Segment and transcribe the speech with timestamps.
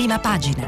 [0.00, 0.66] prima pagina.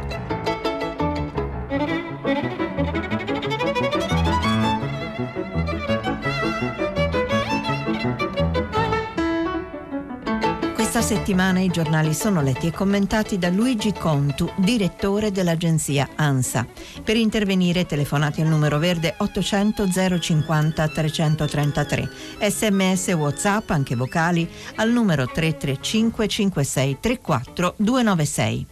[10.74, 16.66] Questa settimana i giornali sono letti e commentati da Luigi Contu, direttore dell'agenzia ANSA.
[17.02, 19.88] Per intervenire telefonate al numero verde 800
[20.20, 22.10] 050 333.
[22.50, 28.71] Sms WhatsApp, anche vocali, al numero 335 56 34 296.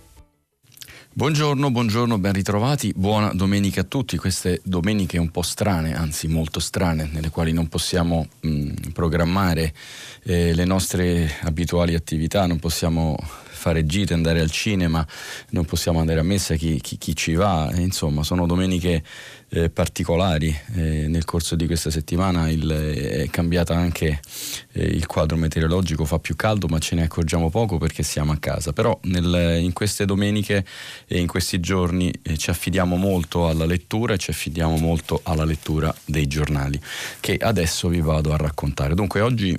[1.13, 4.17] Buongiorno, buongiorno, ben ritrovati, buona domenica a tutti.
[4.17, 9.75] Queste domeniche un po' strane, anzi molto strane, nelle quali non possiamo mh, programmare
[10.23, 13.17] eh, le nostre abituali attività, non possiamo
[13.61, 15.07] fare gite, andare al cinema,
[15.51, 19.03] non possiamo andare a messa chi, chi, chi ci va, insomma sono domeniche
[19.51, 20.49] eh, particolari.
[20.75, 24.21] Eh, nel corso di questa settimana il, è cambiato anche
[24.73, 28.39] eh, il quadro meteorologico, fa più caldo ma ce ne accorgiamo poco perché siamo a
[28.39, 30.65] casa, però nel, in queste domeniche
[31.07, 35.45] e in questi giorni eh, ci affidiamo molto alla lettura e ci affidiamo molto alla
[35.45, 36.81] lettura dei giornali
[37.21, 38.95] che adesso vi vado a raccontare.
[38.95, 39.59] Dunque oggi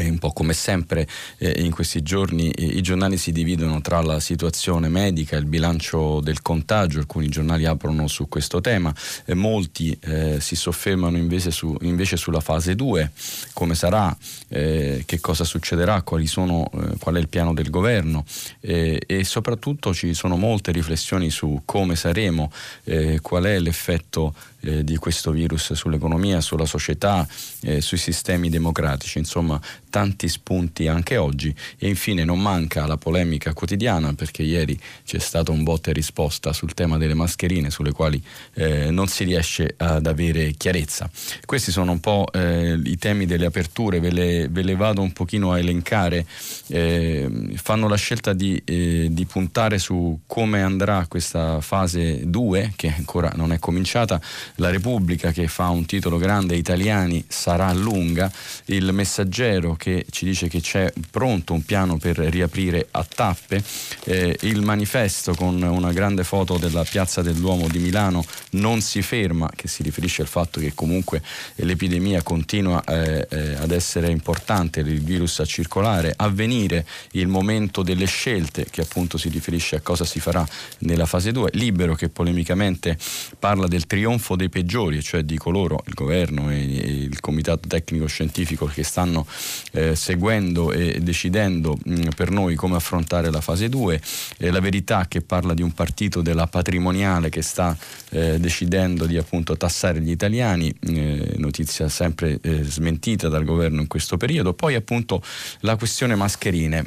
[0.00, 1.06] e un po' come sempre
[1.36, 5.44] eh, in questi giorni eh, i giornali si dividono tra la situazione medica e il
[5.44, 8.94] bilancio del contagio, alcuni giornali aprono su questo tema,
[9.26, 13.10] e molti eh, si soffermano invece, su, invece, sulla fase 2,
[13.52, 14.16] come sarà,
[14.48, 18.24] eh, che cosa succederà, sono, eh, qual è il piano del governo
[18.60, 22.50] e soprattutto ci sono molte riflessioni su come saremo,
[22.84, 27.26] eh, qual è l'effetto eh, di questo virus sull'economia, sulla società,
[27.62, 31.54] eh, sui sistemi democratici, insomma tanti spunti anche oggi.
[31.78, 36.52] E infine non manca la polemica quotidiana perché ieri c'è stato un botte e risposta
[36.52, 38.22] sul tema delle mascherine sulle quali
[38.54, 41.10] eh, non si riesce ad avere chiarezza.
[41.44, 45.12] Questi sono un po' eh, i temi delle aperture, ve le, ve le, vado un
[45.12, 46.24] pochino a elencare,
[46.68, 52.94] eh, fanno la scelta di, eh, di puntare su come andrà questa fase 2 che
[52.96, 54.20] ancora non è cominciata.
[54.56, 58.30] La Repubblica che fa un titolo grande Italiani sarà lunga,
[58.66, 63.64] il messaggero che ci dice che c'è pronto un piano per riaprire a tappe,
[64.04, 69.00] eh, il manifesto con una grande foto della Piazza del Duomo di Milano non si
[69.00, 71.22] ferma, che si riferisce al fatto che comunque
[71.56, 77.82] l'epidemia continua eh, eh, ad essere importante, il virus a circolare, a venire il momento
[77.82, 80.46] delle scelte che appunto si riferisce a cosa si farà
[80.80, 82.98] nella fase 2, libero che polemicamente
[83.38, 88.66] parla del trionfo dei peggiori, cioè di coloro, il governo e, il comitato tecnico scientifico
[88.66, 89.26] che stanno
[89.72, 94.00] eh, seguendo e decidendo mh, per noi come affrontare la fase 2,
[94.38, 97.76] eh, la verità che parla di un partito della patrimoniale che sta
[98.10, 103.86] eh, decidendo di appunto tassare gli italiani, eh, notizia sempre eh, smentita dal governo in
[103.86, 105.22] questo periodo, poi appunto
[105.60, 106.84] la questione mascherine.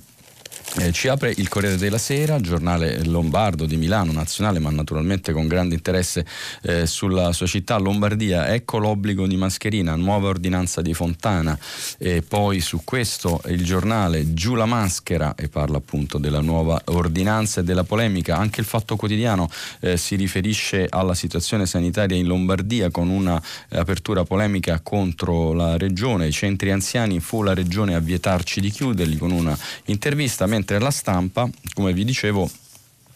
[0.75, 5.47] Eh, ci apre il Corriere della Sera, giornale lombardo di Milano, nazionale, ma naturalmente con
[5.47, 6.25] grande interesse
[6.63, 8.51] eh, sulla sua città, Lombardia.
[8.51, 11.55] Ecco l'obbligo di mascherina, nuova ordinanza di Fontana.
[11.99, 17.61] E poi su questo il giornale Giù la maschera e parla appunto della nuova ordinanza
[17.61, 18.37] e della polemica.
[18.37, 24.79] Anche il Fatto Quotidiano eh, si riferisce alla situazione sanitaria in Lombardia con un'apertura polemica
[24.81, 26.25] contro la regione.
[26.25, 29.55] I centri anziani fu la regione a vietarci di chiuderli con una
[29.85, 32.49] intervista mentre la stampa, come vi dicevo,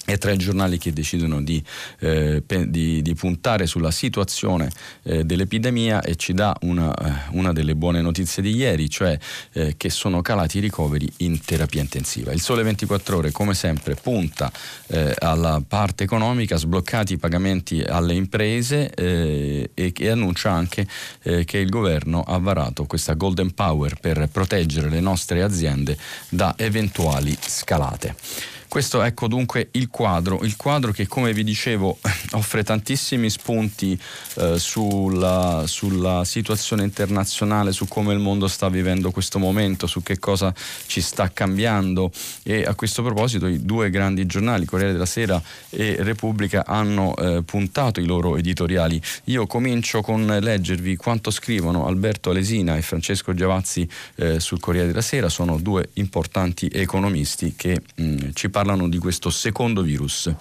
[0.09, 1.61] e tra i giornali che decidono di,
[1.99, 4.71] eh, di, di puntare sulla situazione
[5.03, 9.19] eh, dell'epidemia e ci dà una, eh, una, delle buone notizie di ieri, cioè
[9.51, 12.31] eh, che sono calati i ricoveri in terapia intensiva.
[12.31, 14.49] Il Sole 24 Ore, come sempre, punta
[14.87, 20.87] eh, alla parte economica, sbloccati i pagamenti alle imprese eh, e, e, annuncia anche
[21.19, 25.97] che il governo ha varato questa Golden Power per proteggere le nostre aziende
[26.29, 28.15] da eventuali scalate.
[28.69, 31.97] Questo ecco dunque il quadro, il quadro che come vi dicevo
[32.33, 33.99] offre tantissimi spunti
[34.35, 40.19] eh, sulla, sulla, situazione internazionale, su come il mondo sta vivendo questo momento, su che
[40.19, 40.53] cosa
[40.85, 42.11] ci sta cambiando
[42.43, 47.43] e a questo proposito i due grandi giornali, Corriere della Sera e Repubblica, hanno eh,
[47.43, 49.01] puntato i loro editoriali.
[49.25, 55.01] Io comincio con leggervi quanto scrivono Alberto Alesina e Francesco Giavazzi eh, sul Corriere della
[55.01, 58.56] Sera, sono due importanti economisti che mh, mm, ci parlano
[58.87, 60.33] di questo secondo virus.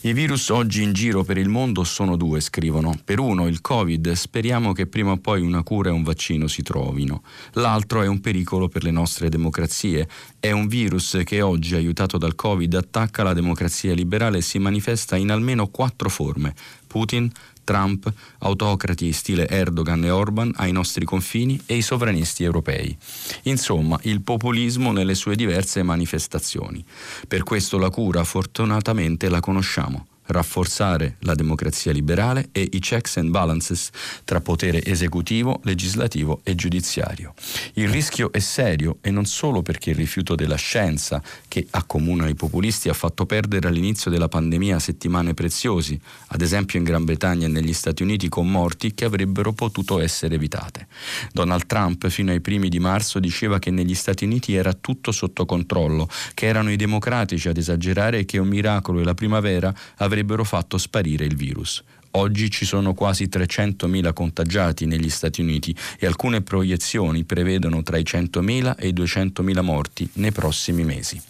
[0.00, 2.98] I virus oggi in giro per il mondo sono due, scrivono.
[3.04, 6.62] Per uno, il Covid, speriamo che prima o poi una cura e un vaccino si
[6.62, 7.22] trovino.
[7.52, 10.08] L'altro è un pericolo per le nostre democrazie.
[10.40, 15.16] È un virus che oggi, aiutato dal Covid, attacca la democrazia liberale e si manifesta
[15.16, 16.54] in almeno quattro forme.
[16.86, 17.30] Putin,
[17.64, 22.96] Trump, autocrati stile Erdogan e Orban ai nostri confini e i sovranisti europei.
[23.42, 26.84] Insomma, il populismo nelle sue diverse manifestazioni.
[27.26, 33.30] Per questo la cura fortunatamente la conosciamo rafforzare la democrazia liberale e i checks and
[33.30, 33.90] balances
[34.24, 37.34] tra potere esecutivo, legislativo e giudiziario.
[37.74, 42.34] Il rischio è serio e non solo perché il rifiuto della scienza che accomuna i
[42.34, 47.50] populisti ha fatto perdere all'inizio della pandemia settimane preziosi, ad esempio in Gran Bretagna e
[47.50, 50.86] negli Stati Uniti con morti che avrebbero potuto essere evitate.
[51.32, 55.44] Donald Trump fino ai primi di marzo diceva che negli Stati Uniti era tutto sotto
[55.44, 60.13] controllo, che erano i democratici ad esagerare e che un miracolo e la primavera avrebbero
[60.14, 61.82] avrebbero fatto sparire il virus.
[62.12, 68.04] Oggi ci sono quasi 300.000 contagiati negli Stati Uniti e alcune proiezioni prevedono tra i
[68.04, 71.20] 100.000 e i 200.000 morti nei prossimi mesi.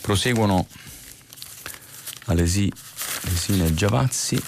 [0.00, 0.66] Proseguono
[2.26, 2.74] Alesina
[3.64, 4.40] e Giavazzi.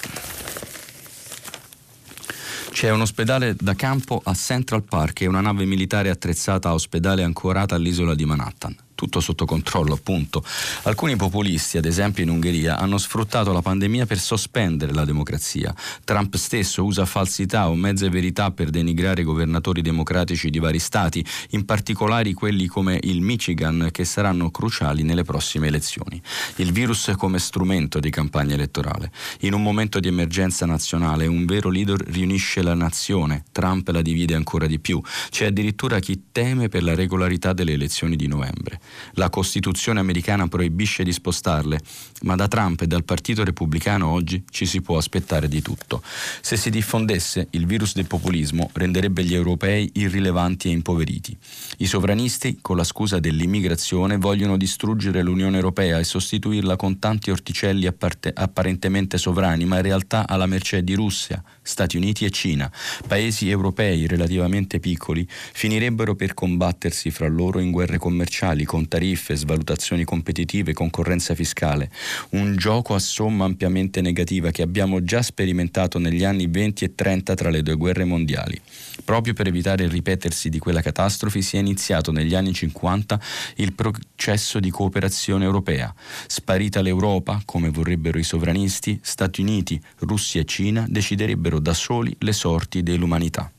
[2.71, 7.25] C'è un ospedale da campo a Central Park e una nave militare attrezzata a ospedale
[7.25, 10.43] ancorata all'isola di Manhattan tutto sotto controllo, appunto.
[10.85, 15.75] Alcuni populisti, ad esempio in Ungheria, hanno sfruttato la pandemia per sospendere la democrazia.
[16.05, 21.25] Trump stesso usa falsità o mezze verità per denigrare i governatori democratici di vari stati,
[21.51, 26.21] in particolare quelli come il Michigan, che saranno cruciali nelle prossime elezioni.
[26.57, 29.11] Il virus come strumento di campagna elettorale.
[29.41, 33.45] In un momento di emergenza nazionale, un vero leader riunisce la nazione.
[33.53, 34.99] Trump la divide ancora di più.
[35.29, 38.81] C'è addirittura chi teme per la regolarità delle elezioni di novembre.
[39.15, 41.81] La Costituzione americana proibisce di spostarle,
[42.23, 46.03] ma da Trump e dal Partito Repubblicano oggi ci si può aspettare di tutto.
[46.41, 51.37] Se si diffondesse, il virus del populismo renderebbe gli europei irrilevanti e impoveriti.
[51.79, 57.87] I sovranisti, con la scusa dell'immigrazione, vogliono distruggere l'Unione Europea e sostituirla con tanti orticelli
[57.87, 62.71] apparte- apparentemente sovrani, ma in realtà alla mercé di Russia, Stati Uniti e Cina.
[63.07, 70.03] Paesi europei relativamente piccoli finirebbero per combattersi fra loro in guerre commerciali con tariffe, svalutazioni
[70.03, 71.93] competitive, concorrenza fiscale,
[72.31, 77.35] un gioco a somma ampiamente negativa che abbiamo già sperimentato negli anni 20 e 30
[77.37, 78.61] tra le due guerre mondiali.
[79.05, 83.21] Proprio per evitare il ripetersi di quella catastrofe si è iniziato negli anni 50
[83.59, 85.95] il processo di cooperazione europea.
[86.27, 92.33] Sparita l'Europa, come vorrebbero i sovranisti, Stati Uniti, Russia e Cina deciderebbero da soli le
[92.33, 93.53] sorti dell'umanità.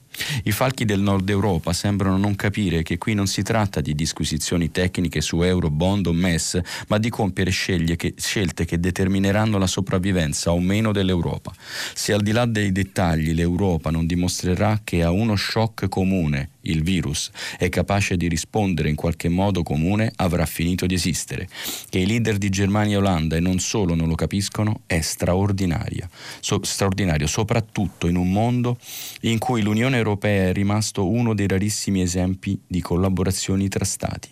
[0.44, 4.72] I falchi del nord Europa sembrano non capire che qui non si tratta di disquisizioni
[4.72, 10.52] tecniche su euro, bond o MES, ma di compiere che, scelte che determineranno la sopravvivenza
[10.52, 11.54] o meno dell'Europa.
[11.94, 16.82] Se al di là dei dettagli l'Europa non dimostrerà che ha uno shock comune il
[16.82, 21.48] virus, è capace di rispondere in qualche modo comune, avrà finito di esistere.
[21.90, 26.10] Che i leader di Germania e Olanda e non solo non lo capiscono è straordinario,
[26.40, 28.78] so, straordinario, soprattutto in un mondo
[29.22, 34.30] in cui l'Unione Europea è rimasto uno dei rarissimi esempi di collaborazioni tra Stati.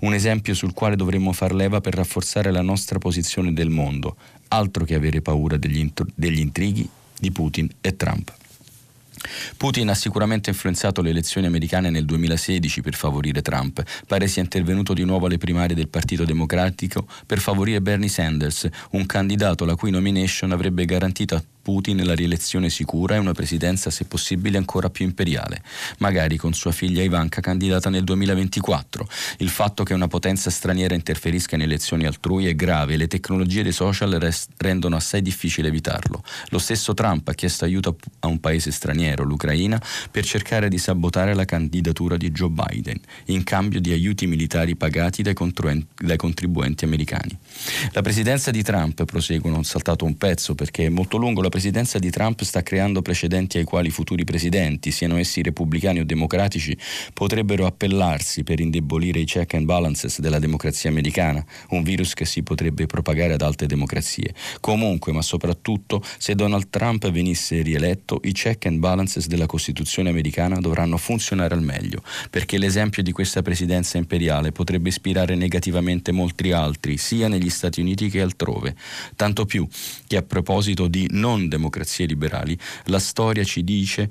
[0.00, 4.16] Un esempio sul quale dovremmo far leva per rafforzare la nostra posizione del mondo,
[4.48, 6.88] altro che avere paura degli, degli intrighi
[7.18, 8.32] di Putin e Trump.
[9.56, 13.82] Putin ha sicuramente influenzato le elezioni americane nel 2016 per favorire Trump.
[14.06, 19.04] Pare sia intervenuto di nuovo alle primarie del Partito Democratico per favorire Bernie Sanders, un
[19.06, 24.04] candidato la cui nomination avrebbe garantito a Putin la rielezione sicura e una presidenza se
[24.04, 25.62] possibile ancora più imperiale,
[25.98, 29.06] magari con sua figlia Ivanka candidata nel 2024.
[29.38, 33.62] Il fatto che una potenza straniera interferisca in elezioni altrui è grave e le tecnologie
[33.62, 36.22] dei social rest- rendono assai difficile evitarlo.
[36.48, 41.34] Lo stesso Trump ha chiesto aiuto a un paese straniero, l'Ucraina, per cercare di sabotare
[41.34, 46.84] la candidatura di Joe Biden, in cambio di aiuti militari pagati dai, contruen- dai contribuenti
[46.84, 47.36] americani.
[47.92, 52.08] La presidenza di Trump, proseguono, ho saltato un pezzo perché è molto lungo, presidenza di
[52.08, 56.74] Trump sta creando precedenti ai quali futuri presidenti, siano essi repubblicani o democratici,
[57.12, 62.42] potrebbero appellarsi per indebolire i check and balances della democrazia americana, un virus che si
[62.42, 64.34] potrebbe propagare ad altre democrazie.
[64.60, 70.58] Comunque, ma soprattutto, se Donald Trump venisse rieletto, i check and balances della Costituzione americana
[70.60, 76.96] dovranno funzionare al meglio, perché l'esempio di questa presidenza imperiale potrebbe ispirare negativamente molti altri,
[76.96, 78.74] sia negli Stati Uniti che altrove.
[79.16, 79.66] Tanto più
[80.06, 84.10] che a proposito di non non democrazie liberali, la storia ci, dice,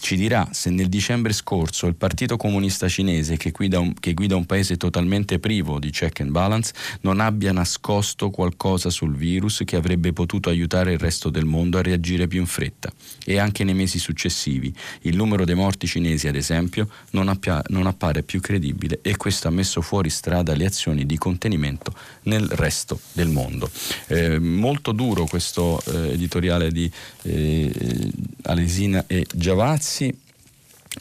[0.00, 4.36] ci dirà se nel dicembre scorso il Partito Comunista Cinese, che guida, un, che guida
[4.36, 9.76] un paese totalmente privo di check and balance, non abbia nascosto qualcosa sul virus che
[9.76, 12.92] avrebbe potuto aiutare il resto del mondo a reagire più in fretta.
[13.24, 17.86] E anche nei mesi successivi il numero dei morti cinesi, ad esempio, non, appia, non
[17.86, 22.98] appare più credibile e questo ha messo fuori strada le azioni di contenimento nel resto
[23.12, 23.70] del mondo.
[24.08, 26.90] Eh, molto duro questo eh, editoriale editoriale di
[27.22, 28.10] eh,
[28.42, 30.16] Alesina e Giavazzi.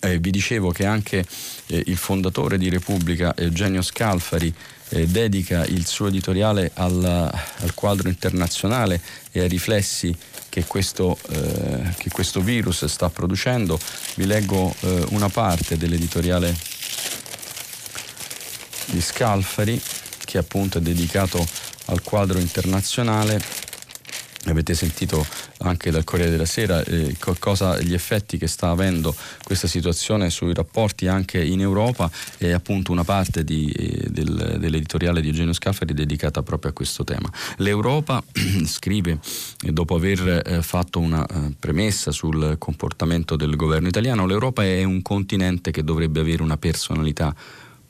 [0.01, 1.23] Eh, vi dicevo che anche
[1.67, 4.53] eh, il fondatore di Repubblica, Eugenio Scalfari,
[4.89, 8.99] eh, dedica il suo editoriale al, al, quadro internazionale
[9.31, 10.15] e ai riflessi
[10.49, 13.79] che questo, eh, che questo virus sta producendo.
[14.15, 16.55] Vi leggo eh, una parte dell'editoriale
[18.85, 19.79] di Scalfari
[20.25, 21.45] che appunto è dedicato
[21.85, 23.41] al quadro internazionale
[24.45, 25.25] Avete sentito
[25.59, 30.53] anche dal Corriere della Sera eh, cosa, gli effetti che sta avendo questa situazione sui
[30.53, 35.93] rapporti anche in Europa e appunto una parte di, eh, del, dell'editoriale di Eugenio Scaffari
[35.93, 37.31] dedicata proprio a questo tema.
[37.57, 38.21] L'Europa,
[38.65, 39.19] scrive,
[39.61, 44.83] eh, dopo aver eh, fatto una eh, premessa sul comportamento del governo italiano, l'Europa è
[44.83, 47.33] un continente che dovrebbe avere una personalità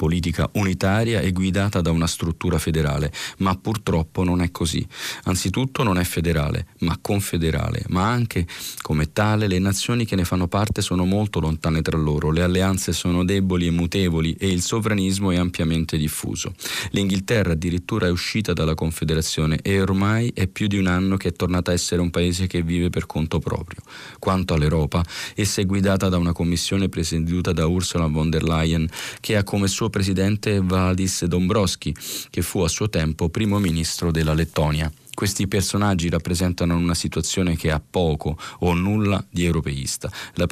[0.03, 4.86] politica unitaria e guidata da una struttura federale, ma purtroppo non è così.
[5.24, 8.45] Anzitutto non è federale, ma confederale, ma anche
[8.81, 12.91] come tale le nazioni che ne fanno parte sono molto lontane tra loro, le alleanze
[12.91, 16.53] sono deboli e mutevoli e il sovranismo è ampiamente diffuso.
[16.91, 21.31] L'Inghilterra addirittura è uscita dalla Confederazione e ormai è più di un anno che è
[21.31, 23.79] tornata a essere un paese che vive per conto proprio.
[24.19, 25.01] Quanto all'Europa,
[25.33, 28.86] essa è guidata da una commissione presieduta da Ursula von der Leyen
[29.22, 31.95] che ha come suo presidente Valdis Dombrovski,
[32.31, 34.91] che fu a suo tempo primo ministro della Lettonia.
[35.15, 40.12] Questi personaggi rappresentano una situazione che ha poco o nulla di europeista.
[40.34, 40.48] La,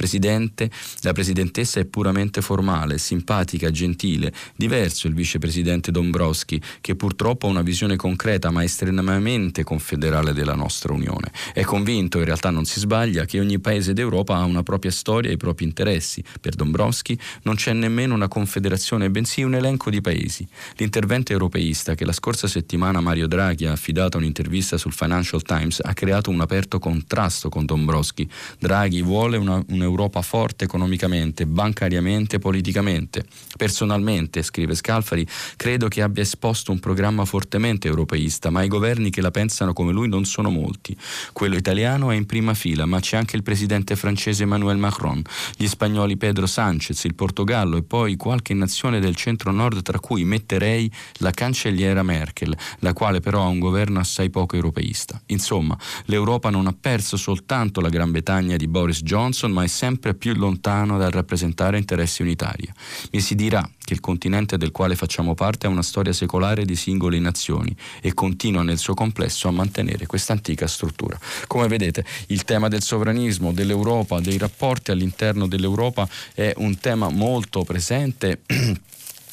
[1.01, 7.63] la presidentessa è puramente formale, simpatica, gentile, diverso il vicepresidente Dombrovski, che purtroppo ha una
[7.63, 11.31] visione concreta ma estremamente confederale della nostra Unione.
[11.53, 15.31] È convinto, in realtà non si sbaglia, che ogni paese d'Europa ha una propria storia
[15.31, 16.23] e i propri interessi.
[16.39, 20.47] Per Dombrovski non c'è nemmeno una confederazione, bensì un elenco di paesi.
[20.75, 25.41] L'intervento europeista che la scorsa settimana Mario Draghi ha affidato a un'intervista un'intervista sul Financial
[25.41, 28.29] Times, ha creato un aperto contrasto con Dombrovski.
[28.59, 33.25] Draghi vuole una, un'Europa forte economicamente, bancariamente e politicamente.
[33.55, 39.21] Personalmente, scrive Scalfari, credo che abbia esposto un programma fortemente europeista, ma i governi che
[39.21, 40.95] la pensano come lui non sono molti.
[41.31, 45.21] Quello italiano è in prima fila, ma c'è anche il presidente francese Emmanuel Macron,
[45.55, 50.91] gli spagnoli Pedro Sanchez, il Portogallo e poi qualche nazione del centro-nord tra cui metterei
[51.19, 55.21] la cancelliera Merkel, la quale però ha un governo assai poco poco europeista.
[55.27, 60.15] Insomma, l'Europa non ha perso soltanto la Gran Bretagna di Boris Johnson, ma è sempre
[60.15, 62.67] più lontano dal rappresentare interessi unitari.
[63.11, 66.75] Mi si dirà che il continente del quale facciamo parte ha una storia secolare di
[66.75, 71.19] singole nazioni e continua nel suo complesso a mantenere questa antica struttura.
[71.45, 77.63] Come vedete, il tema del sovranismo, dell'Europa, dei rapporti all'interno dell'Europa è un tema molto
[77.63, 78.41] presente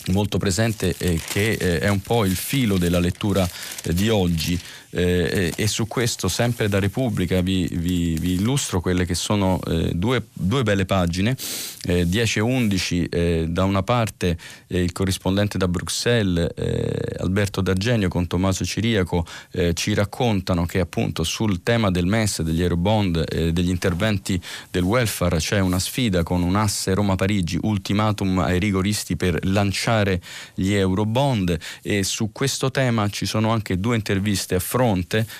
[0.08, 3.48] molto presente eh, che eh, è un po' il filo della lettura
[3.82, 4.58] eh, di oggi
[4.90, 9.92] eh, e su questo sempre da Repubblica vi, vi, vi illustro quelle che sono eh,
[9.94, 11.36] due, due, belle pagine,
[11.84, 17.60] eh, 10 e 11, eh, da una parte eh, il corrispondente da Bruxelles eh, Alberto
[17.60, 19.26] D'Argenio con Tommaso Ciriaco
[19.74, 24.40] ci raccontano che appunto sul tema del MES, degli Eurobond, degli interventi
[24.70, 30.20] del welfare c'è una sfida con un asse Roma-Parigi, ultimatum ai rigoristi per lanciare
[30.54, 31.58] gli Eurobond.
[31.82, 34.77] E su questo tema ci sono anche due interviste a fronte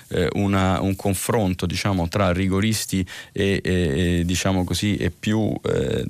[0.09, 6.04] eh, una, un confronto diciamo, tra rigoristi e, e, e, diciamo così, e più, eh,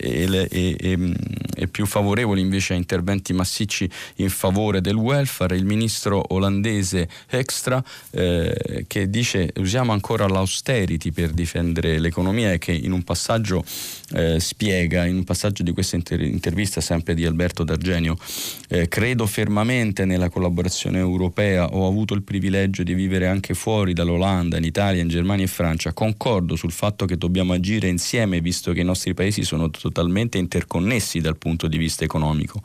[0.00, 5.56] e, più, favorevoli invece a interventi massicci in favore del welfare.
[5.56, 12.72] Il ministro olandese Extra eh, che dice usiamo ancora l'austerity per difendere l'economia e che
[12.72, 13.64] in un passaggio
[14.14, 18.16] eh, spiega, in un passaggio di questa inter- intervista sempre di Alberto D'Argenio,
[18.88, 24.56] credo fermamente nella collaborazione europea, ho avuto il privilegio privilegio di vivere anche fuori dall'Olanda,
[24.56, 28.80] in Italia, in Germania e Francia, concordo sul fatto che dobbiamo agire insieme visto che
[28.80, 32.62] i nostri paesi sono totalmente interconnessi dal punto di vista economico.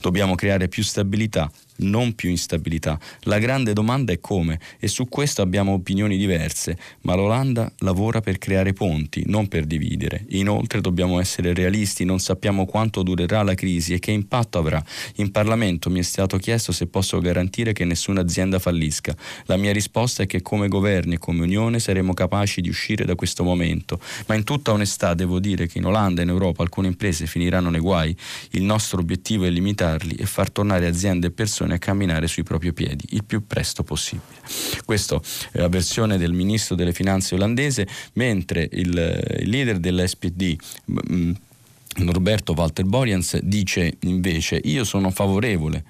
[0.00, 1.50] Dobbiamo creare più stabilità,
[1.82, 2.98] non più instabilità.
[3.22, 8.38] La grande domanda è come e su questo abbiamo opinioni diverse, ma l'Olanda lavora per
[8.38, 10.24] creare ponti, non per dividere.
[10.30, 14.82] Inoltre dobbiamo essere realisti, non sappiamo quanto durerà la crisi e che impatto avrà.
[15.16, 19.14] In Parlamento mi è stato chiesto se posso garantire che nessuna azienda fallisca.
[19.44, 23.14] La mia risposta è che come governi e come Unione saremo capaci di uscire da
[23.14, 26.88] questo momento, ma in tutta onestà devo dire che in Olanda e in Europa alcune
[26.88, 28.16] imprese finiranno nei guai.
[28.50, 32.72] Il nostro obiettivo è limitarli e far tornare aziende e persone a camminare sui propri
[32.72, 34.40] piedi il più presto possibile.
[34.84, 40.56] Questa è la versione del ministro delle finanze olandese, mentre il, il leader dell'SPD
[41.94, 45.84] Norberto Walter Borians dice invece io sono favorevole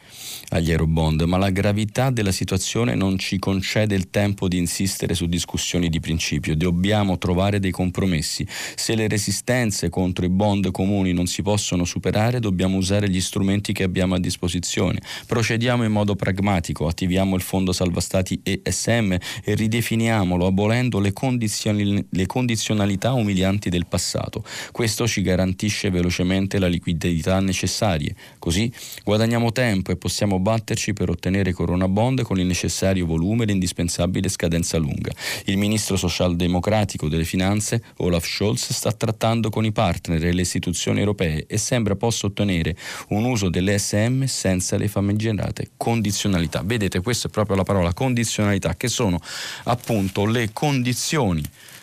[0.53, 5.27] agli Eurobond, ma la gravità della situazione non ci concede il tempo di insistere su
[5.27, 6.55] discussioni di principio.
[6.55, 8.47] Dobbiamo trovare dei compromessi.
[8.75, 13.73] Se le resistenze contro i bond comuni non si possono superare, dobbiamo usare gli strumenti
[13.73, 15.01] che abbiamo a disposizione.
[15.27, 22.07] Procediamo in modo pragmatico, attiviamo il fondo salva stati ESM e ridefiniamolo abolendo le, condizioni,
[22.09, 24.45] le condizionalità umilianti del passato.
[24.71, 28.15] Questo ci garantisce velocemente la liquidità necessaria.
[28.39, 28.71] Così
[29.03, 34.29] guadagniamo tempo e possiamo batterci per ottenere Corona Bond con il necessario volume e l'indispensabile
[34.29, 35.13] scadenza lunga.
[35.45, 40.99] Il ministro socialdemocratico delle finanze, Olaf Scholz, sta trattando con i partner e le istituzioni
[40.99, 42.77] europee e sembra possa ottenere
[43.09, 46.63] un uso dell'ESM senza le famigerate condizionalità.
[46.65, 49.21] Vedete, questa è proprio la parola condizionalità, che sono
[49.65, 51.43] appunto le condizioni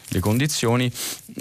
[0.10, 0.92] le condizioni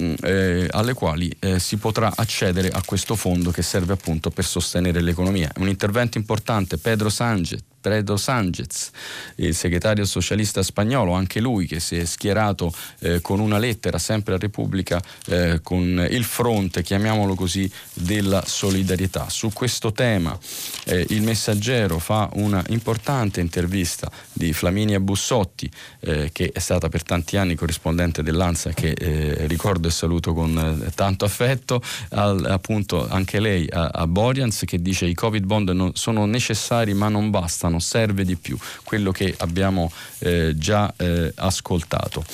[0.00, 4.44] mm, eh, alle quali eh, si potrà accedere a questo fondo che serve appunto per
[4.44, 5.50] sostenere l'economia.
[5.56, 8.90] Un intervento importante, Pedro Sánchez, Pedro Sánchez,
[9.36, 14.34] il segretario socialista spagnolo, anche lui che si è schierato eh, con una lettera sempre
[14.34, 19.28] a Repubblica eh, con il fronte, chiamiamolo così, della solidarietà.
[19.28, 20.36] Su questo tema
[20.84, 25.70] eh, il messaggero fa una importante intervista di Flaminia Bussotti,
[26.00, 30.82] eh, che è stata per tanti anni corrispondente dell'ANSA, che eh, ricordo e saluto con
[30.84, 31.80] eh, tanto affetto,
[32.10, 36.94] al, appunto anche lei a, a Borians che dice i Covid bond non, sono necessari
[36.94, 42.24] ma non bastano bastano, serve di più, quello che abbiamo eh, già eh, ascoltato.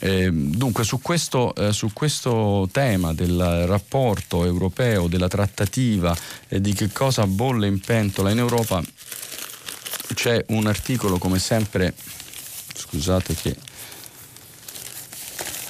[0.00, 6.16] Eh, dunque su questo, eh, su questo, tema del rapporto europeo, della trattativa
[6.48, 8.82] e di che cosa bolle in pentola in Europa
[10.14, 11.94] c'è un articolo come sempre,
[12.74, 13.56] scusate che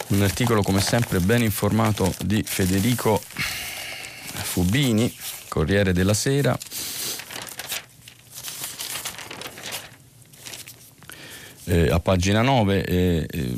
[0.09, 3.23] un articolo come sempre ben informato di Federico
[4.43, 5.13] Fubini,
[5.49, 6.59] Corriere della Sera,
[11.67, 13.55] Eh, a pagina 9 eh, eh,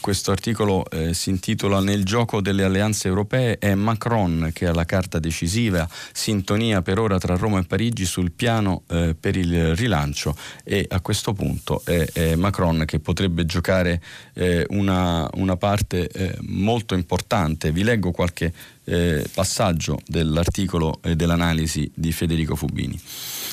[0.00, 4.84] questo articolo eh, si intitola Nel gioco delle alleanze europee è Macron che ha la
[4.84, 10.36] carta decisiva, sintonia per ora tra Roma e Parigi sul piano eh, per il rilancio
[10.62, 14.00] e a questo punto è, è Macron che potrebbe giocare
[14.34, 16.08] eh, una, una, parte
[16.42, 17.72] molto importante.
[17.72, 18.52] Vi leggo qualche
[19.32, 22.98] passaggio dell'articolo e dell'analisi di Federico Fubini.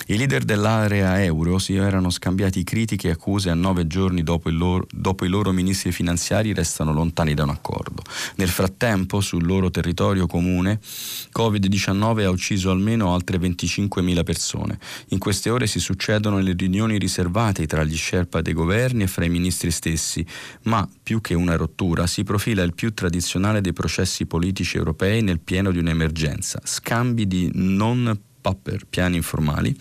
[0.10, 4.88] I leader dell'area euro si erano scambiati critiche e accuse a nove giorni dopo, loro,
[4.89, 8.04] dopo, i loro ministri finanziari restano lontani da un accordo.
[8.36, 10.80] Nel frattempo, sul loro territorio comune,
[11.38, 14.80] Covid-19 ha ucciso almeno altre 25.000 persone.
[15.10, 19.26] In queste ore si succedono le riunioni riservate tra gli sherpa dei governi e fra
[19.26, 20.26] i ministri stessi,
[20.63, 25.42] ma più che una rottura si profila il più tradizionale dei processi politici europei nel
[25.42, 29.76] pieno di un'emergenza, scambi di non paper, piani informali,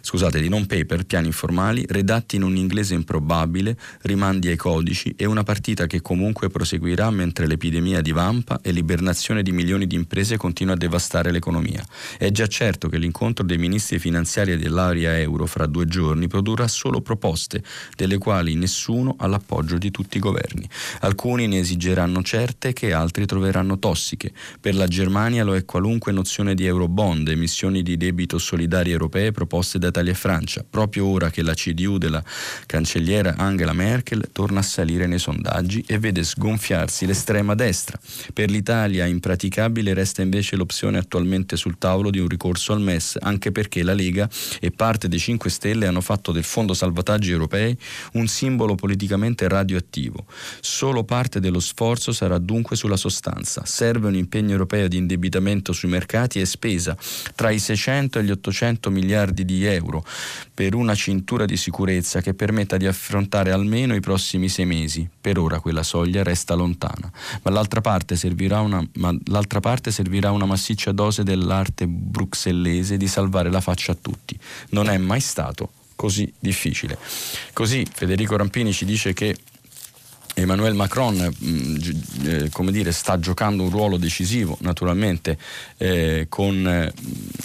[0.00, 5.24] scusate, di non paper, piani informali, redatti in un inglese improbabile, rimandi ai codici e
[5.24, 10.74] una partita che comunque proseguirà mentre l'epidemia divampa e l'ibernazione di milioni di imprese continua
[10.74, 11.84] a devastare l'economia.
[12.18, 17.00] È già certo che l'incontro dei ministri finanziari dell'area euro fra due giorni produrrà solo
[17.00, 17.62] proposte,
[17.96, 20.68] delle quali nessuno ha l'appoggio di tutti i governi.
[21.00, 24.32] Alcuni ne esigeranno certe che altri troveranno tossiche.
[24.60, 29.78] Per la Germania lo è qualunque nozione di eurobond, emissioni di debito solidari europee proposte
[29.78, 32.22] da Italia e Francia, proprio ora che la CDU della
[32.66, 37.98] cancelliera Angela Merkel torna a salire nei sondaggi e vede sgonfiarsi l'estrema destra.
[38.32, 43.52] Per l'Italia impraticabile resta invece l'opzione attualmente sul tavolo di un ricorso al MES, anche
[43.52, 44.28] perché la Lega
[44.60, 47.76] e parte dei 5 Stelle hanno fatto del Fondo Salvataggi Europei
[48.12, 50.26] un simbolo politicamente radioattivo.
[50.60, 53.64] Solo parte dello sforzo sarà dunque sulla sostanza.
[53.64, 56.96] Serve un impegno europeo di indebitamento sui mercati e spesa
[57.34, 60.04] tra i 600 600 e gli 800 miliardi di euro
[60.52, 65.08] per una cintura di sicurezza che permetta di affrontare almeno i prossimi sei mesi.
[65.20, 67.10] Per ora quella soglia resta lontana,
[67.42, 68.86] ma l'altra parte servirà una,
[69.60, 74.38] parte servirà una massiccia dose dell'arte bruxellese di salvare la faccia a tutti.
[74.70, 76.98] Non è mai stato così difficile.
[77.52, 79.36] Così Federico Rampini ci dice che
[80.40, 81.76] Emmanuel Macron mm,
[82.24, 85.38] eh, dire, sta giocando un ruolo decisivo naturalmente
[85.76, 86.92] eh, con, eh,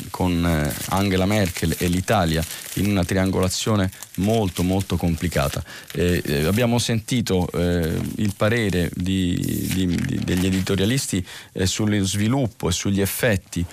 [0.10, 2.44] con, eh, Angela Merkel e l'Italia
[2.76, 5.64] in una triangolazione molto molto complicata.
[5.94, 11.26] Eh, eh, abbiamo sentito il parere di, di, di, degli editorialisti
[11.64, 13.66] sullo sviluppo e sugli effetti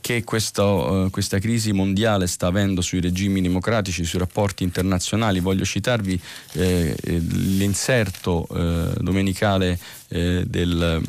[0.00, 5.40] che questo, questa crisi mondiale sta avendo sui regimi democratici, sui rapporti internazionali.
[5.40, 6.20] Voglio citarvi
[6.52, 8.41] l'inserto eh,
[9.00, 9.78] domenicale
[10.08, 11.02] eh, del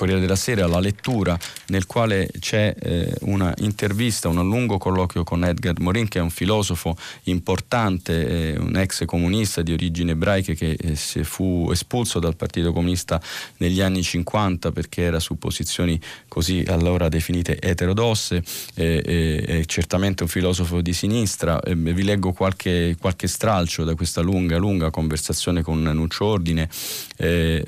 [0.00, 5.44] Corriere della Sera la lettura nel quale c'è eh, una intervista, un lungo colloquio con
[5.44, 10.70] Edgar Morin che è un filosofo importante, eh, un ex comunista di origini ebraiche che
[10.70, 13.20] eh, fu espulso dal Partito Comunista
[13.58, 20.80] negli anni 50 perché era su posizioni così allora definite eterodosse, è certamente un filosofo
[20.80, 21.60] di sinistra.
[21.66, 26.68] vi leggo qualche, qualche stralcio da questa lunga, lunga conversazione con Nuccio Ordine.
[27.16, 27.62] Eh,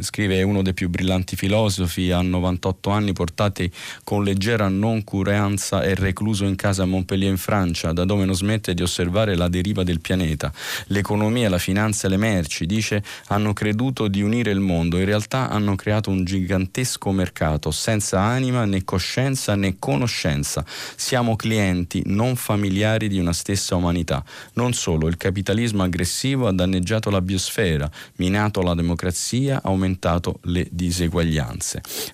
[0.00, 1.71] scrive uno dei più brillanti filosofi,
[2.12, 3.70] a 98 anni portati
[4.04, 8.74] con leggera noncuranza e recluso in casa a Montpellier in Francia, da dove non smette
[8.74, 10.52] di osservare la deriva del pianeta.
[10.86, 15.48] L'economia, la finanza e le merci, dice, hanno creduto di unire il mondo, in realtà
[15.48, 20.64] hanno creato un gigantesco mercato, senza anima né coscienza né conoscenza.
[20.96, 24.24] Siamo clienti, non familiari di una stessa umanità.
[24.54, 31.61] Non solo, il capitalismo aggressivo ha danneggiato la biosfera, minato la democrazia, aumentato le diseguaglianze.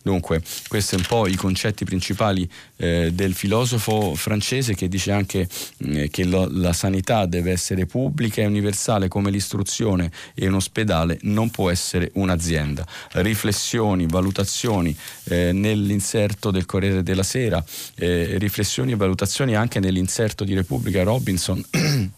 [0.03, 5.49] Dunque, questi sono un po' i concetti principali eh, del filosofo francese che dice anche
[5.79, 11.19] eh, che lo, la sanità deve essere pubblica e universale come l'istruzione e un ospedale
[11.23, 12.87] non può essere un'azienda.
[13.13, 17.65] Riflessioni, valutazioni eh, nell'inserto del Corriere della Sera,
[17.97, 21.65] eh, riflessioni e valutazioni anche nell'inserto di Repubblica Robinson.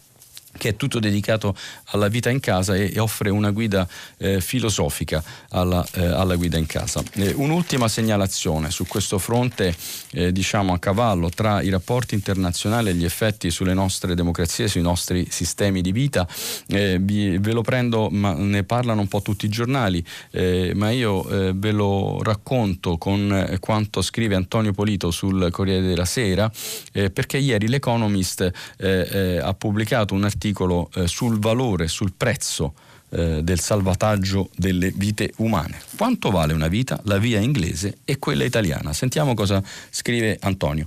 [0.56, 1.54] che è tutto dedicato
[1.86, 3.86] alla vita in casa e, offre una guida
[4.18, 7.02] eh, filosofica alla, eh, alla, guida in casa.
[7.14, 9.74] Eh, un'ultima segnalazione su questo fronte,
[10.12, 14.82] eh, diciamo a cavallo tra i rapporti internazionali e gli effetti sulle nostre democrazie, sui
[14.82, 16.26] nostri sistemi di vita,
[16.66, 20.90] eh, vi, ve lo prendo, ma ne parlano un po' tutti i giornali, eh, ma
[20.90, 21.22] io
[21.54, 26.50] ve lo racconto con quanto scrive Antonio Polito sul Corriere della Sera,
[26.92, 32.72] perché ieri l'Economist ha pubblicato un articolo articolo eh, sul valore, sul prezzo
[33.11, 35.79] eh, del salvataggio delle vite umane.
[35.96, 38.94] Quanto vale una vita, la via inglese e quella italiana?
[38.94, 40.87] Sentiamo cosa scrive Antonio.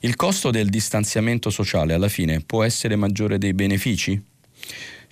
[0.00, 4.20] Il costo del distanziamento sociale alla fine può essere maggiore dei benefici?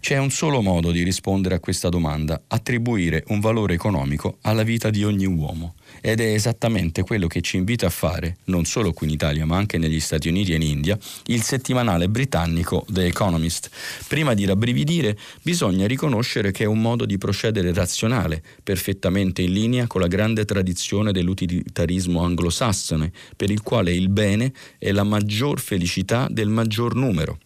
[0.03, 4.91] C'è un solo modo di rispondere a questa domanda, attribuire un valore economico alla vita
[4.91, 5.77] di ogni uomo.
[6.01, 9.57] Ed è esattamente quello che ci invita a fare, non solo qui in Italia ma
[9.57, 13.71] anche negli Stati Uniti e in India, il settimanale britannico The Economist.
[14.09, 19.87] Prima di rabbrividire bisogna riconoscere che è un modo di procedere razionale, perfettamente in linea
[19.87, 26.27] con la grande tradizione dell'utilitarismo anglosassone, per il quale il bene è la maggior felicità
[26.29, 27.38] del maggior numero.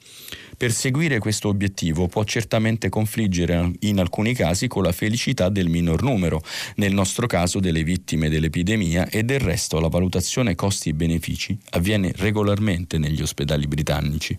[0.56, 6.42] Perseguire questo obiettivo può certamente confliggere in alcuni casi con la felicità del minor numero,
[6.76, 13.20] nel nostro caso delle vittime dell'epidemia e del resto la valutazione costi-benefici avviene regolarmente negli
[13.20, 14.36] ospedali britannici.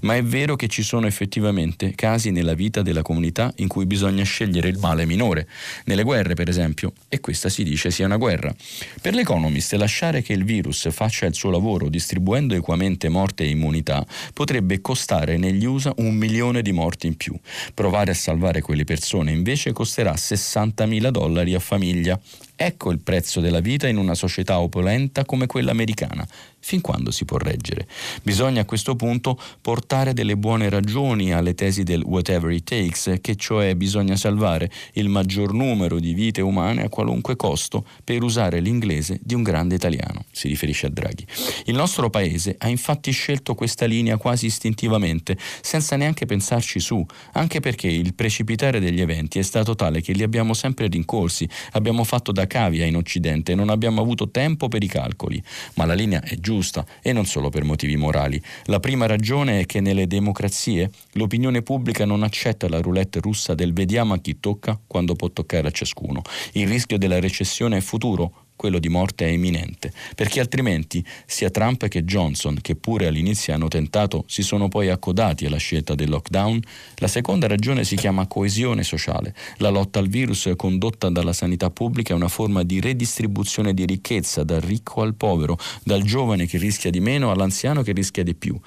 [0.00, 4.24] Ma è vero che ci sono effettivamente casi nella vita della comunità in cui bisogna
[4.24, 5.46] scegliere il male minore,
[5.84, 8.52] nelle guerre per esempio, e questa si dice sia una guerra.
[9.00, 14.04] Per l'Economist lasciare che il virus faccia il suo lavoro distribuendo equamente morte e immunità
[14.34, 17.38] potrebbe costare negli negli USA un milione di morti in più.
[17.74, 22.18] Provare a salvare quelle persone invece costerà 60.000 dollari a famiglia.
[22.56, 26.26] Ecco il prezzo della vita in una società opulenta come quella americana
[26.60, 27.88] fin quando si può reggere.
[28.22, 33.34] Bisogna a questo punto portare delle buone ragioni alle tesi del whatever it takes, che
[33.34, 39.18] cioè bisogna salvare il maggior numero di vite umane a qualunque costo per usare l'inglese
[39.22, 41.26] di un grande italiano, si riferisce a Draghi.
[41.64, 47.60] Il nostro paese ha infatti scelto questa linea quasi istintivamente, senza neanche pensarci su, anche
[47.60, 52.32] perché il precipitare degli eventi è stato tale che li abbiamo sempre rincorsi, abbiamo fatto
[52.32, 55.42] da cavia in Occidente e non abbiamo avuto tempo per i calcoli,
[55.74, 58.42] ma la linea è giusta giusta e non solo per motivi morali.
[58.64, 63.72] La prima ragione è che nelle democrazie l'opinione pubblica non accetta la roulette russa del
[63.72, 66.22] vediamo a chi tocca quando può toccare a ciascuno.
[66.54, 71.88] Il rischio della recessione è futuro, quello di morte è imminente, perché altrimenti sia Trump
[71.88, 76.60] che Johnson, che pure all'inizio hanno tentato, si sono poi accodati alla scelta del lockdown.
[76.96, 79.34] La seconda ragione si chiama coesione sociale.
[79.56, 84.44] La lotta al virus condotta dalla sanità pubblica è una forma di redistribuzione di ricchezza
[84.44, 88.60] dal ricco al povero, dal giovane che rischia di meno all'anziano che rischia di più.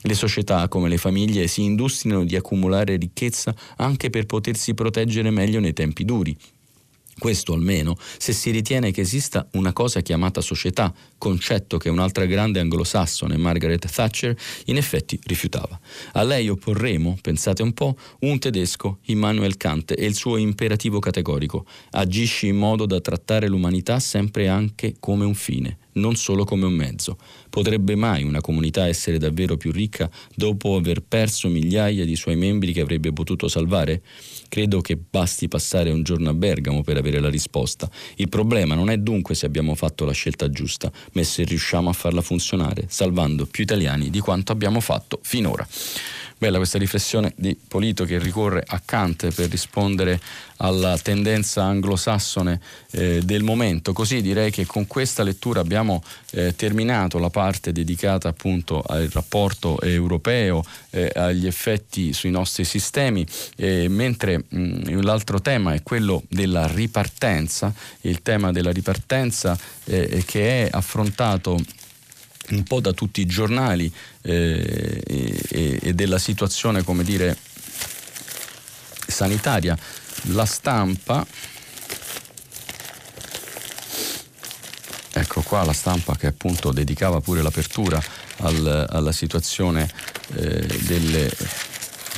[0.00, 5.60] Le società, come le famiglie, si industrino di accumulare ricchezza anche per potersi proteggere meglio
[5.60, 6.34] nei tempi duri.
[7.18, 12.60] Questo almeno se si ritiene che esista una cosa chiamata società, concetto che un'altra grande
[12.60, 15.78] anglosassone, Margaret Thatcher, in effetti rifiutava.
[16.12, 21.66] A lei opporremo, pensate un po', un tedesco, Immanuel Kant, e il suo imperativo categorico.
[21.92, 26.72] Agisci in modo da trattare l'umanità sempre anche come un fine non solo come un
[26.72, 27.18] mezzo.
[27.50, 32.72] Potrebbe mai una comunità essere davvero più ricca dopo aver perso migliaia di suoi membri
[32.72, 34.02] che avrebbe potuto salvare?
[34.48, 37.90] Credo che basti passare un giorno a Bergamo per avere la risposta.
[38.16, 41.92] Il problema non è dunque se abbiamo fatto la scelta giusta, ma se riusciamo a
[41.92, 45.66] farla funzionare, salvando più italiani di quanto abbiamo fatto finora.
[46.36, 50.20] Bella questa riflessione di Polito che ricorre a Kant per rispondere
[50.56, 53.92] alla tendenza anglosassone eh, del momento.
[53.92, 59.80] Così direi che con questa lettura abbiamo eh, terminato la parte dedicata appunto al rapporto
[59.80, 66.66] europeo, eh, agli effetti sui nostri sistemi, mentre mh, mm, l'altro tema è quello della
[66.66, 71.58] ripartenza, il tema della ripartenza eh, che è affrontato
[72.50, 77.36] un po' da tutti i giornali eh, e, e, della situazione, come dire,
[79.06, 79.76] sanitaria.
[80.28, 81.26] La stampa,
[85.12, 88.02] ecco qua la stampa che appunto dedicava pure l'apertura
[88.38, 89.88] al, alla situazione
[90.34, 91.30] eh, delle,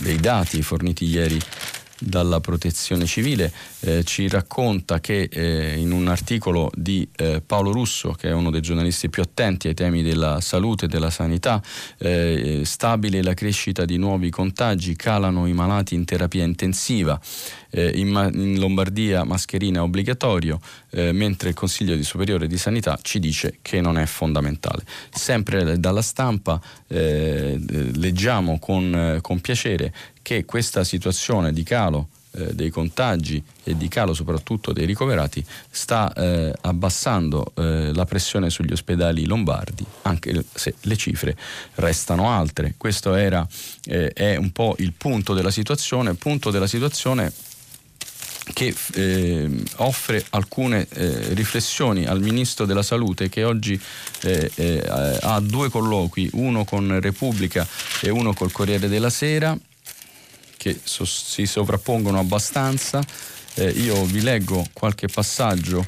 [0.00, 1.40] dei dati forniti ieri
[2.06, 8.12] dalla protezione civile, eh, ci racconta che eh, in un articolo di eh, Paolo Russo,
[8.12, 11.60] che è uno dei giornalisti più attenti ai temi della salute e della sanità,
[11.98, 17.20] eh, stabile la crescita di nuovi contagi, calano i malati in terapia intensiva,
[17.76, 20.58] eh, in, in, Lombardia mascherina è obbligatorio,
[20.90, 24.82] eh, mentre il Consiglio di Superiore di Sanità ci dice che non è fondamentale.
[25.10, 33.42] Sempre dalla stampa leggiamo con, con piacere che questa situazione di calo eh, dei contagi
[33.64, 39.84] e di calo soprattutto dei ricoverati sta eh, abbassando eh, la pressione sugli ospedali lombardi,
[40.02, 41.36] anche se le cifre
[41.76, 42.74] restano altre.
[42.76, 43.46] Questo era,
[43.84, 47.32] eh, è un po' il punto della situazione, punto della situazione
[48.52, 53.80] che eh, offre alcune eh, riflessioni al Ministro della Salute che oggi
[54.22, 54.84] eh, eh
[55.20, 57.66] ha due colloqui, uno con Repubblica
[58.00, 59.56] e uno col Corriere della Sera
[60.56, 63.04] che so, si sovrappongono abbastanza.
[63.54, 65.84] Eh, io vi leggo qualche passaggio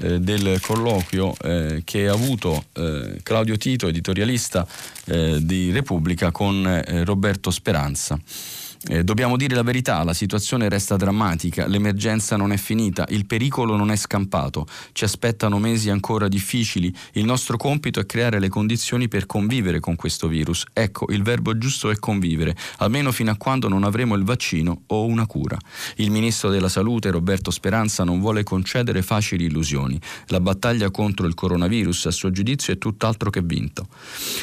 [0.00, 1.34] eh, del colloquio
[1.84, 2.64] che ha avuto
[3.22, 4.66] Claudio Tito, editorialista
[5.04, 8.18] di Repubblica, con Roberto Speranza.
[8.86, 13.76] Eh, dobbiamo dire la verità, la situazione resta drammatica, l'emergenza non è finita, il pericolo
[13.76, 19.08] non è scampato, ci aspettano mesi ancora difficili, il nostro compito è creare le condizioni
[19.08, 20.64] per convivere con questo virus.
[20.72, 25.06] Ecco, il verbo giusto è convivere, almeno fino a quando non avremo il vaccino o
[25.06, 25.58] una cura.
[25.96, 30.00] Il ministro della Salute, Roberto Speranza, non vuole concedere facili illusioni.
[30.26, 33.88] La battaglia contro il coronavirus, a suo giudizio, è tutt'altro che vinto.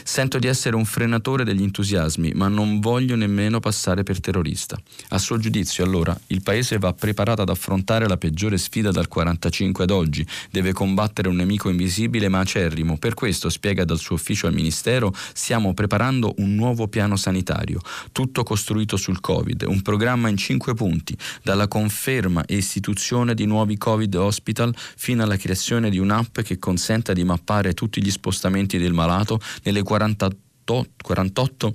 [0.03, 4.79] Sento di essere un frenatore degli entusiasmi, ma non voglio nemmeno passare per terrorista.
[5.09, 9.83] A suo giudizio, allora, il Paese va preparato ad affrontare la peggiore sfida dal 1945
[9.83, 12.97] ad oggi, deve combattere un nemico invisibile ma acerrimo.
[12.97, 17.79] Per questo, spiega dal suo ufficio al Ministero, stiamo preparando un nuovo piano sanitario,
[18.11, 23.77] tutto costruito sul Covid, un programma in cinque punti, dalla conferma e istituzione di nuovi
[23.77, 28.93] Covid hospital fino alla creazione di un'app che consenta di mappare tutti gli spostamenti del
[28.93, 31.73] malato nelle 48 48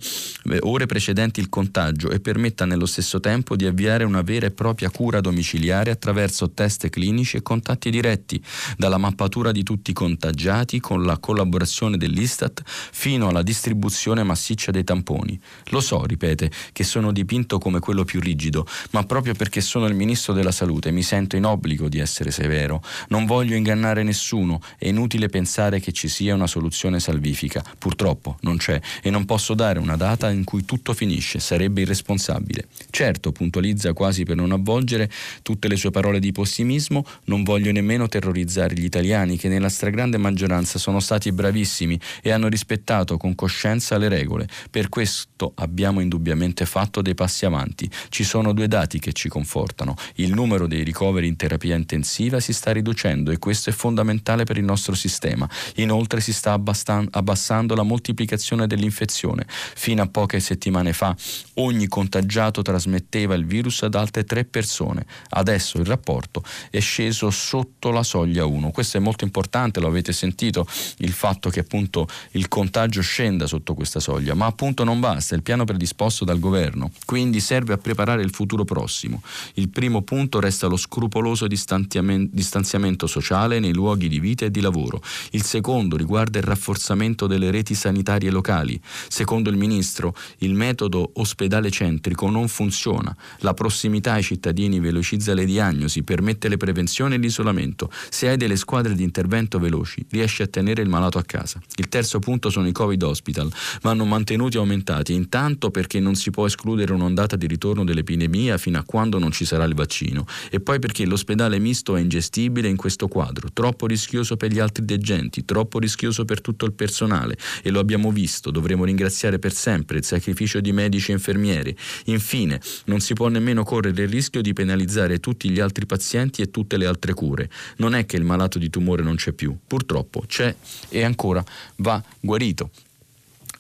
[0.51, 4.51] eh, ore precedenti il contagio e permetta nello stesso tempo di avviare una vera e
[4.51, 8.43] propria cura domiciliare attraverso test clinici e contatti diretti,
[8.77, 14.83] dalla mappatura di tutti i contagiati con la collaborazione dell'Istat fino alla distribuzione massiccia dei
[14.83, 15.39] tamponi.
[15.67, 19.95] Lo so, ripete, che sono dipinto come quello più rigido, ma proprio perché sono il
[19.95, 22.83] ministro della salute mi sento in obbligo di essere severo.
[23.09, 27.63] Non voglio ingannare nessuno, è inutile pensare che ci sia una soluzione salvifica.
[27.79, 32.67] Purtroppo non c'è e non posso dare una data in cui tutto finisce, sarebbe irresponsabile.
[32.91, 35.11] Certo, puntualizza quasi per non avvolgere
[35.43, 40.17] tutte le sue parole di pessimismo, non voglio nemmeno terrorizzare gli italiani che nella stragrande
[40.17, 44.49] maggioranza sono stati bravissimi e hanno rispettato con coscienza le regole.
[44.71, 47.91] Per questo abbiamo indubbiamente fatto dei passi avanti.
[48.09, 49.95] Ci sono due dati che ci confortano.
[50.17, 54.57] Il numero dei ricoveri in terapia intensiva si sta riducendo e questo è fondamentale per
[54.57, 55.49] il nostro sistema.
[55.77, 59.45] Inoltre si sta abbassando la moltiplicazione dell'infezione.
[59.49, 61.15] Fino a poche settimane fa
[61.55, 65.05] ogni contagiato trasmetteva il virus ad altre tre persone.
[65.31, 68.71] Adesso il rapporto è sceso sotto la soglia 1.
[68.71, 70.67] Questo è molto importante, lo avete sentito,
[70.99, 75.43] il fatto che appunto il contagio scenda sotto questa soglia, ma appunto non basta, il
[75.43, 79.23] piano predisposto dal governo, quindi serve a preparare il futuro prossimo.
[79.55, 85.03] Il primo punto resta lo scrupoloso distanziamento sociale nei luoghi di vita e di lavoro.
[85.31, 88.81] Il secondo riguarda il rafforzamento delle reti sanitarie locali ospedali.
[89.09, 93.15] Secondo il ministro, il metodo ospedale centrico non funziona.
[93.39, 97.91] La prossimità ai cittadini velocizza le diagnosi, permette le prevenzioni e l'isolamento.
[98.09, 101.61] Se hai delle squadre di intervento veloci, riesci a tenere il malato a casa.
[101.77, 103.51] Il terzo punto sono i Covid hospital.
[103.83, 108.79] Vanno mantenuti e aumentati, intanto perché non si può escludere un'ondata di ritorno dell'epidemia fino
[108.79, 112.77] a quando non ci sarà il vaccino, e poi perché l'ospedale misto è ingestibile in
[112.77, 117.71] questo quadro, troppo rischioso per gli altri degenti, troppo rischioso per tutto il personale, e
[117.71, 121.77] lo abbiamo visto, dovremo ringraziare per sempre il sacrificio di medici e infermieri.
[122.07, 126.51] Infine, non si può nemmeno correre il rischio di penalizzare tutti gli altri pazienti e
[126.51, 127.51] tutte le altre cure.
[127.77, 130.55] Non è che il malato di tumore non c'è più, purtroppo c'è
[130.89, 131.45] e ancora
[131.77, 132.71] va guarito.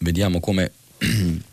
[0.00, 0.72] Vediamo come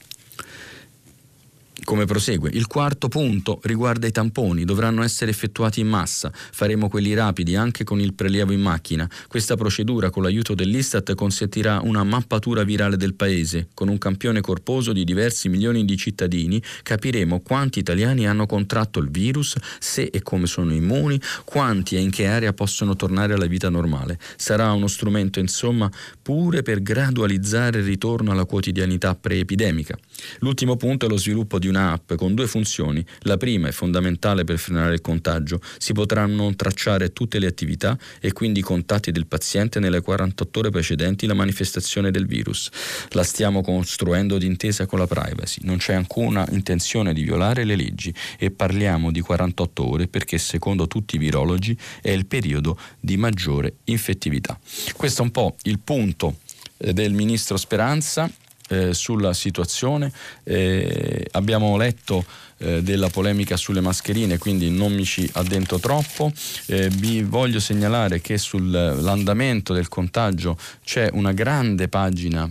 [1.88, 2.50] come prosegue.
[2.52, 7.86] Il quarto punto riguarda i tamponi, dovranno essere effettuati in massa, faremo quelli rapidi anche
[7.86, 9.10] con il prelievo in macchina.
[9.30, 13.70] Questa procedura con l'aiuto dell'Istat consentirà una mappatura virale del paese.
[13.74, 19.10] Con un campione corposo di diversi milioni di cittadini capiremo quanti italiani hanno contratto il
[19.10, 23.70] virus, se e come sono immuni, quanti e in che area possono tornare alla vita
[23.70, 24.20] normale.
[24.36, 25.90] Sarà uno strumento insomma
[26.22, 29.98] pure per gradualizzare il ritorno alla quotidianità preepidemica.
[30.40, 33.06] L'ultimo punto è lo sviluppo di una un'app con due funzioni.
[33.22, 35.62] La prima è fondamentale per frenare il contagio.
[35.78, 40.70] Si potranno tracciare tutte le attività e quindi i contatti del paziente nelle 48 ore
[40.72, 42.70] precedenti la manifestazione del virus.
[43.10, 45.62] La stiamo costruendo d'intesa con la privacy.
[45.64, 50.88] Non c'è alcuna intenzione di violare le leggi e parliamo di 48 ore perché secondo
[50.88, 54.60] tutti i virologi è il periodo di maggiore infettività.
[54.96, 56.38] Questo è un po' il punto
[56.78, 58.30] eh, del ministro Speranza
[58.68, 60.12] eh, sulla situazione.
[60.44, 62.26] Eh, abbiamo letto
[62.58, 66.32] eh, della polemica sulle mascherine, quindi non mi ci addentro troppo.
[66.68, 72.50] Eh, vi voglio segnalare che sull'andamento del contagio c'è una grande pagina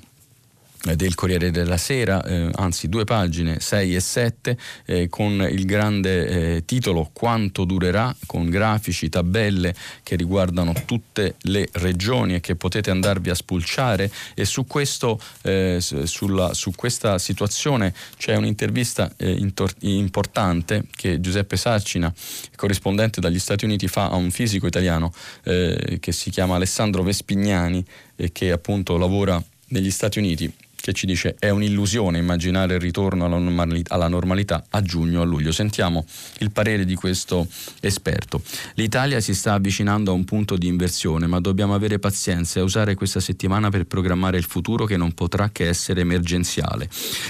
[0.95, 6.27] del Corriere della Sera, eh, anzi due pagine, 6 e 7, eh, con il grande
[6.57, 12.91] eh, titolo Quanto durerà, con grafici, tabelle che riguardano tutte le regioni e che potete
[12.91, 14.11] andarvi a spulciare.
[14.35, 21.57] E su, questo, eh, sulla, su questa situazione c'è un'intervista eh, intor- importante che Giuseppe
[21.57, 22.13] Sarcina,
[22.55, 25.13] corrispondente dagli Stati Uniti, fa a un fisico italiano
[25.45, 30.53] eh, che si chiama Alessandro Vespignani e che appunto lavora negli Stati Uniti
[30.87, 35.23] che ci dice è un'illusione immaginare il ritorno alla normalità, alla normalità a giugno o
[35.23, 35.51] a luglio.
[35.51, 36.07] Sentiamo
[36.39, 37.49] il parere di questo
[37.81, 38.41] esperto.
[38.75, 42.95] L'Italia si sta avvicinando a un punto di inversione, ma dobbiamo avere pazienza e usare
[42.95, 46.89] questa settimana per programmare il futuro che non potrà che essere emergenziale.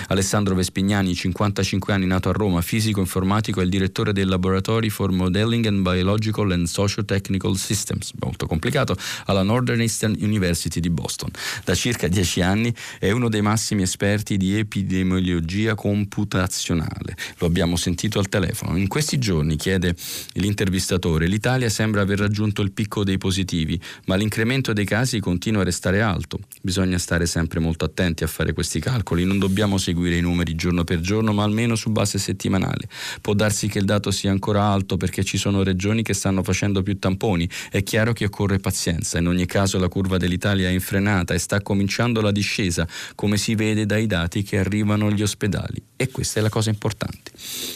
[0.08, 5.10] Alessandro Vespignani, 55 anni, nato a Roma, fisico informatico, è il direttore del Laboratory for
[5.12, 11.30] Modeling and Biological and Socio-Technical Systems, molto complicato, alla Northern Eastern University di Boston.
[11.64, 17.14] Da circa dieci anni è uno dei massimi esperti di epidemiologia computazionale.
[17.38, 18.76] Lo abbiamo sentito al telefono.
[18.76, 19.94] In questi giorni, chiede
[20.32, 25.64] l'intervistatore, l'Italia sembra aver raggiunto il picco dei positivi, ma l'incremento dei casi continua a
[25.64, 26.40] restare alto.
[26.60, 30.82] Bisogna stare sempre molto attenti a fare questi calcoli, non dobbiamo seguire i numeri giorno
[30.82, 32.88] per giorno, ma almeno su base settimanale.
[33.20, 36.82] Può darsi che il dato sia ancora alto perché ci sono regioni che stanno facendo
[36.82, 37.48] più tamponi.
[37.70, 39.18] È chiaro che occorre pazienza.
[39.18, 43.38] In ogni caso la curva dell'Italia è infrenata e sta cominciando la discesa, come come
[43.38, 47.32] si vede dai dati che arrivano agli ospedali e questa è la cosa importante.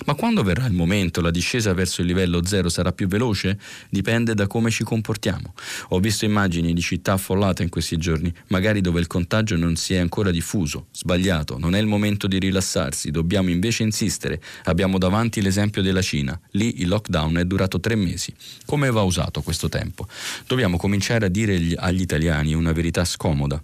[0.07, 3.59] Ma quando verrà il momento, la discesa verso il livello zero sarà più veloce?
[3.91, 5.55] Dipende da come ci comportiamo.
[5.89, 9.95] Ho visto immagini di città affollate in questi giorni, magari dove il contagio non si
[9.95, 10.87] è ancora diffuso.
[10.93, 14.41] Sbagliato, non è il momento di rilassarsi, dobbiamo invece insistere.
[14.65, 16.39] Abbiamo davanti l'esempio della Cina.
[16.53, 18.33] Lì il lockdown è durato tre mesi.
[18.65, 20.07] Come va usato questo tempo?
[20.47, 23.63] Dobbiamo cominciare a dire agli italiani una verità scomoda.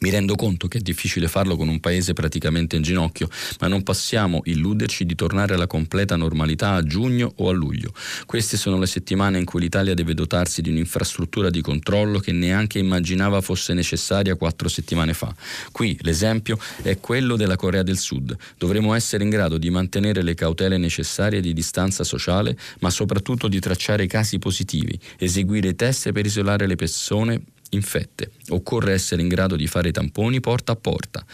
[0.00, 3.82] Mi rendo conto che è difficile farlo con un paese praticamente in ginocchio, ma non
[3.82, 7.92] possiamo illuderci di tornare alla completa normalità a giugno o a luglio.
[8.24, 12.78] Queste sono le settimane in cui l'Italia deve dotarsi di un'infrastruttura di controllo che neanche
[12.78, 15.34] immaginava fosse necessaria quattro settimane fa.
[15.72, 18.36] Qui l'esempio è quello della Corea del Sud.
[18.56, 23.58] Dovremo essere in grado di mantenere le cautele necessarie di distanza sociale, ma soprattutto di
[23.58, 28.32] tracciare i casi positivi, eseguire test per isolare le persone infette.
[28.48, 31.24] Occorre essere in grado di fare tamponi porta a porta.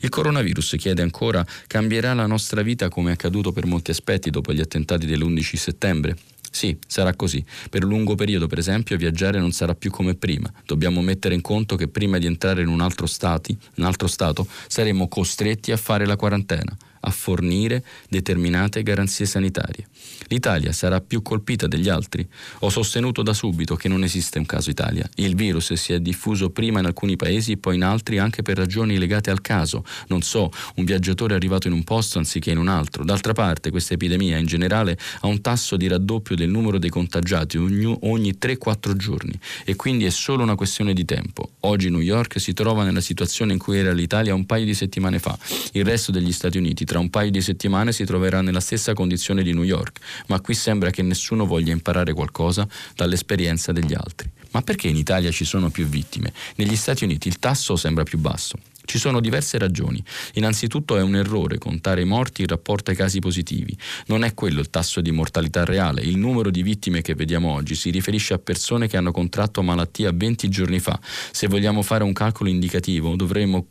[0.00, 4.52] Il coronavirus, chiede ancora, cambierà la nostra vita come è accaduto per molti aspetti dopo
[4.52, 6.16] gli attentati dell'11 settembre?
[6.52, 7.44] Sì, sarà così.
[7.70, 10.52] Per un lungo periodo, per esempio, viaggiare non sarà più come prima.
[10.66, 14.46] Dobbiamo mettere in conto che prima di entrare in un altro, stati, un altro stato
[14.66, 16.76] saremo costretti a fare la quarantena.
[17.02, 19.86] a fornire determinate garanzie sanitarie.
[20.30, 22.24] L'Italia sarà più colpita degli altri?
[22.60, 25.08] Ho sostenuto da subito che non esiste un caso Italia.
[25.16, 28.56] Il virus si è diffuso prima in alcuni paesi e poi in altri anche per
[28.56, 29.84] ragioni legate al caso.
[30.06, 33.02] Non so, un viaggiatore è arrivato in un posto anziché in un altro.
[33.02, 37.56] D'altra parte, questa epidemia in generale ha un tasso di raddoppio del numero dei contagiati
[37.56, 41.54] ogni, ogni 3-4 giorni e quindi è solo una questione di tempo.
[41.60, 45.18] Oggi New York si trova nella situazione in cui era l'Italia un paio di settimane
[45.18, 45.36] fa.
[45.72, 49.42] Il resto degli Stati Uniti tra un paio di settimane si troverà nella stessa condizione
[49.42, 49.98] di New York
[50.28, 54.30] ma qui sembra che nessuno voglia imparare qualcosa dall'esperienza degli altri.
[54.52, 56.32] Ma perché in Italia ci sono più vittime?
[56.56, 58.58] Negli Stati Uniti il tasso sembra più basso.
[58.84, 60.02] Ci sono diverse ragioni.
[60.34, 63.76] Innanzitutto è un errore contare i morti in rapporto ai casi positivi.
[64.06, 66.02] Non è quello il tasso di mortalità reale.
[66.02, 70.10] Il numero di vittime che vediamo oggi si riferisce a persone che hanno contratto malattia
[70.12, 70.98] 20 giorni fa.
[71.30, 73.66] Se vogliamo fare un calcolo indicativo dovremmo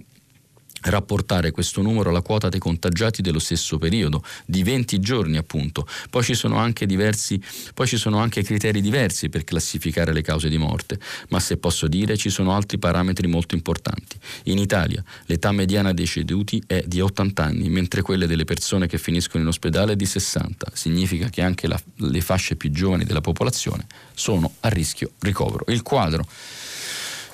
[0.81, 5.87] rapportare questo numero alla quota dei contagiati dello stesso periodo, di 20 giorni appunto.
[6.09, 7.41] Poi ci sono anche diversi,
[7.85, 10.99] ci sono anche criteri diversi per classificare le cause di morte,
[11.29, 14.17] ma se posso dire ci sono altri parametri molto importanti.
[14.43, 18.97] In Italia l'età mediana dei ceduti è di 80 anni, mentre quelle delle persone che
[18.97, 20.71] finiscono in ospedale è di 60.
[20.73, 25.65] Significa che anche la, le fasce più giovani della popolazione sono a rischio ricovero.
[25.67, 26.25] Il quadro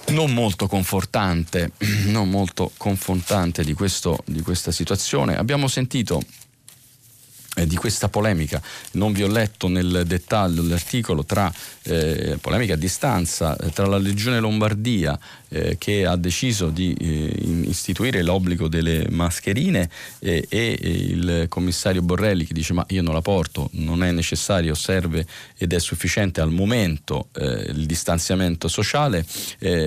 [0.07, 1.71] non molto confortante,
[2.07, 5.37] non molto confortante di, questo, di questa situazione.
[5.37, 6.21] Abbiamo sentito
[7.55, 8.61] eh, di questa polemica.
[8.91, 11.51] Non vi ho letto nel dettaglio l'articolo tra
[11.83, 15.17] eh, polemica a distanza eh, tra la Legione Lombardia
[15.49, 17.31] eh, che ha deciso di eh,
[17.67, 19.89] istituire l'obbligo delle mascherine
[20.19, 25.25] e il commissario Borrelli che dice ma io non la porto, non è necessario, serve
[25.57, 29.25] ed è sufficiente al momento il distanziamento sociale.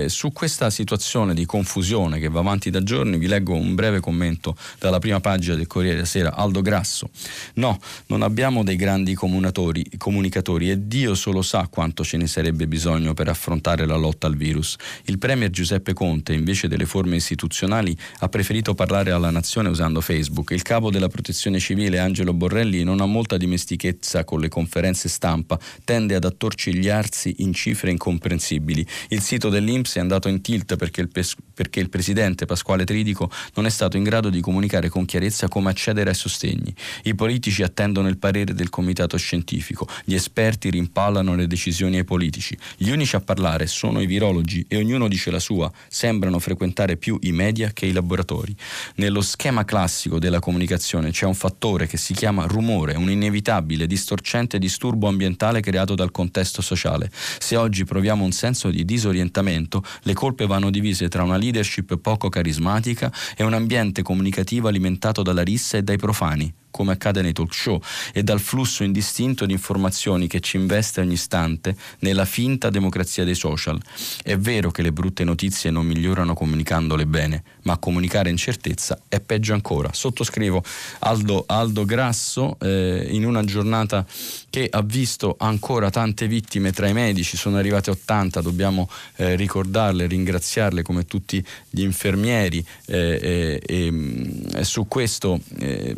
[0.07, 4.57] su questa situazione di confusione che va avanti da giorni vi leggo un breve commento
[4.79, 7.11] dalla prima pagina del Corriere della Sera, Aldo Grasso.
[7.59, 13.15] No, non abbiamo dei grandi comunicatori e Dio solo sa quanto ce ne sarebbe bisogno
[13.15, 14.77] per affrontare la lotta al virus.
[15.07, 20.53] Il Premier Giuseppe Conte, invece delle forme istituzionali, ha preferito parlare alla nazione usando Facebook.
[20.53, 25.59] Il capo della protezione civile, Angelo Borrelli, non ha molta dimestichezza con le conferenze stampa,
[25.83, 28.87] tende ad attorcigliarsi in cifre incomprensibili.
[29.09, 33.29] Il sito dell'Inps è andato in tilt perché il, pes- perché il presidente Pasquale Tridico
[33.55, 36.73] non è stato in grado di comunicare con chiarezza come accedere ai sostegni.
[37.03, 42.05] I politici politici attendono il parere del comitato scientifico, gli esperti rimpallano le decisioni ai
[42.05, 46.97] politici, gli unici a parlare sono i virologi e ognuno dice la sua, sembrano frequentare
[46.97, 48.55] più i media che i laboratori.
[48.97, 54.59] Nello schema classico della comunicazione c'è un fattore che si chiama rumore, un inevitabile, distorcente
[54.59, 57.11] disturbo ambientale creato dal contesto sociale.
[57.39, 62.29] Se oggi proviamo un senso di disorientamento, le colpe vanno divise tra una leadership poco
[62.29, 67.53] carismatica e un ambiente comunicativo alimentato dalla rissa e dai profani come accade nei talk
[67.53, 73.25] show, e dal flusso indistinto di informazioni che ci investe ogni istante nella finta democrazia
[73.25, 73.81] dei social.
[74.23, 79.53] È vero che le brutte notizie non migliorano comunicandole bene, ma comunicare incertezza è peggio
[79.53, 79.91] ancora.
[79.93, 80.65] Sottoscrivo
[81.01, 84.07] Aldo, Aldo Grasso eh, in una giornata
[84.49, 90.07] che ha visto ancora tante vittime tra i medici, sono arrivate 80, dobbiamo eh, ricordarle,
[90.07, 92.65] ringraziarle come tutti gli infermieri.
[92.87, 95.95] Eh, e, mm, su questo eh,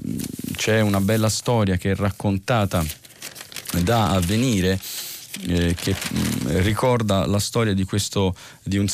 [0.56, 2.84] c'è una bella storia che è raccontata
[3.84, 4.80] da avvenire
[5.46, 8.86] eh, che mh, mm, ricorda la storia di, questo, di, un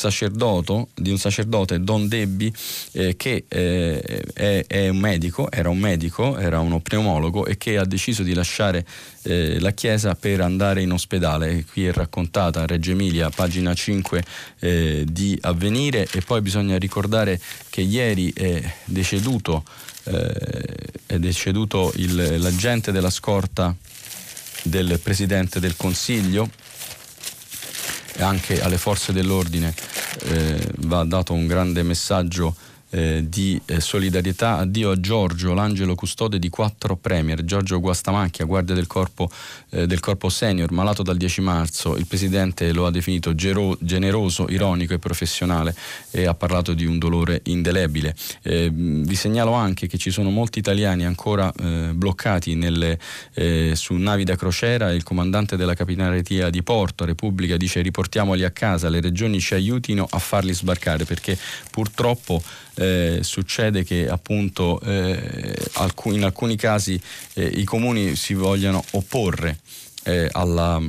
[0.94, 2.52] di un sacerdote, Don Debbi,
[2.92, 4.00] eh, che eh,
[4.32, 8.34] è, è, un medico, era un medico, era uno pneumologo e che ha deciso di
[8.34, 8.84] lasciare
[9.22, 11.64] eh, la chiesa per andare in ospedale.
[11.64, 14.24] Qui è raccontata a Reggio Emilia, pagina 5
[14.60, 19.64] eh, di Avvenire e poi bisogna ricordare che ieri è deceduto,
[20.04, 23.74] è deceduto il, l'agente della scorta
[24.68, 26.48] del Presidente del Consiglio.
[28.18, 29.74] E anche alle forze dell'ordine
[30.24, 32.54] eh, va dato un grande messaggio
[32.96, 34.56] eh, di eh, solidarietà.
[34.56, 37.44] Addio a Giorgio, l'angelo custode di quattro premier.
[37.44, 39.30] Giorgio Guastamacchia, guardia del corpo,
[39.70, 41.96] eh, del corpo senior, malato dal 10 marzo.
[41.96, 45.74] Il presidente lo ha definito gero- generoso, ironico e professionale
[46.10, 48.14] e ha parlato di un dolore indelebile.
[48.42, 52.98] Eh, vi segnalo anche che ci sono molti italiani ancora eh, bloccati nelle,
[53.34, 54.90] eh, su navi da crociera.
[54.92, 60.06] Il comandante della capitaneria di Porto, Repubblica, dice riportiamoli a casa, le regioni ci aiutino
[60.08, 61.36] a farli sbarcare perché
[61.70, 62.42] purtroppo
[62.76, 65.54] eh, succede che appunto eh,
[66.04, 67.00] in alcuni casi
[67.34, 69.58] eh, i comuni si vogliano opporre
[70.04, 70.80] eh, alla,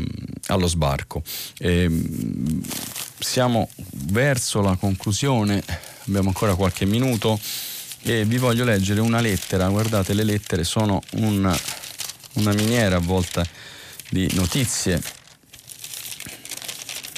[0.48, 1.24] allo sbarco.
[1.60, 2.62] Ehm,
[3.20, 3.70] siamo
[4.10, 5.64] verso la conclusione,
[6.08, 7.40] abbiamo ancora qualche minuto.
[8.04, 11.58] e vi voglio leggere una lettera, guardate le lettere sono un,
[12.34, 13.46] una miniera avvolta
[14.10, 15.02] di notizie.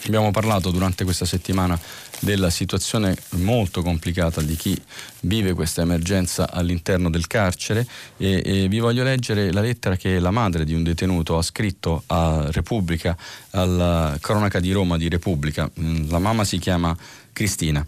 [0.06, 1.80] Abbiamo parlato durante questa settimana
[2.20, 4.80] della situazione molto complicata di chi
[5.22, 10.32] vive questa emergenza all'interno del carcere e, e, vi voglio leggere la lettera che la
[10.32, 13.18] madre di un detenuto ha scritto a Repubblica,
[13.52, 15.70] alla cronaca di Roma di Repubblica.
[15.80, 16.96] Mm, la mamma si chiama
[17.32, 17.86] Cristina.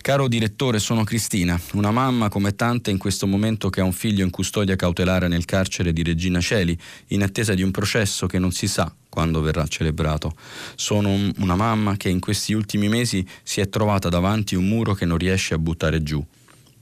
[0.00, 4.24] Caro direttore, sono Cristina, una mamma come tante in questo momento che ha un figlio
[4.24, 6.76] in custodia cautelare nel carcere di Regina Celi,
[7.08, 10.32] in attesa di un processo che non si sa quando verrà celebrato.
[10.74, 15.04] Sono una mamma che in questi ultimi mesi si è trovata davanti un muro che
[15.04, 16.24] non riesce a buttare giù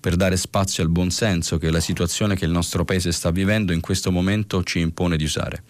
[0.01, 3.81] per dare spazio al buonsenso che la situazione che il nostro Paese sta vivendo in
[3.81, 5.63] questo momento ci impone di usare.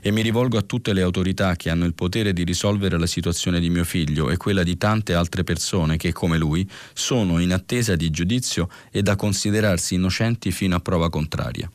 [0.00, 3.58] E mi rivolgo a tutte le autorità che hanno il potere di risolvere la situazione
[3.58, 7.96] di mio figlio e quella di tante altre persone che, come lui, sono in attesa
[7.96, 11.68] di giudizio e da considerarsi innocenti fino a prova contraria.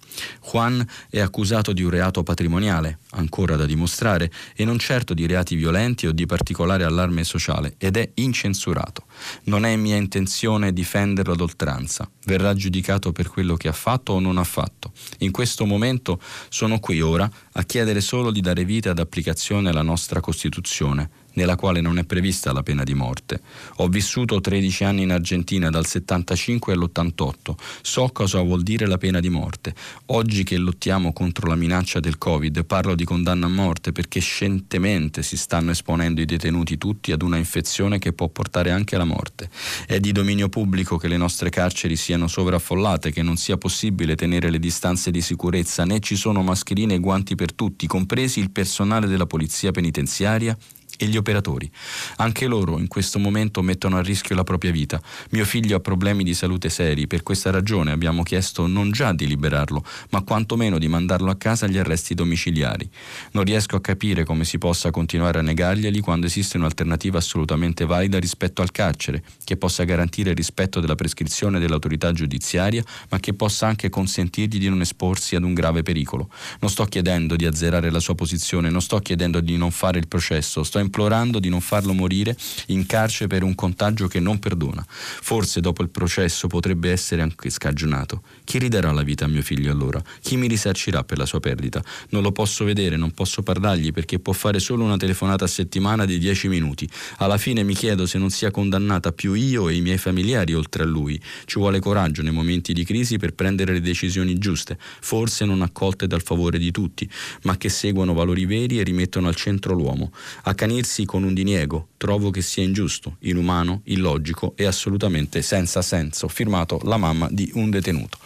[0.50, 5.56] Juan è accusato di un reato patrimoniale, ancora da dimostrare, e non certo di reati
[5.56, 9.04] violenti o di particolare allarme sociale, ed è incensurato.
[9.44, 14.14] Non è mia intenzione difenderlo ad oltranza sentenza, verrà giudicato per quello che ha fatto
[14.14, 14.92] o non ha fatto.
[15.20, 16.20] In questo momento
[16.50, 21.56] sono qui ora a chiedere solo di dare vita ad applicazione alla nostra Costituzione nella
[21.56, 23.42] quale non è prevista la pena di morte.
[23.78, 29.20] Ho vissuto 13 anni in Argentina dal 75 all'88, so cosa vuol dire la pena
[29.20, 29.74] di morte.
[30.08, 35.22] Oggi che lottiamo contro la minaccia del Covid parlo di condanna a morte perché scientemente
[35.22, 39.50] si stanno esponendo i detenuti tutti ad una infezione che può portare anche alla morte.
[39.86, 44.50] È di dominio pubblico che le nostre carceri siano sovraffollate, che non sia possibile tenere
[44.50, 49.06] le distanze di sicurezza, né ci sono mascherine e guanti per tutti, compresi il personale
[49.06, 50.58] della polizia penitenziaria
[50.98, 51.70] e gli operatori.
[52.18, 55.02] Anche loro in questo momento mettono a rischio la propria vita.
[55.32, 59.28] Mio figlio ha problemi di salute seri, per questa ragione abbiamo chiesto non già di
[59.28, 62.90] liberarlo, ma quantomeno di mandarlo a casa agli arresti domiciliari.
[63.32, 68.20] Non riesco a capire come si possa continuare a negarglieli quando esiste un'alternativa assolutamente valida
[68.20, 73.68] rispetto al carcere, che possa garantire il rispetto della prescrizione dell'autorità giudiziaria, ma che possa
[73.68, 76.30] anche consentirgli di non esporsi ad un grave pericolo.
[76.60, 80.08] Non sto chiedendo di azzerare la sua posizione, non sto chiedendo di non fare il
[80.08, 82.36] processo, sto implorando di non farlo morire
[82.68, 84.84] in carcere per un contagio che non perdona.
[84.88, 88.24] Forse dopo il processo potrebbe essere anche scagionato.
[88.44, 90.02] Chi ridarà la vita a mio figlio allora?
[90.22, 91.84] Chi mi risarcirà per la sua perdita?
[92.10, 96.06] Non lo posso vedere, non posso parlargli perché può fare solo una telefonata a settimana
[96.06, 96.90] di 10 minuti.
[97.18, 100.84] Alla fine mi chiedo se non sia condannata più io e i miei familiari oltre
[100.84, 101.22] a lui.
[101.46, 106.08] Ci vuole coraggio nei momenti di crisi per prendere le decisioni giuste, forse non accolte
[106.08, 107.10] dal favore di tutti,
[107.44, 110.12] ma che seguono valori veri e rimettono al centro l'uomo.
[110.44, 116.28] Accanire accanirsi con un diniego trovo che sia ingiusto, inumano, illogico e assolutamente senza senso.
[116.28, 118.18] Firmato la mamma di un detenuto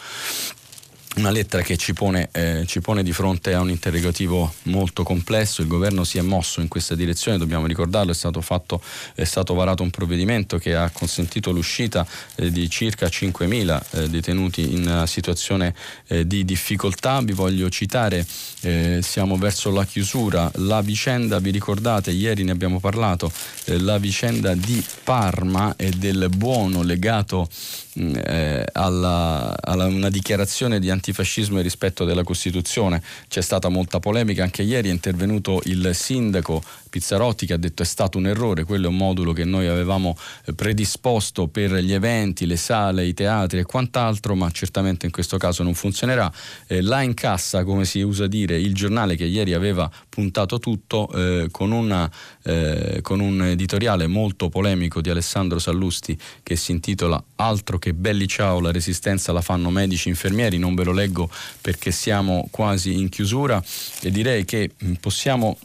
[1.16, 5.62] una lettera che ci pone, eh, ci pone, di fronte a un interrogativo molto complesso,
[5.62, 8.82] il governo si è mosso in questa direzione, dobbiamo ricordarlo, è stato, fatto,
[9.14, 14.74] è stato varato un provvedimento che ha consentito l'uscita eh, di circa 5.000 eh, detenuti
[14.74, 15.76] in situazione
[16.08, 18.26] eh, di difficoltà, vi voglio citare,
[18.62, 23.30] eh, siamo verso la chiusura, la vicenda, vi ricordate, ieri ne abbiamo parlato,
[23.66, 27.50] eh, la vicenda di Parma e del buono legato
[27.96, 33.02] eh, alla, alla, una dichiarazione di antifascismo e rispetto della Costituzione.
[33.28, 37.86] C'è stata molta polemica, anche ieri è intervenuto il sindaco Pizzarotti che ha detto è
[37.86, 42.46] stato un errore, quello è un modulo che noi avevamo eh, predisposto per gli eventi,
[42.46, 46.30] le sale, i teatri e quant'altro, ma certamente in questo caso non funzionerà.
[46.68, 51.10] Eh, là in cassa, come si usa dire, il giornale che ieri aveva puntato tutto
[51.14, 52.12] eh, con, una,
[52.44, 58.28] eh, con un editoriale molto polemico di Alessandro Sallusti che si intitola Altro che belli
[58.28, 61.30] ciao, la resistenza la fanno medici infermieri, non ve lo leggo
[61.62, 63.64] perché siamo quasi in chiusura
[64.02, 65.58] e direi che mm, possiamo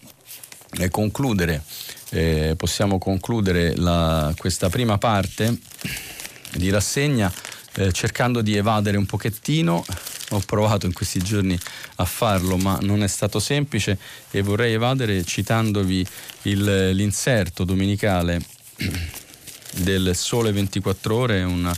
[0.90, 1.62] concludere,
[2.10, 5.58] eh, possiamo concludere la, questa prima parte
[6.52, 7.32] di rassegna
[7.76, 9.84] eh, cercando di evadere un pochettino.
[10.30, 11.58] Ho provato in questi giorni
[11.96, 13.98] a farlo, ma non è stato semplice
[14.30, 16.04] e vorrei evadere citandovi
[16.42, 18.42] il, l'inserto domenicale
[19.76, 21.76] del Sole 24 Ore, una,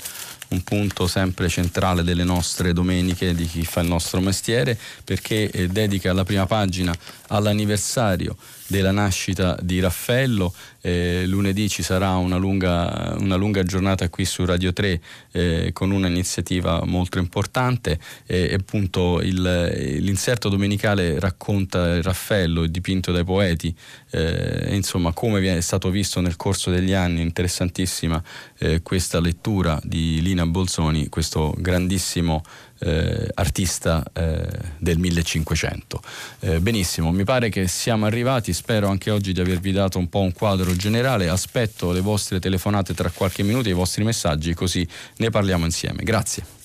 [0.48, 5.68] un punto sempre centrale delle nostre domeniche di chi fa il nostro mestiere, perché eh,
[5.68, 6.94] dedica la prima pagina
[7.28, 8.36] all'anniversario
[8.68, 10.54] della nascita di Raffaello.
[10.80, 15.00] Eh, lunedì ci sarà una lunga, una lunga, giornata qui su Radio 3
[15.32, 23.74] eh, con un'iniziativa molto importante e appunto il, l'inserto domenicale racconta Raffaello dipinto dai poeti,
[24.10, 28.22] eh, insomma come è stato visto nel corso degli anni, interessantissima
[28.58, 32.42] eh, questa lettura di Lina Bolzoni, questo grandissimo
[32.80, 34.46] eh, artista eh,
[34.78, 36.02] del 1500.
[36.40, 40.20] Eh, benissimo, mi pare che siamo arrivati, spero anche oggi di avervi dato un po'
[40.20, 45.30] un quadro generale, aspetto le vostre telefonate tra qualche minuto, i vostri messaggi, così ne
[45.30, 46.02] parliamo insieme.
[46.02, 46.57] Grazie.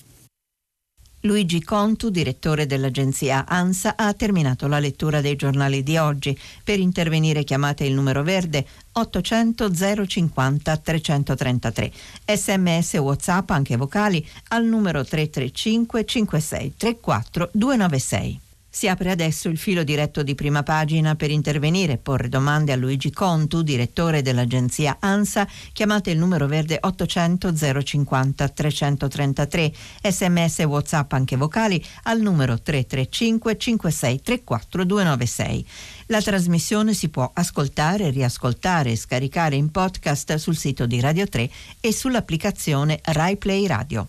[1.24, 6.38] Luigi Contu, direttore dell'agenzia ANSA, ha terminato la lettura dei giornali di oggi.
[6.62, 9.70] Per intervenire chiamate il numero verde 800
[10.06, 11.92] 050 333.
[12.26, 18.40] Sms WhatsApp anche vocali al numero 335 56 34 296.
[18.74, 22.76] Si apre adesso il filo diretto di prima pagina per intervenire e porre domande a
[22.76, 25.46] Luigi Contu, direttore dell'agenzia ANSA.
[25.72, 29.72] Chiamate il numero verde 800 050 333.
[30.02, 35.66] Sms WhatsApp anche vocali al numero 335 56 34 296.
[36.06, 41.48] La trasmissione si può ascoltare, riascoltare e scaricare in podcast sul sito di Radio 3
[41.78, 44.08] e sull'applicazione RaiPlay Radio.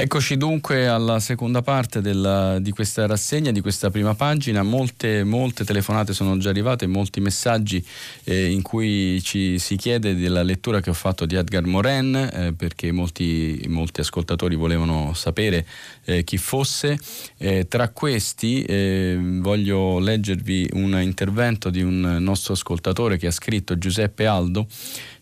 [0.00, 4.62] Eccoci dunque alla seconda parte della, di questa rassegna, di questa prima pagina.
[4.62, 7.84] Molte, molte telefonate sono già arrivate, molti messaggi
[8.22, 12.52] eh, in cui ci si chiede della lettura che ho fatto di Edgar Morin, eh,
[12.56, 15.66] perché molti, molti, ascoltatori volevano sapere
[16.04, 16.96] eh, chi fosse.
[17.36, 23.76] Eh, tra questi eh, voglio leggervi un intervento di un nostro ascoltatore che ha scritto
[23.76, 24.68] Giuseppe Aldo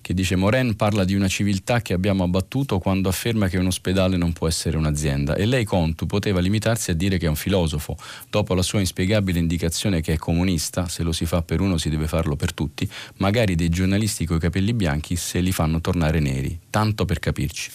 [0.07, 4.17] che dice Moren parla di una civiltà che abbiamo abbattuto quando afferma che un ospedale
[4.17, 7.97] non può essere un'azienda e lei Contu poteva limitarsi a dire che è un filosofo.
[8.31, 11.89] Dopo la sua inspiegabile indicazione che è comunista, se lo si fa per uno si
[11.89, 16.57] deve farlo per tutti, magari dei giornalisti coi capelli bianchi se li fanno tornare neri,
[16.71, 17.71] tanto per capirci.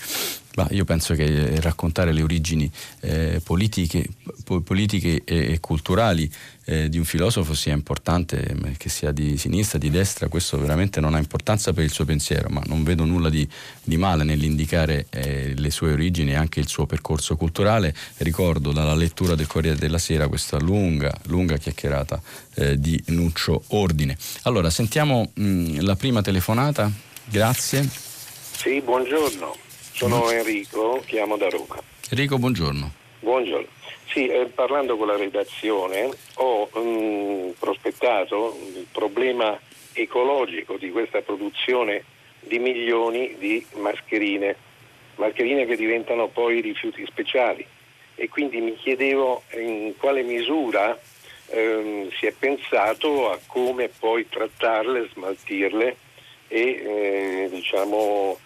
[0.55, 4.05] Ma io penso che raccontare le origini eh, politiche,
[4.43, 6.29] po- politiche, e, e culturali
[6.65, 11.13] eh, di un filosofo sia importante, che sia di sinistra, di destra, questo veramente non
[11.13, 13.47] ha importanza per il suo pensiero, ma non vedo nulla di,
[13.81, 17.95] di male nell'indicare eh, le sue origini e anche il suo percorso culturale.
[18.17, 22.21] Ricordo dalla lettura del Corriere della Sera questa lunga, lunga chiacchierata
[22.55, 24.17] eh, di Nuccio Ordine.
[24.43, 26.91] Allora, sentiamo mh, la prima telefonata.
[27.23, 27.87] Grazie.
[28.51, 29.69] Sì, buongiorno.
[30.01, 31.79] Sono Enrico, chiamo da Roma.
[32.09, 32.91] Enrico, buongiorno.
[33.19, 33.67] Buongiorno.
[34.07, 39.55] Sì, eh, parlando con la redazione ho mh, mm, prospettato il problema
[39.93, 42.03] ecologico di questa produzione
[42.39, 44.55] di milioni di mascherine,
[45.17, 47.63] mascherine che diventano poi rifiuti speciali
[48.15, 50.99] e quindi mi chiedevo in quale misura
[51.45, 55.95] ehm, si è pensato a come poi trattarle, smaltirle
[56.47, 58.39] e eh, diciamo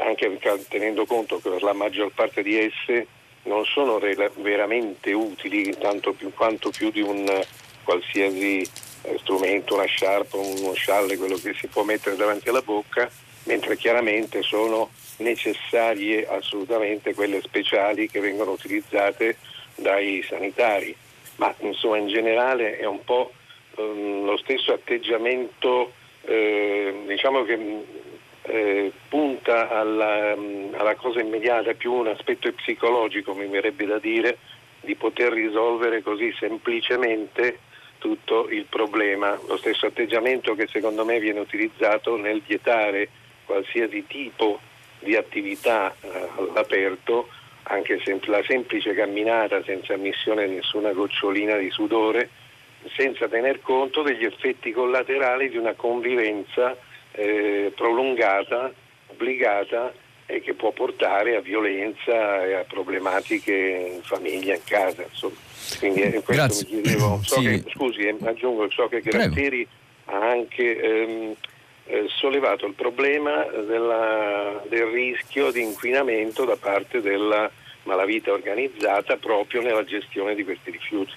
[0.00, 3.06] anche tenendo conto che la maggior parte di esse
[3.44, 7.44] non sono re- veramente utili tanto più, quanto più di un
[7.84, 8.68] qualsiasi
[9.02, 13.08] eh, strumento, una sciarpa, uno scialle, quello che si può mettere davanti alla bocca,
[13.44, 19.36] mentre chiaramente sono necessarie assolutamente quelle speciali che vengono utilizzate
[19.76, 20.94] dai sanitari.
[21.36, 23.32] Ma insomma in generale è un po'
[23.76, 27.56] ehm, lo stesso atteggiamento eh, diciamo che
[28.46, 34.38] eh, punta alla, mm, alla, cosa immediata, più un aspetto psicologico mi verrebbe da dire,
[34.80, 37.58] di poter risolvere così semplicemente
[37.98, 39.38] tutto il problema.
[39.48, 43.08] Lo stesso atteggiamento che secondo me viene utilizzato nel vietare
[43.44, 44.60] qualsiasi tipo
[44.98, 47.28] di attività eh, all'aperto,
[47.64, 52.30] anche se la semplice camminata senza ammissione di nessuna gocciolina di sudore,
[52.94, 56.76] senza tener conto degli effetti collaterali di una convivenza
[57.16, 58.72] eh, prolungata,
[59.08, 59.92] obbligata
[60.26, 65.02] e che può portare a violenza e a problematiche in famiglia, in casa.
[65.02, 65.36] Insomma.
[65.78, 66.66] Quindi eh, questo Grazie.
[66.70, 67.46] mi chiedevo, so sì.
[67.46, 69.66] che, scusi, eh, aggiungo, so che Gratteri
[70.06, 71.34] ha anche ehm,
[71.86, 77.50] eh, sollevato il problema della, del rischio di inquinamento da parte della
[77.84, 81.12] malavita organizzata proprio nella gestione di questi rifiuti.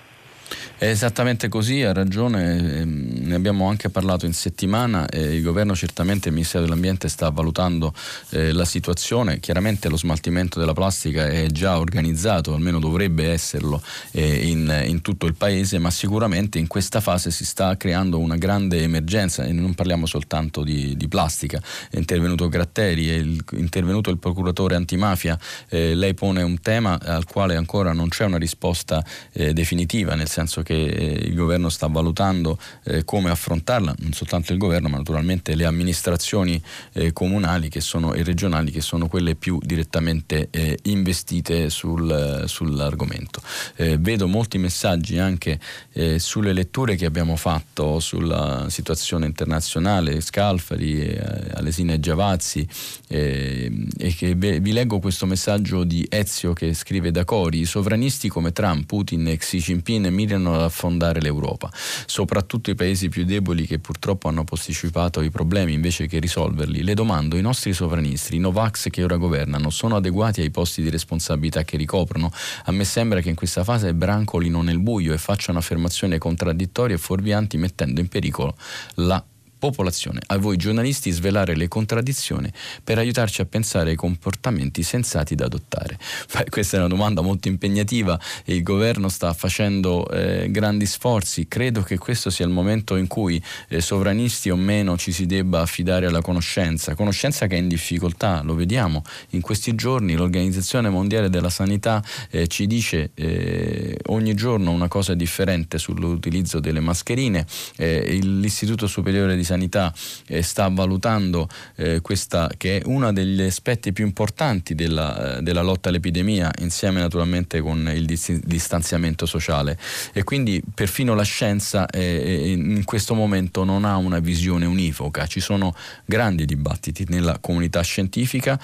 [0.78, 5.76] È esattamente così, ha ragione, ehm, ne abbiamo anche parlato in settimana e il governo
[5.76, 7.94] certamente, il Ministero dell'Ambiente sta valutando
[8.32, 14.48] eh, la situazione, chiaramente lo smaltimento della plastica è già organizzato, almeno dovrebbe esserlo eh,
[14.50, 18.82] in, in, tutto il paese, ma sicuramente in questa fase si sta creando una grande
[18.82, 24.18] emergenza e non parliamo soltanto di, di plastica, è intervenuto Gratteri, è il, intervenuto il
[24.18, 25.38] procuratore antimafia,
[25.70, 30.28] eh, lei pone un tema al quale ancora non c'è una risposta eh, definitiva, nel
[30.28, 34.88] senso che eh, il governo sta valutando eh, come come affrontarla, non soltanto il governo,
[34.88, 36.62] ma naturalmente le amministrazioni
[36.94, 43.42] eh, comunali sono, e regionali che sono quelle più direttamente eh, investite sul, sull'argomento.
[43.76, 45.60] Eh, vedo molti messaggi anche
[45.92, 51.22] eh, sulle letture che abbiamo fatto sulla situazione internazionale, Scalfari, eh,
[51.56, 52.68] Alesina e Giavazzi,
[53.08, 58.54] e che vi leggo questo messaggio di Ezio che scrive da Cori, i sovranisti come
[58.54, 61.70] Trump, Putin e Xi Jinping mirano ad affondare l'Europa,
[62.06, 66.84] soprattutto i paesi più deboli che purtroppo hanno posticipato i problemi invece che risolverli.
[66.84, 70.90] Le domando, i nostri sovranisti, i Novax che ora governano, sono adeguati ai posti di
[70.90, 72.32] responsabilità che ricoprono?
[72.66, 77.00] A me sembra che in questa fase brancolino nel buio e facciano affermazioni contraddittorie e
[77.00, 78.56] fuorvianti mettendo in pericolo
[78.96, 79.24] la
[79.60, 82.52] popolazione, a voi giornalisti svelare le contraddizioni
[82.84, 86.00] per aiutarci a pensare ai comportamenti sensati da adottare.
[86.34, 91.48] Beh, questa è una domanda molto impegnativa il governo sta facendo eh, grandi sforzi.
[91.48, 95.62] Credo che questo sia il momento in cui eh, sovranisti o meno ci si debba
[95.62, 100.16] affidare alla conoscenza, conoscenza che è in difficoltà, lo vediamo in questi giorni.
[100.16, 106.80] L'Organizzazione Mondiale della Sanità eh, ci dice eh, ogni giorno una cosa differente sull'utilizzo delle
[106.80, 107.46] mascherine.
[107.76, 109.92] Eh, L'Istituto Superiore di Sanità
[110.28, 115.62] eh, sta valutando eh, questa che è uno degli aspetti più importanti della, eh, della,
[115.62, 119.78] lotta all'epidemia insieme naturalmente con il distanziamento sociale.
[120.14, 125.26] E quindi perfino la scienza eh, eh, in questo momento non ha una visione univoca,
[125.26, 125.76] ci sono
[126.06, 128.60] grandi dibattiti nella comunità scientifica,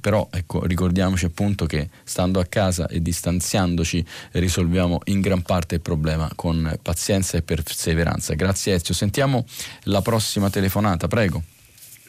[0.00, 5.80] però ecco, ricordiamoci appunto che stando a casa e distanziandoci risolviamo in gran parte il
[5.80, 8.34] problema con pazienza e perseveranza.
[8.34, 9.44] Grazie Ezio, sentiamo
[9.84, 11.42] la prossima telefonata, prego.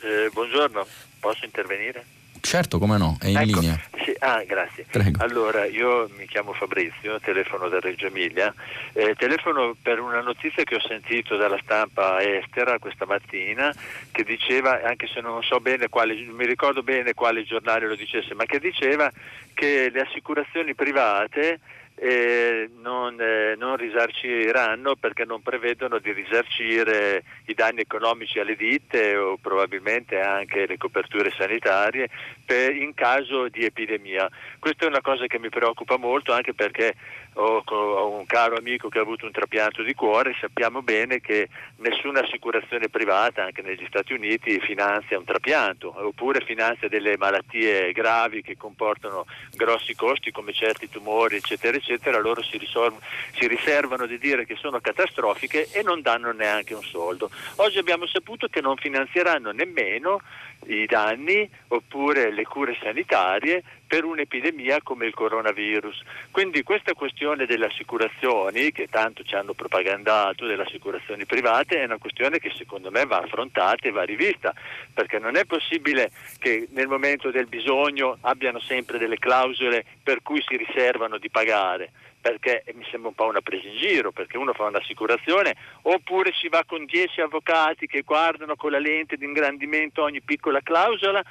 [0.03, 0.85] Eh, buongiorno,
[1.19, 2.05] posso intervenire?
[2.41, 3.81] Certo, come no, è in ecco, linea.
[4.03, 4.85] Sì, ah, grazie.
[4.87, 5.23] Prego.
[5.23, 8.53] Allora, io mi chiamo Fabrizio, telefono da Reggio Emilia,
[8.93, 13.73] eh, telefono per una notizia che ho sentito dalla stampa estera questa mattina
[14.11, 17.95] che diceva, anche se non so bene quale, non mi ricordo bene quale giornale lo
[17.95, 19.11] dicesse, ma che diceva
[19.55, 21.59] che le assicurazioni private
[21.99, 29.15] eh, non, eh, non, risarciranno perché non prevedono di risarcire i danni economici alle ditte
[29.17, 32.09] o probabilmente anche le coperture sanitarie
[32.47, 34.29] per, in caso di epidemia.
[34.57, 36.95] Questa è una cosa che mi preoccupa molto anche perché
[37.33, 41.49] ho, ho, un caro amico che ha avuto un trapianto di cuore, sappiamo bene che
[41.77, 48.41] nessuna assicurazione privata, anche negli Stati Uniti, finanzia un trapianto, oppure finanzia delle malattie gravi
[48.41, 53.01] che comportano grossi costi come certi tumori, eccetera, eccetera, loro si, risolv-
[53.33, 57.29] si riservano di dire che sono catastrofiche e non danno neanche un soldo.
[57.57, 60.21] Oggi abbiamo saputo che non finanzieranno nemmeno
[60.67, 66.01] i danni oppure le cure sanitarie per un'epidemia come il coronavirus.
[66.29, 71.97] Quindi questa questione delle assicurazioni, che tanto ci hanno propagandato, delle assicurazioni private, è una
[71.97, 74.53] questione che secondo me va affrontata e va rivista,
[74.93, 80.43] perché non è possibile che nel momento del bisogno abbiano sempre delle clausole per cui
[80.45, 81.91] si riservano di pagare
[82.27, 86.49] perché mi sembra un po' una presa in giro, perché uno fa un'assicurazione oppure si
[86.49, 91.23] va con dieci avvocati che guardano con la lente di ingrandimento ogni piccola clausola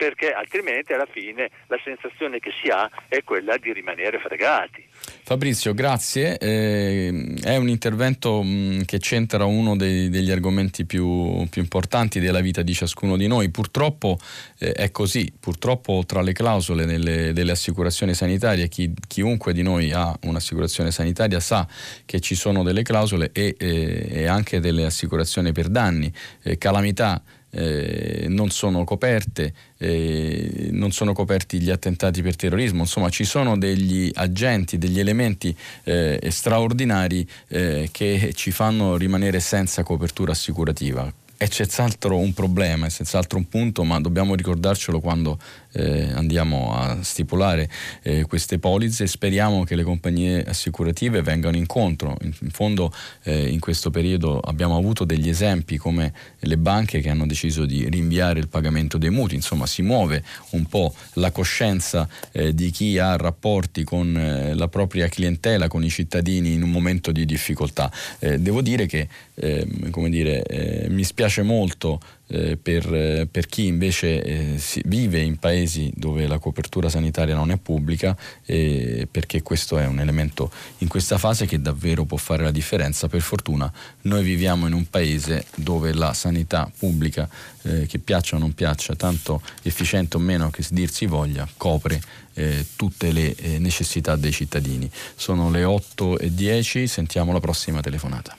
[0.00, 4.82] perché altrimenti alla fine la sensazione che si ha è quella di rimanere fregati.
[5.22, 6.38] Fabrizio, grazie.
[6.38, 12.18] Eh, è un intervento mh, mm, che centra uno dei, degli argomenti più, più, importanti
[12.18, 13.50] della vita di ciascuno di noi.
[13.50, 14.18] Purtroppo
[14.58, 19.92] eh, è così, purtroppo tra le clausole delle, delle assicurazioni sanitarie, chi, chiunque di noi
[19.92, 21.68] ha un'assicurazione sanitaria sa
[22.06, 26.10] che ci sono delle clausole e, eh, e anche delle assicurazioni per danni,
[26.42, 33.08] eh, calamità eh, non sono coperte, eh, non sono coperti gli attentati per terrorismo, insomma
[33.08, 40.32] ci sono degli agenti, degli elementi eh, straordinari eh, che ci fanno rimanere senza copertura
[40.32, 41.12] assicurativa.
[41.36, 45.38] È senz'altro un problema, è senz'altro un punto, ma dobbiamo ricordarcelo quando
[45.72, 47.68] eh, andiamo a stipulare
[48.02, 52.16] eh, queste polizze e speriamo che le compagnie assicurative vengano incontro.
[52.22, 52.92] In, in fondo
[53.22, 57.88] eh, in questo periodo abbiamo avuto degli esempi come le banche che hanno deciso di
[57.88, 62.98] rinviare il pagamento dei mutui, insomma si muove un po' la coscienza eh, di chi
[62.98, 67.90] ha rapporti con eh, la propria clientela, con i cittadini in un momento di difficoltà.
[68.18, 72.00] Eh, devo dire che ehm, dire, mi spiace piace molto
[72.32, 77.50] eh, per, eh, per, chi invece eh, vive in paesi dove la copertura sanitaria non
[77.50, 82.50] è pubblica, perché questo è un elemento in questa fase che davvero può fare la
[82.50, 83.08] differenza.
[83.08, 83.70] Per fortuna
[84.02, 87.28] noi viviamo in un paese dove la sanità pubblica,
[87.62, 92.00] eh, che piaccia o non piaccia, tanto efficiente o meno che dir si voglia, copre
[92.34, 94.90] eh, tutte le eh, necessità dei cittadini.
[95.14, 98.36] Sono le 8 e 10, sentiamo la prossima telefonata.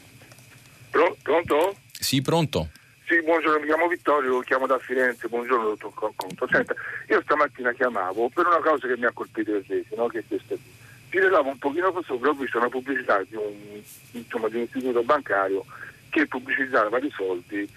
[0.89, 1.75] Pronto?
[1.99, 2.69] Sì, pronto.
[3.11, 6.47] Sì, buongiorno, mi chiamo Vittorio, chiamo da Firenze, buongiorno dottor Conto.
[6.49, 6.73] Senta,
[7.09, 10.07] io stamattina chiamavo per una cosa che mi ha colpito ieri, no?
[10.07, 11.19] che è questa qui.
[11.19, 13.81] Giravo un pochino sopra, ho visto una pubblicità di un,
[14.11, 15.65] insomma, di un istituto bancario
[16.09, 17.69] che pubblicizzava dei soldi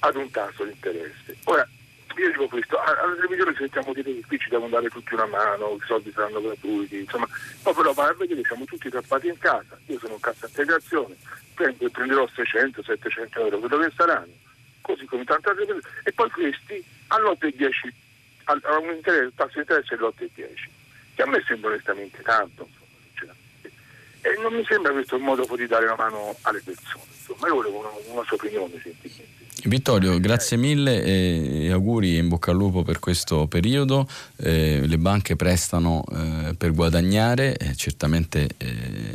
[0.00, 1.36] ad un tasso di interesse.
[1.44, 1.64] Ora,
[2.16, 5.76] io dico questo, alla televisione sentiamo dire che qui ci devono dare tutti una mano,
[5.80, 7.28] i soldi saranno gratuiti, insomma,
[7.62, 11.14] poi però vai a vedere siamo tutti trappati in casa, io sono in cassa integrazione,
[11.54, 14.50] prendo, prenderò 600, 700 euro, quello che saranno,
[14.82, 17.92] così come tante altre persone, e poi questi all'8,10,
[18.44, 20.68] a un interesse, tasso di interesse dell'8,10,
[21.14, 22.68] che a me sembra onestamente tanto,
[23.12, 23.34] insomma,
[24.20, 27.54] e non mi sembra questo il modo di dare una mano alle persone, insomma, io
[27.54, 29.31] volevo una, una sua opinione semplicemente.
[29.64, 34.08] Vittorio, grazie mille e auguri in bocca al lupo per questo periodo.
[34.36, 38.66] Eh, le banche prestano eh, per guadagnare, eh, certamente eh,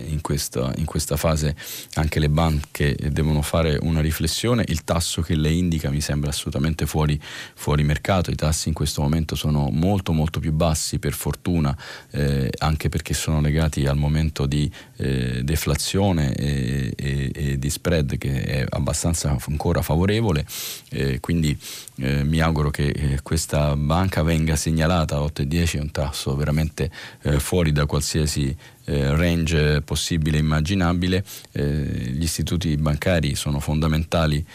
[0.07, 1.53] in questa, in, questa, fase
[1.95, 4.63] anche le banche devono fare una riflessione.
[4.67, 7.19] Il tasso che lei indica mi sembra assolutamente fuori,
[7.53, 11.77] fuori mercato, i tassi in questo momento sono molto molto più bassi per fortuna,
[12.11, 18.17] eh, anche perché sono legati al momento di eh, deflazione e, e, e di spread
[18.17, 20.45] che è abbastanza ancora favorevole sole.
[20.89, 21.57] Eh, quindi
[21.97, 26.91] eh, mi auguro che eh, questa banca venga segnalata a 8,10, è un tasso veramente
[27.23, 31.23] eh, fuori da qualsiasi eh, range possibile e immaginabile.
[31.51, 34.45] Gli istituti bancari sono fondamentali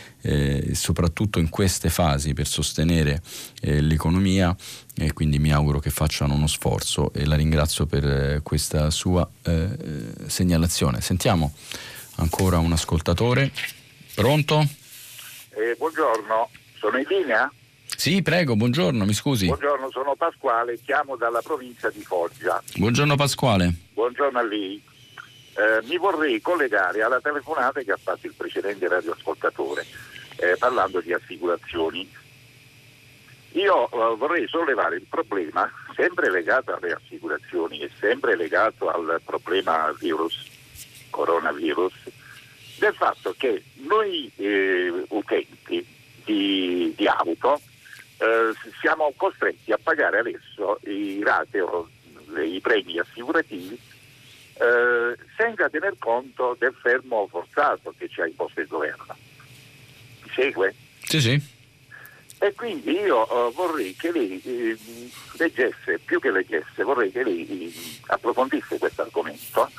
[0.73, 3.21] soprattutto in queste fasi per sostenere
[3.61, 4.55] l'economia
[4.95, 9.29] e quindi mi auguro che facciano uno sforzo e la ringrazio per questa sua
[10.27, 11.01] segnalazione.
[11.01, 11.53] Sentiamo
[12.17, 13.51] ancora un ascoltatore.
[14.15, 14.67] Pronto?
[15.55, 16.49] Eh, buongiorno,
[16.79, 17.53] sono in linea?
[17.85, 19.47] Sì, prego, buongiorno, mi scusi.
[19.47, 22.63] Buongiorno, sono Pasquale, chiamo dalla provincia di Foggia.
[22.77, 23.73] Buongiorno Pasquale.
[23.93, 24.83] Buongiorno a lei.
[25.55, 29.85] Eh, mi vorrei collegare alla telefonata che ha fatto il precedente radioascoltatore
[30.37, 32.11] eh, parlando di assicurazioni.
[33.53, 39.95] Io eh, vorrei sollevare il problema, sempre legato alle assicurazioni e sempre legato al problema
[39.99, 40.47] virus,
[41.11, 41.93] coronavirus,
[42.83, 45.87] del fatto che noi eh, utenti
[46.25, 47.61] di, di auto
[48.19, 51.89] eh, siamo costretti a pagare adesso i rate o
[52.45, 53.79] i premi assicurativi
[54.55, 59.17] eh, senza tener conto del fermo forzato che ci ha imposto il governo.
[60.23, 60.75] Mi segue?
[61.05, 61.51] Sì, sì.
[62.41, 64.77] E quindi io uh, vorrei che lei eh,
[65.35, 67.73] leggesse, più che leggesse, vorrei che lei eh,
[68.07, 69.71] approfondisse questo argomento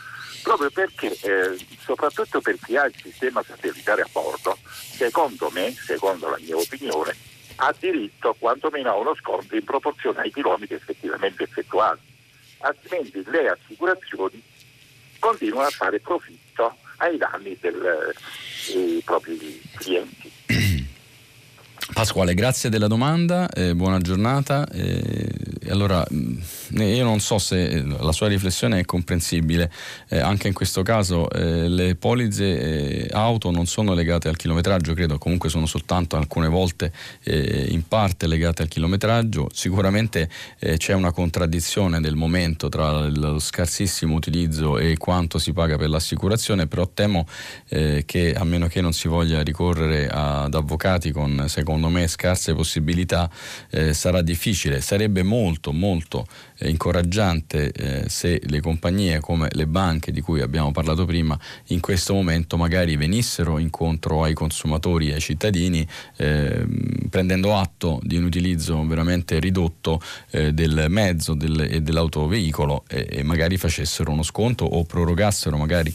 [0.43, 6.29] proprio perché, eh, soprattutto per chi ha il sistema satellitare a bordo, secondo me, secondo
[6.29, 7.15] la mia opinione,
[7.55, 12.01] ha diritto quantomeno a uno sconto in proporzione ai chilometri effettivamente effettuati,
[12.59, 14.41] altrimenti le assicurazioni
[15.17, 20.31] continuano a fare profitto ai danni dei propri clienti.
[21.91, 24.65] Pasquale, grazie della domanda, eh, buona giornata.
[24.69, 25.29] Eh,
[25.69, 26.37] allora, mm,
[26.79, 29.69] io non so se eh, la sua riflessione è comprensibile,
[30.07, 34.93] eh, anche in questo caso eh, le polizze eh, auto non sono legate al chilometraggio,
[34.93, 36.91] credo comunque sono soltanto alcune volte
[37.25, 40.29] in parte legate al chilometraggio, sicuramente
[40.77, 46.67] c'è una contraddizione del momento tra lo scarsissimo utilizzo e quanto si paga per l'assicurazione,
[46.67, 47.25] però temo
[47.67, 52.53] che a meno che non si voglia ricorrere ad avvocati con secondo secondo me scarse
[52.53, 53.29] possibilità,
[53.71, 54.79] eh, sarà difficile.
[54.79, 56.27] Sarebbe molto molto
[56.59, 61.79] eh, incoraggiante eh, se le compagnie come le banche di cui abbiamo parlato prima in
[61.79, 68.25] questo momento magari venissero incontro ai consumatori e ai cittadini ehm, prendendo atto di un
[68.25, 69.99] utilizzo veramente ridotto
[70.29, 75.93] eh, del mezzo del, e dell'autoveicolo e magari facessero uno sconto o prorogassero magari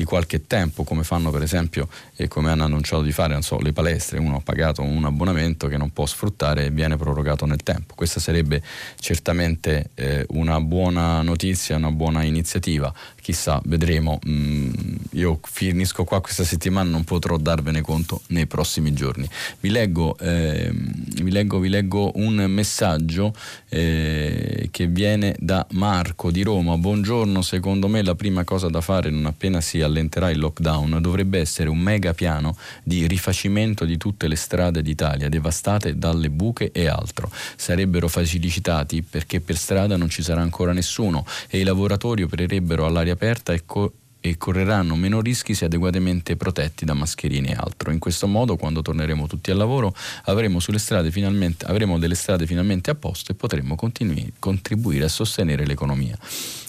[0.00, 1.86] di qualche tempo, come fanno per esempio
[2.16, 5.76] e come hanno annunciato di fare so, le palestre, uno ha pagato un abbonamento che
[5.76, 7.94] non può sfruttare e viene prorogato nel tempo.
[7.94, 8.62] Questa sarebbe
[8.98, 14.18] certamente eh, una buona notizia, una buona iniziativa, chissà, vedremo.
[14.26, 14.72] Mm,
[15.12, 19.28] io finisco qua questa settimana, non potrò darvene conto nei prossimi giorni.
[19.60, 23.34] Vi leggo, eh, vi leggo, vi leggo un messaggio
[23.68, 26.76] eh, che viene da Marco di Roma.
[26.76, 31.38] Buongiorno, secondo me la prima cosa da fare non appena si allenterà il lockdown dovrebbe
[31.38, 36.86] essere un mega piano di rifacimento di tutte le strade d'Italia devastate dalle buche e
[36.86, 37.30] altro.
[37.56, 43.09] Sarebbero facilitati perché per strada non ci sarà ancora nessuno e i lavoratori opererebbero all'aria
[43.10, 47.90] aperta e, co- e correranno meno rischi se adeguatamente protetti da mascherine e altro.
[47.90, 49.94] In questo modo, quando torneremo tutti al lavoro,
[50.24, 56.18] avremo, avremo delle strade finalmente a posto e potremo continui, contribuire a sostenere l'economia.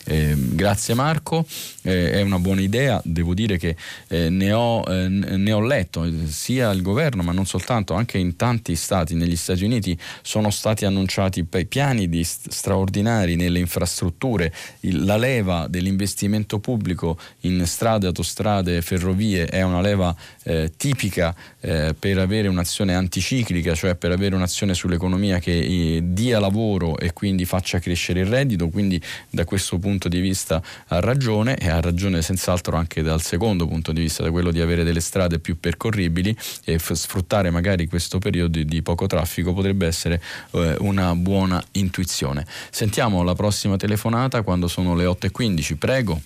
[0.03, 1.45] Eh, grazie Marco,
[1.83, 3.75] eh, è una buona idea, devo dire che
[4.07, 8.35] eh, ne, ho, eh, ne, ho, letto sia il governo ma non soltanto, anche in
[8.35, 15.17] tanti stati, negli Stati Uniti sono stati annunciati piani di straordinari nelle infrastrutture, il, la
[15.17, 22.47] leva dell'investimento pubblico in strade, autostrade, ferrovie è una leva eh, tipica eh, per avere
[22.47, 28.25] un'azione anticiclica, cioè per avere un'azione sull'economia che dia lavoro e quindi faccia crescere il
[28.25, 28.99] reddito, quindi
[29.29, 33.67] da questo punto punto di vista ha ragione e ha ragione senz'altro anche dal secondo
[33.67, 37.87] punto di vista, da quello di avere delle strade più percorribili e f- sfruttare magari
[37.87, 40.21] questo periodo di poco traffico potrebbe essere
[40.51, 42.45] eh, una buona intuizione.
[42.69, 46.19] Sentiamo la prossima telefonata quando sono le 8.15, prego.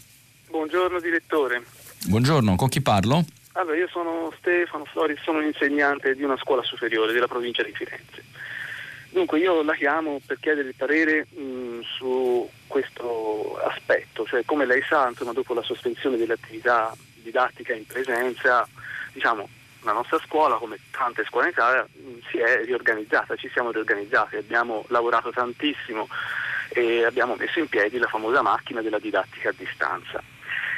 [0.49, 1.63] Buongiorno direttore.
[2.07, 3.25] Buongiorno, con chi parlo?
[3.53, 7.71] Allora, io sono Stefano Flori, sono un insegnante di una scuola superiore della provincia di
[7.73, 8.23] Firenze.
[9.15, 14.81] Dunque io la chiamo per chiedere il parere mh, su questo aspetto, cioè come lei
[14.81, 16.93] sa, insomma, dopo la sospensione dell'attività
[17.23, 18.67] didattica in presenza,
[19.13, 19.47] diciamo,
[19.83, 21.87] la nostra scuola, come tante scuole in Italia,
[22.29, 26.09] si è riorganizzata, ci siamo riorganizzati, abbiamo lavorato tantissimo
[26.71, 30.21] e abbiamo messo in piedi la famosa macchina della didattica a distanza.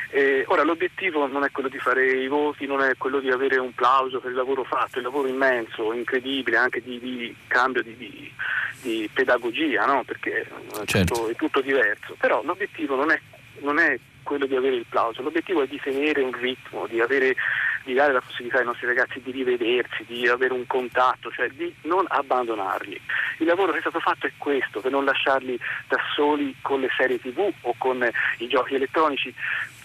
[0.09, 3.57] Eh, ora l'obiettivo non è quello di fare i voti, non è quello di avere
[3.57, 7.95] un plauso per il lavoro fatto, il lavoro immenso, incredibile, anche di, di cambio di,
[7.97, 8.31] di,
[8.81, 10.03] di pedagogia, no?
[10.05, 11.13] perché è, certo.
[11.13, 12.15] tutto, è, tutto, diverso.
[12.17, 13.19] Però l'obiettivo non è,
[13.59, 17.35] non è quello di avere il plauso, l'obiettivo è di tenere un ritmo, di, avere,
[17.83, 21.73] di, dare la possibilità ai nostri ragazzi di rivedersi, di avere un contatto, cioè di
[21.81, 22.99] non abbandonarli.
[23.39, 26.89] Il lavoro che è stato fatto è questo, per non lasciarli da soli con le
[26.95, 29.33] serie tv o con i giochi elettronici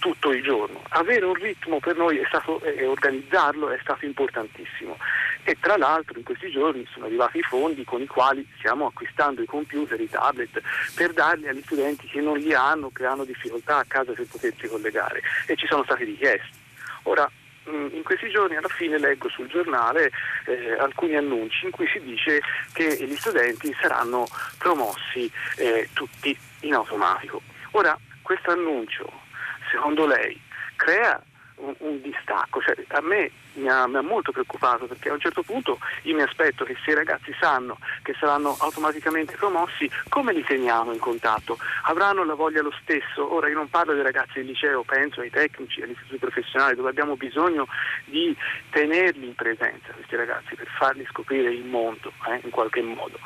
[0.03, 0.83] tutto il giorno.
[0.89, 4.99] Avere un ritmo per noi stato, e organizzarlo è stato importantissimo
[5.45, 9.43] e tra l'altro in questi giorni sono arrivati i fondi con i quali stiamo acquistando
[9.43, 10.61] i computer, i tablet
[10.97, 14.67] per darli agli studenti che non li hanno, che hanno difficoltà a casa per potersi
[14.67, 16.59] collegare e ci sono stati richiesti.
[17.05, 17.31] Ora,
[17.71, 20.11] mm, in questi giorni alla fine leggo sul giornale
[20.47, 22.41] eh, alcuni annunci in cui si dice
[22.73, 24.27] che gli studenti saranno
[24.59, 27.41] promossi eh, tutti in automatico.
[27.71, 29.22] Ora, questo annuncio
[29.73, 30.41] secondo lei
[30.77, 31.21] crea
[31.57, 32.61] un, un distacco?
[32.61, 36.15] Cioè, a me mi ha, mi ha, molto preoccupato perché a un certo punto io
[36.15, 40.99] mi aspetto che se i ragazzi sanno che saranno automaticamente promossi, come li teniamo in
[40.99, 41.59] contatto?
[41.85, 43.33] Avranno la voglia lo stesso?
[43.33, 46.91] Ora io non parlo dei ragazzi del liceo, penso ai tecnici, agli istituti professionali dove
[46.91, 47.67] abbiamo bisogno
[48.05, 48.37] di
[48.71, 53.19] tenerli in presenza questi ragazzi per farli scoprire il mondo eh, in qualche modo.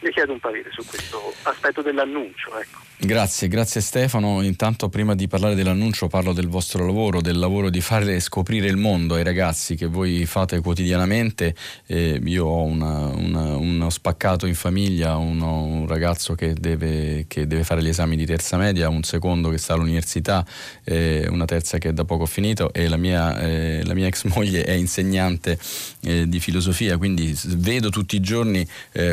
[0.00, 2.58] Le chiedo un parere su questo aspetto dell'annuncio.
[2.58, 2.80] Ecco.
[2.98, 4.42] Grazie, grazie Stefano.
[4.42, 8.76] Intanto prima di parlare dell'annuncio parlo del vostro lavoro, del lavoro di fare scoprire il
[8.76, 11.54] mondo ai ragazzi che voi fate quotidianamente.
[11.86, 17.46] Eh, io ho una, una, uno spaccato in famiglia, uno, un ragazzo che deve, che
[17.46, 20.44] deve, fare gli esami di terza media, un secondo che sta all'università,
[20.84, 24.24] eh, una terza che da poco ho finito e la mia, eh, la mia ex
[24.34, 25.58] moglie è insegnante
[26.04, 28.66] di filosofia, quindi vedo tutti i giorni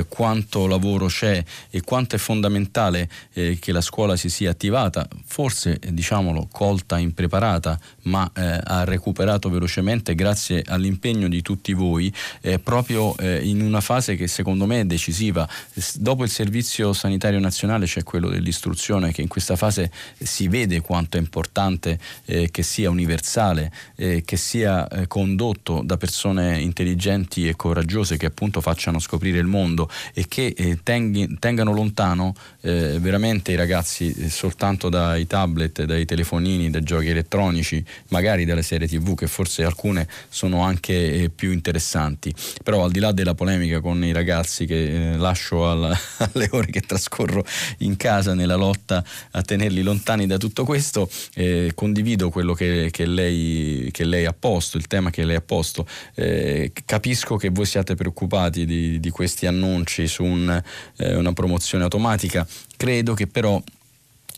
[0.10, 6.50] quanto lavoro c'è e quanto è fondamentale che la scuola si sia attivata, forse diciamolo
[6.52, 13.62] colta, impreparata, ma ha recuperato velocemente grazie all'impegno di tutti voi eh, proprio eh, in
[13.62, 15.48] una fase che secondo me è decisiva.
[15.96, 21.18] Dopo il servizio sanitario nazionale c'è quello dell'istruzione che in questa fase si vede quanto
[21.18, 27.56] è importante eh, che sia universale, eh, che sia eh, condotto da persone intelligenti e
[27.56, 33.56] coraggiose che appunto facciano scoprire il mondo e che eh, tenghi, tengano lontano veramente i
[33.56, 39.64] ragazzi soltanto dai tablet, dai telefonini, dai giochi elettronici, magari dalle serie tv che forse
[39.64, 42.34] alcune sono sono anche eh, più interessanti.
[42.64, 45.96] Però al di là della polemica con i ragazzi che eh, lascio alla,
[46.34, 47.46] alle ore che trascorro
[47.80, 53.06] in casa nella lotta a tenerli lontani da tutto questo, eh, condivido quello che, che,
[53.06, 55.86] lei, che, lei, ha posto, il tema che lei ha posto.
[56.16, 60.60] Eh, capisco che voi siate preoccupati di, di questi annunci su un,
[60.98, 63.62] eh, una promozione automatica, credo che però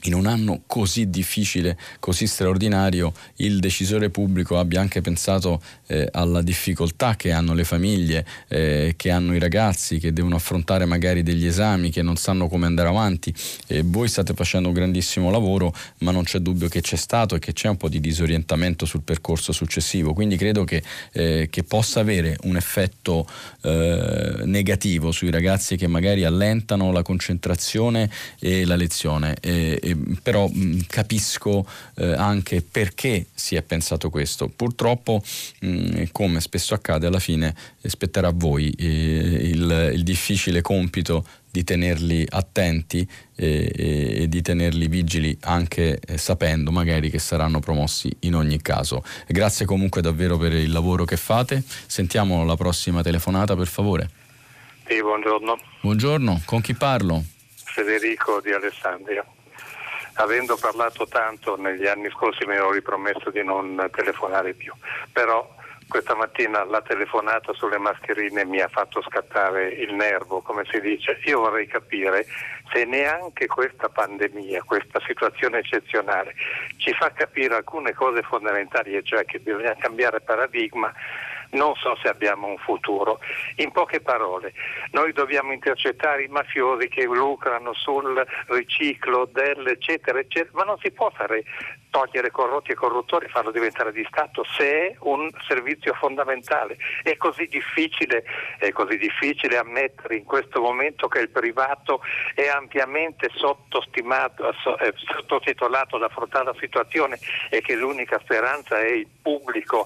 [0.03, 6.41] in un anno così difficile, così straordinario, il decisore pubblico abbia anche pensato eh, alla
[6.41, 11.45] difficoltà che hanno le famiglie, eh, che hanno i ragazzi, che devono affrontare magari degli
[11.45, 13.33] esami, che non sanno come andare avanti.
[13.67, 17.39] E voi state facendo un grandissimo lavoro, ma non c'è dubbio che c'è stato e
[17.39, 20.13] che c'è un po' di disorientamento sul percorso successivo.
[20.13, 20.83] Quindi credo che,
[21.13, 23.25] eh, che possa avere un effetto
[23.61, 29.35] eh, negativo sui ragazzi che magari allentano la concentrazione e la lezione.
[29.39, 31.65] E, e, però mh, capisco
[31.95, 34.49] eh, anche perché si è pensato questo.
[34.49, 35.21] Purtroppo,
[35.61, 41.63] mh, come spesso accade, alla fine spetterà a voi eh, il, il difficile compito di
[41.63, 48.11] tenerli attenti e, e, e, di tenerli vigili anche eh, sapendo magari che saranno promossi
[48.21, 49.03] in ogni caso.
[49.27, 51.61] Grazie comunque davvero per il lavoro che fate.
[51.85, 54.09] Sentiamo la prossima telefonata per favore.
[54.87, 55.59] Sì, buongiorno.
[55.81, 57.23] Buongiorno, con chi parlo?
[57.53, 59.23] Federico di Alessandria.
[60.15, 64.71] Avendo parlato tanto negli anni scorsi mi ero ripromesso di non telefonare più,
[65.11, 65.55] però
[65.87, 71.19] questa mattina la telefonata sulle mascherine mi ha fatto scattare il nervo, come si dice.
[71.25, 72.25] Io vorrei capire
[72.71, 76.33] se neanche questa pandemia, questa situazione eccezionale
[76.77, 80.91] ci fa capire alcune cose fondamentali, e cioè che bisogna cambiare paradigma
[81.53, 83.19] non so se abbiamo un futuro.
[83.57, 84.53] In poche parole,
[84.91, 90.91] noi dobbiamo intercettare i mafiosi che lucrano sul riciclo del eccetera eccetera, ma non si
[90.91, 91.43] può fare
[91.93, 96.75] togliere corrotti e corruttori e farlo diventare di Stato se è un servizio fondamentale.
[97.03, 98.23] È così difficile,
[98.57, 102.01] è così difficile ammettere in questo momento che il privato
[102.33, 107.19] è ampiamente eh, sottotitolato ad affrontare la situazione
[107.51, 109.85] e che l'unica speranza è il pubblico.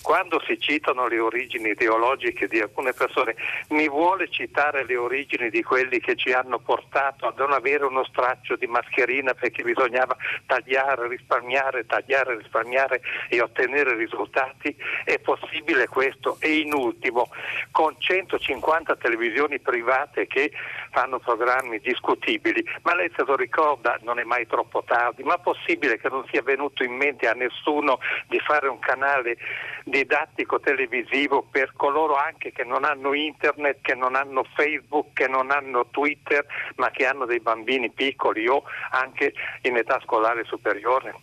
[0.00, 3.34] Quando si citano le origini ideologiche di alcune persone,
[3.70, 8.04] mi vuole citare le origini di quelli che ci hanno portato a non avere uno
[8.04, 14.76] straccio di mascherina perché bisognava tagliare, risparmiare risparmiare, tagliare, risparmiare e ottenere risultati?
[15.04, 16.36] È possibile questo?
[16.40, 17.30] E in ultimo,
[17.70, 20.52] con 150 televisioni private che
[20.90, 25.40] fanno programmi discutibili, ma lei se lo ricorda, non è mai troppo tardi, ma è
[25.40, 29.36] possibile che non sia venuto in mente a nessuno di fare un canale
[29.84, 35.50] didattico televisivo per coloro anche che non hanno internet, che non hanno Facebook, che non
[35.50, 36.44] hanno Twitter,
[36.76, 39.32] ma che hanno dei bambini piccoli o anche
[39.62, 41.14] in età scolare superiore?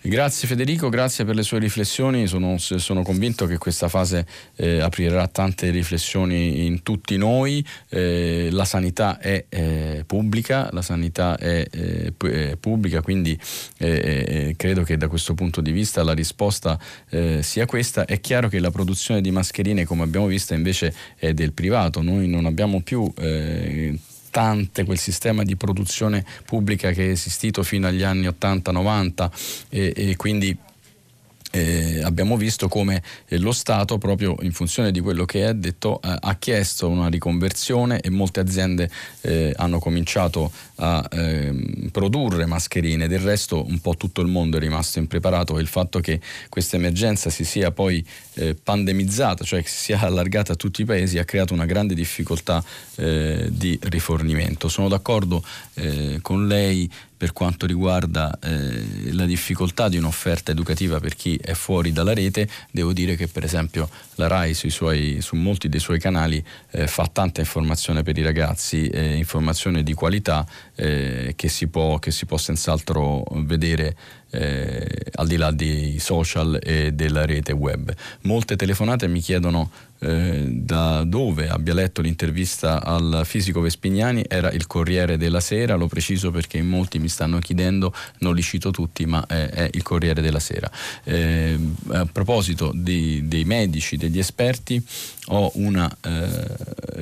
[0.00, 4.24] Grazie Federico, grazie per le sue riflessioni, sono, sono convinto che questa fase
[4.54, 11.36] eh, aprirà tante riflessioni in tutti noi, eh, la sanità è eh, pubblica, la sanità
[11.36, 13.36] è, eh, è pubblica, quindi
[13.78, 16.78] eh, eh, credo che da questo punto di vista la risposta
[17.40, 18.04] sia questa.
[18.04, 22.28] È chiaro che la produzione di mascherine, come abbiamo visto, invece è del privato, noi
[22.28, 23.12] non abbiamo più
[24.36, 29.30] costante quel sistema di produzione pubblica che è esistito fino agli anni 80-90
[29.70, 30.54] e, e quindi
[31.52, 36.02] eh, abbiamo visto come eh, lo Stato, proprio in funzione di quello che è detto,
[36.02, 38.90] eh, ha chiesto una riconversione e molte aziende
[39.22, 43.08] eh, hanno cominciato a ehm, produrre mascherine.
[43.08, 46.20] Del resto un po' tutto il mondo è rimasto impreparato e il fatto che
[46.50, 48.04] questa emergenza si sia poi
[48.36, 51.94] eh, pandemizzata, cioè che si sia allargata a tutti i paesi, ha creato una grande
[51.94, 52.62] difficoltà
[52.96, 54.68] eh, di rifornimento.
[54.68, 55.42] Sono d'accordo
[56.22, 61.90] con lei per quanto riguarda eh, la difficoltà di un'offerta educativa per chi è fuori
[61.90, 66.44] dalla rete, devo dire che per esempio la RAI suoi, su molti dei suoi canali
[66.72, 71.98] eh, fa tanta informazione per i ragazzi, eh, informazione di qualità eh, che si, può,
[71.98, 73.96] che, si può, senz'altro vedere
[74.36, 77.92] eh, al di là dei social e della rete web.
[78.22, 84.66] Molte telefonate mi chiedono eh, da dove abbia letto l'intervista al fisico Vespignani era il
[84.66, 89.06] Corriere della Sera, lo preciso perché in molti mi stanno chiedendo, non li cito tutti,
[89.06, 90.70] ma è, è il Corriere della Sera.
[91.04, 94.82] Eh, a proposito di, dei medici, degli esperti,
[95.28, 96.28] ho una eh,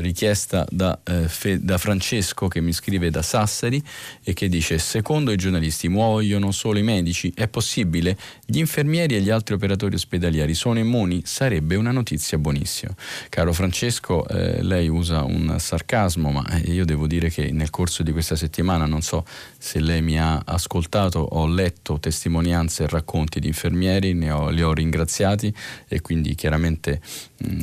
[0.01, 3.83] richiesta da, eh, Fe, da, Francesco che mi scrive da Sassari
[4.23, 8.17] e che dice secondo i giornalisti muoiono solo i medici, è possibile?
[8.47, 11.23] Gli infermieri e gli altri operatori ospedalieri sono immuni?
[11.25, 12.84] Sarebbe una notizia buonissima.
[13.29, 18.13] Caro Francesco, eh, lei usa un sarcasmo, ma io devo dire che nel corso di
[18.13, 19.25] questa settimana, non so
[19.59, 24.63] se lei mi ha ascoltato, ho letto testimonianze e racconti di infermieri, ne ho, li
[24.63, 25.55] ho ringraziati
[25.89, 27.01] e quindi chiaramente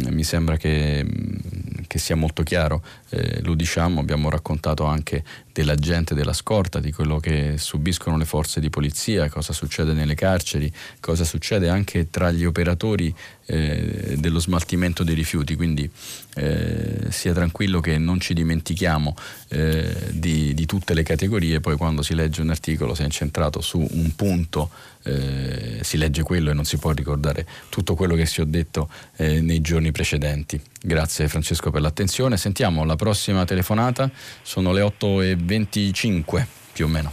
[0.09, 5.23] mi sembra sembra che, mm, che sia molto chiaro, eh, lo diciamo, abbiamo raccontato anche
[5.51, 10.15] della gente della scorta, di quello che subiscono le forze di polizia, cosa succede nelle
[10.15, 13.13] carceri, cosa succede anche tra gli operatori
[13.45, 15.89] eh, dello smaltimento dei rifiuti, quindi
[16.35, 19.15] eh, sia tranquillo che non ci dimentichiamo
[19.49, 23.61] eh, di, di, tutte le categorie, poi quando si legge un articolo si è incentrato
[23.61, 24.69] su un punto,
[25.03, 28.89] eh, si legge quello e non si può ricordare tutto quello che si è detto
[29.17, 30.61] eh, nei giorni precedenti.
[30.81, 34.09] Grazie Francesco per l'attenzione, sentiamo la prossima telefonata,
[34.41, 37.11] sono le 8.25 più o meno.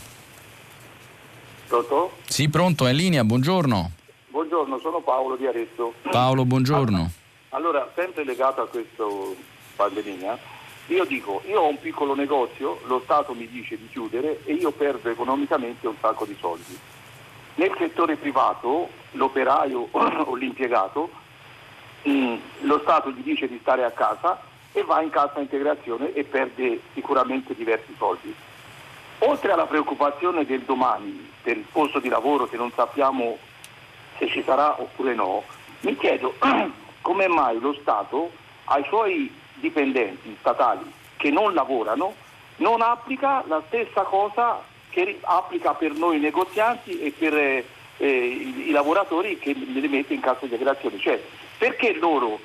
[1.66, 2.12] Pronto?
[2.26, 3.90] Sì, pronto, è in linea, buongiorno.
[4.30, 5.92] Buongiorno, sono Paolo di Arezzo.
[6.10, 7.12] Paolo, buongiorno.
[7.50, 9.04] Allora, sempre legato a questa
[9.76, 10.56] pandemia,
[10.88, 14.70] Io dico, io ho un piccolo negozio, lo Stato mi dice di chiudere e io
[14.70, 16.78] perdo economicamente un sacco di soldi.
[17.56, 21.10] Nel settore privato, l'operaio o l'impiegato,
[22.08, 24.40] mm, lo Stato gli dice di stare a casa
[24.72, 28.34] e va in cassa integrazione e perde sicuramente diversi soldi.
[29.18, 33.36] Oltre alla preoccupazione del domani il posto di lavoro che non sappiamo
[34.16, 35.42] se ci sarà oppure no,
[35.80, 36.34] mi chiedo
[37.08, 38.30] come mai lo Stato
[38.64, 40.84] ai suoi dipendenti statali
[41.16, 42.12] che non lavorano
[42.56, 47.64] non applica la stessa cosa che applica per noi negozianti e per eh,
[47.96, 50.98] i, i, lavoratori che li mette in cassa integrazione.
[50.98, 51.18] Cioè,
[51.56, 52.40] perché loro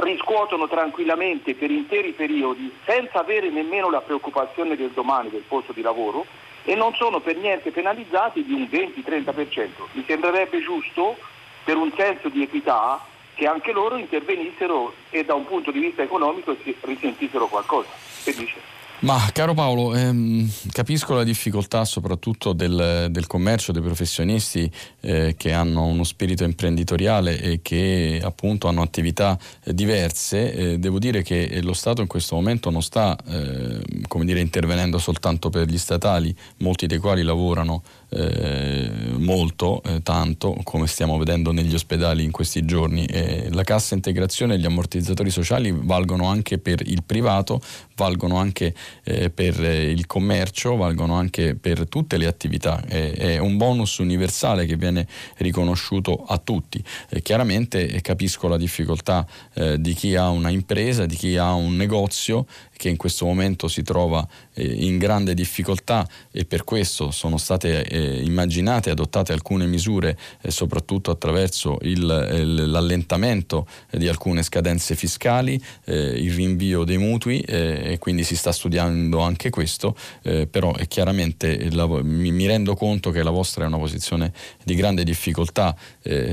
[0.00, 5.82] riscuotono tranquillamente per interi periodi senza avere nemmeno la preoccupazione del domani del posto di
[5.82, 6.26] lavoro
[6.64, 9.68] e non sono per niente penalizzati di un 20-30%.
[9.92, 11.16] Mi sembrerebbe giusto,
[11.62, 13.06] per un senso di equità,
[13.40, 17.88] che anche loro intervenissero e da un punto di vista economico si risentissero qualcosa.
[18.98, 25.52] Ma caro Paolo, ehm, capisco la difficoltà soprattutto del, del commercio, dei professionisti eh, che
[25.54, 30.52] hanno uno spirito imprenditoriale e che appunto hanno attività eh, diverse.
[30.52, 33.16] Eh, devo dire che lo Stato in questo momento non sta
[34.06, 40.56] come dire, intervenendo soltanto per gli statali, molti dei quali lavorano eh, molto, eh, tanto,
[40.64, 43.04] come stiamo vedendo negli ospedali in questi giorni.
[43.06, 47.60] Eh, la cassa integrazione e gli ammortizzatori sociali valgono anche per il privato,
[47.96, 48.74] valgono anche
[49.04, 52.82] eh, per il commercio, valgono anche per tutte le attività.
[52.84, 55.06] è un bonus universale che viene
[55.36, 56.82] riconosciuto a tutti.
[57.22, 62.46] chiaramente capisco la difficoltà eh, di chi ha una impresa, di chi ha un negozio
[62.80, 67.84] che in questo momento si trova eh, in grande difficoltà e per questo sono state
[67.84, 75.62] eh, immaginate e adottate alcune misure eh, soprattutto attraverso il, l'allentamento di alcune scadenze fiscali,
[75.84, 81.86] il rinvio dei mutui e quindi si sta studiando anche questo, però è chiaramente la,
[81.86, 84.32] mi, mi, rendo conto che la vostra è una posizione
[84.62, 85.76] di grande difficoltà,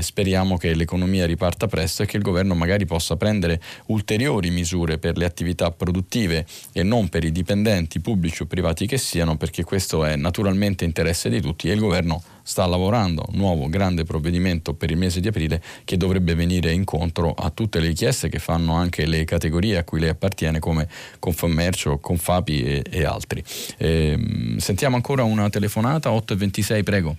[0.00, 5.16] speriamo che l'economia riparta presto e che il governo magari possa prendere ulteriori misure per
[5.16, 10.04] le attività produttive e non per i dipendenti pubblici o privati che siano, perché questo
[10.04, 14.90] è naturalmente interesse di tutti e il governo sta lavorando un nuovo grande provvedimento per
[14.90, 19.04] il mese di aprile che dovrebbe venire incontro a tutte le richieste che fanno anche
[19.04, 20.88] le categorie a cui lei appartiene come
[21.18, 23.44] Confammercio, Confapi e, e altri.
[23.76, 27.16] Eh, sentiamo ancora una telefonata, 8.26 prego.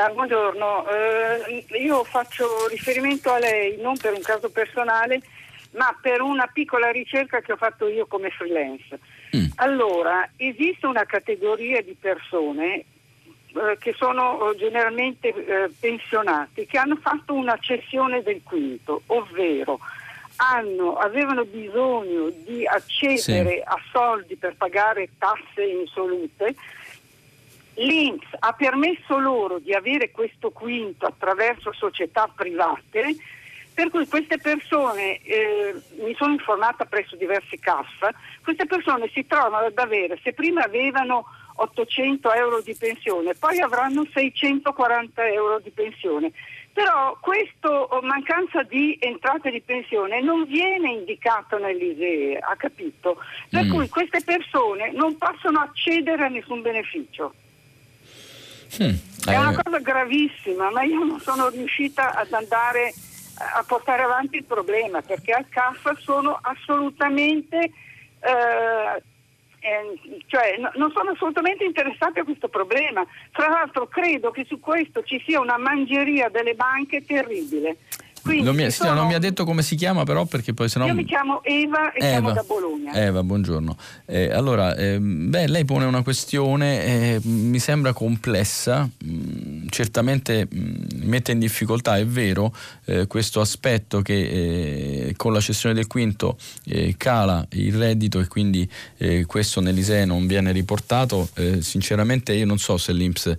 [0.00, 5.20] Ah, buongiorno, eh, io faccio riferimento a lei non per un caso personale
[5.72, 9.00] ma per una piccola ricerca che ho fatto io come freelance.
[9.36, 9.46] Mm.
[9.56, 12.84] Allora, esiste una categoria di persone eh,
[13.80, 19.80] che sono eh, generalmente eh, pensionati che hanno fatto una cessione del quinto, ovvero
[20.36, 23.62] hanno, avevano bisogno di accedere sì.
[23.64, 26.54] a soldi per pagare tasse insolute.
[27.78, 33.16] L'Inps ha permesso loro di avere questo quinto attraverso società private
[33.78, 38.08] per cui queste persone, eh, mi sono informata presso diversi CAF,
[38.42, 44.04] queste persone si trovano ad avere, se prima avevano 800 euro di pensione, poi avranno
[44.12, 46.32] 640 euro di pensione.
[46.72, 53.22] Però questa mancanza di entrate di pensione non viene indicata nell'ISEE, ha capito?
[53.48, 53.72] Per mm.
[53.72, 57.32] cui queste persone non possono accedere a nessun beneficio.
[58.82, 58.94] Mm.
[59.26, 59.62] È una eh.
[59.62, 62.92] cosa gravissima, ma io non sono riuscita ad andare
[63.38, 67.70] a portare avanti il problema perché al CAF sono assolutamente
[68.20, 69.02] eh,
[69.60, 73.04] eh, cioè, no, non sono assolutamente interessati a questo problema.
[73.32, 77.78] Tra l'altro credo che su questo ci sia una mangeria delle banche terribile.
[78.22, 78.94] Quindi non mi, sono...
[78.94, 80.86] non mi, ha detto come si chiama però perché poi sennò...
[80.86, 82.10] Io mi chiamo Eva e Eva.
[82.10, 82.92] chiamo da Bologna.
[82.92, 83.76] Eva, buongiorno.
[84.06, 90.46] Eh, allora, eh, beh, lei pone una questione, eh, mi sembra complessa, mh, mm, certamente
[90.50, 92.54] mh, mm, mette in difficoltà, è vero,
[92.84, 98.26] eh, questo aspetto che eh, con la cessione del quinto eh, cala il reddito e
[98.26, 98.68] quindi
[99.26, 101.28] questo nell'ISEE non viene riportato.
[101.60, 103.34] sinceramente io non so se l'Inps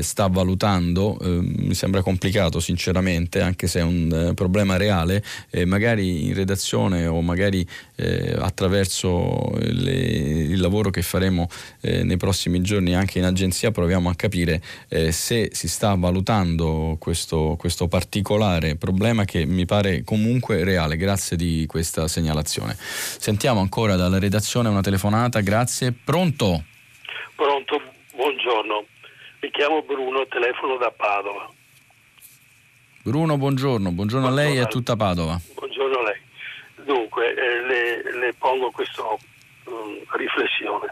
[0.00, 6.34] sta valutando, mi sembra complicato sinceramente, anche se è un problema reale, eh, magari in
[6.34, 7.66] redazione o magari
[7.96, 11.48] eh, attraverso le, il lavoro che faremo
[11.80, 16.96] eh, nei prossimi giorni anche in agenzia proviamo a capire eh, se si sta valutando
[16.98, 20.96] questo, questo particolare problema che mi pare comunque reale.
[20.96, 22.76] Grazie di questa segnalazione.
[22.78, 25.92] Sentiamo ancora dalla redazione una telefonata, grazie.
[25.92, 26.64] Pronto?
[27.34, 27.80] Pronto,
[28.14, 28.84] buongiorno.
[29.40, 31.50] Mi chiamo Bruno, telefono da Padova.
[33.04, 35.36] Bruno, buongiorno, buongiorno, a lei e a tutta Padova.
[35.54, 36.20] Buongiorno a lei.
[36.84, 39.18] Dunque, eh, le, le, pongo questo
[40.12, 40.86] riflessione.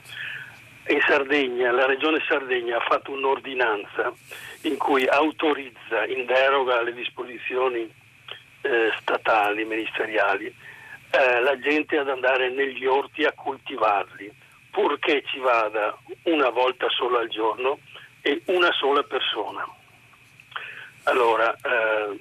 [0.88, 4.12] In Sardegna, la regione Sardegna ha fatto un'ordinanza
[4.62, 7.88] in cui autorizza in deroga alle disposizioni
[8.62, 14.28] eh, statali, ministeriali, eh, la gente ad andare negli orti a coltivarli,
[14.72, 17.78] purché ci vada una volta sola al giorno
[18.20, 19.64] e una sola persona.
[21.10, 22.16] Allora, eh,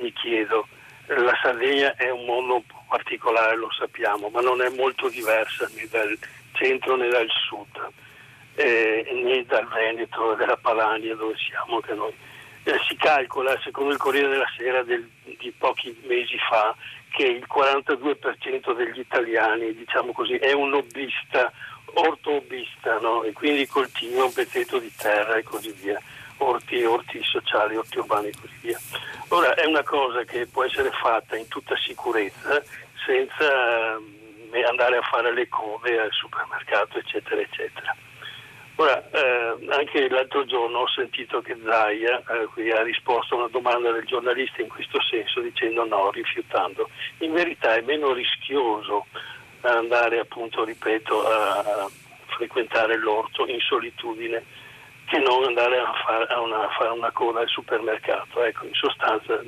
[0.00, 0.66] mi chiedo,
[1.08, 5.68] la Sardegna è un mondo un po' particolare, lo sappiamo, ma non è molto diversa
[5.74, 6.16] né dal
[6.52, 7.92] centro né dal sud,
[8.54, 12.14] eh, né dal Veneto e della Padania dove siamo anche noi.
[12.62, 16.74] Eh, si calcola, secondo il Corriere della Sera del, di pochi mesi fa,
[17.10, 21.52] che il 42% degli italiani, diciamo così, è un hobbista,
[21.92, 23.22] orto-hobbista, no?
[23.22, 26.00] e quindi coltiva un pezzetto di terra e così via
[26.38, 28.78] orti, orti sociali, orti urbani e così via.
[29.28, 32.62] Ora è una cosa che può essere fatta in tutta sicurezza
[33.06, 37.96] senza eh, andare a fare le code al supermercato eccetera eccetera.
[38.76, 42.20] Ora, eh, anche l'altro giorno ho sentito che Zaia
[42.56, 46.90] eh, ha risposto a una domanda del giornalista in questo senso dicendo no, rifiutando.
[47.18, 49.06] In verità è meno rischioso
[49.60, 51.88] andare appunto, ripeto, a
[52.26, 54.44] frequentare l'orto in solitudine
[55.06, 58.42] che non andare a fare, una, a fare una coda al supermercato.
[58.42, 59.40] Ecco, in sostanza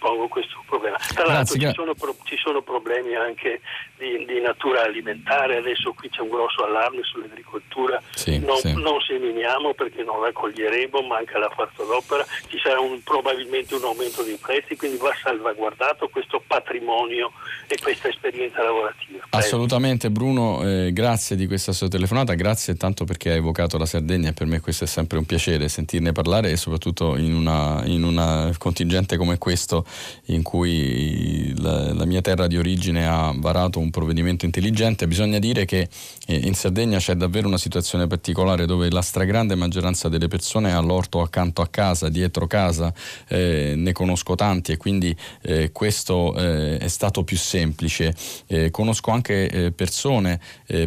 [0.00, 0.96] pongo questo problema.
[0.96, 1.94] Tra l'altro ci sono,
[2.24, 3.60] ci sono, problemi anche
[3.98, 8.72] di, di, natura alimentare, adesso qui c'è un grosso allarme sull'agricoltura, sì, non, sì.
[8.72, 14.22] non, seminiamo perché non raccoglieremo, manca la forza d'opera, ci sarà un, probabilmente un aumento
[14.22, 17.32] dei prezzi, quindi va salvaguardato questo patrimonio
[17.66, 19.26] e questa esperienza lavorativa.
[19.30, 24.30] Assolutamente Bruno, eh, grazie di questa sua telefonata, grazie tanto perché hai evocato la Sardegna
[24.30, 28.02] e per me questo è sempre un piacere sentirne parlare e soprattutto in una, in
[28.02, 29.84] una contingente come questo
[30.26, 35.64] in cui la, la, mia terra di origine ha varato un provvedimento intelligente, bisogna dire
[35.64, 35.88] che
[36.26, 40.80] eh, in Sardegna c'è davvero una situazione particolare dove la stragrande maggioranza delle persone ha
[40.80, 42.92] l'orto accanto a casa, dietro casa,
[43.28, 48.14] eh, ne conosco tanti e quindi eh, questo eh, è stato più semplice.
[48.46, 50.40] Eh, conosco anche eh, persone,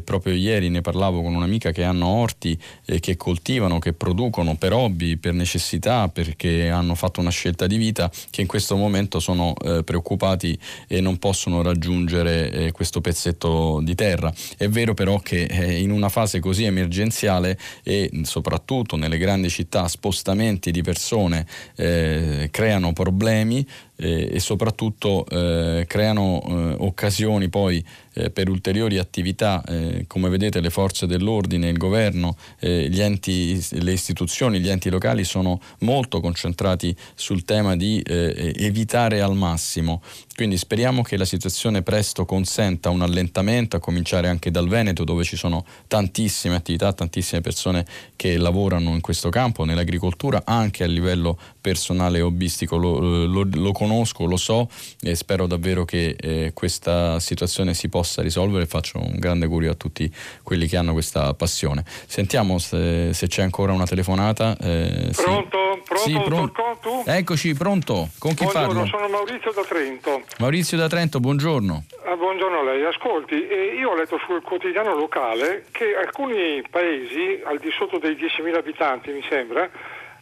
[0.04, 2.58] proprio ieri ne parlavo con un'amica che hanno orti
[3.00, 8.10] che coltivano, che producono per hobby, per necessità, perché hanno fatto una scelta di vita
[8.30, 10.58] che in questo momento momento sono eh, preoccupati
[10.88, 14.32] e non possono raggiungere eh, questo pezzetto di terra.
[14.56, 19.88] È vero però che eh, in una fase così emergenziale e soprattutto nelle grandi città
[19.88, 23.66] spostamenti di persone eh, creano problemi
[23.96, 27.84] eh, e soprattutto eh, creano eh, occasioni poi
[28.14, 34.60] eh, per ulteriori attività, eh, come vedete le forze dell'ordine, il governo, enti, le istituzioni,
[34.60, 40.02] gli enti locali sono molto concentrati sul tema di evitare al massimo
[40.36, 45.24] quindi speriamo che la situazione presto consenta un allentamento, a cominciare anche dal Veneto, dove
[45.24, 47.86] ci sono tantissime attività, tantissime persone
[48.16, 52.78] che lavorano in questo campo, nell'agricoltura, anche a livello personale e hobbistico.
[52.78, 54.70] Lo, lo, lo conosco, lo so
[55.02, 58.66] e spero davvero che eh, questa situazione si possa risolvere.
[58.66, 60.12] Faccio un grande augurio a tutti
[60.42, 61.84] quelli che hanno questa passione.
[62.08, 64.58] Sentiamo se, se c'è ancora una telefonata.
[64.58, 65.58] Eh, pronto?
[65.83, 65.83] Sì.
[65.94, 67.04] Pronto, sì, pronto.
[67.06, 68.08] Eccoci, pronto.
[68.18, 68.86] Con chi buongiorno, parlo?
[68.88, 70.22] sono Maurizio da Trento.
[70.40, 71.86] Maurizio da Trento, buongiorno.
[72.06, 72.84] Ah, buongiorno a lei.
[72.84, 78.16] Ascolti, eh, io ho letto sul quotidiano locale che alcuni paesi, al di sotto dei
[78.16, 79.70] 10.000 abitanti mi sembra,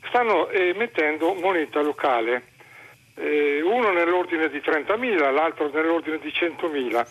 [0.07, 2.43] stanno emettendo moneta locale.
[3.15, 7.05] Eh, uno nell'ordine di 30.000, l'altro nell'ordine di 100.000.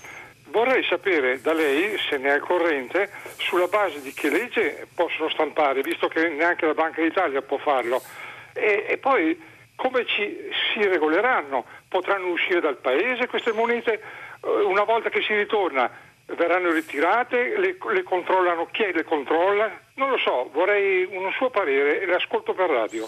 [0.51, 3.09] Vorrei sapere da lei, se ne è al corrente,
[3.39, 8.03] sulla base di che legge possono stampare, visto che neanche la Banca d'Italia può farlo
[8.61, 9.39] e, e poi
[9.77, 10.37] come ci,
[10.73, 11.65] si regoleranno?
[11.89, 13.95] Potranno uscire dal paese queste monete?
[13.95, 15.91] Eh, una volta che si ritorna
[16.37, 17.59] verranno ritirate?
[17.59, 18.69] Le, le controllano?
[18.71, 19.71] Chi le controlla?
[19.95, 23.07] Non lo so, vorrei un suo parere e le ascolto per radio.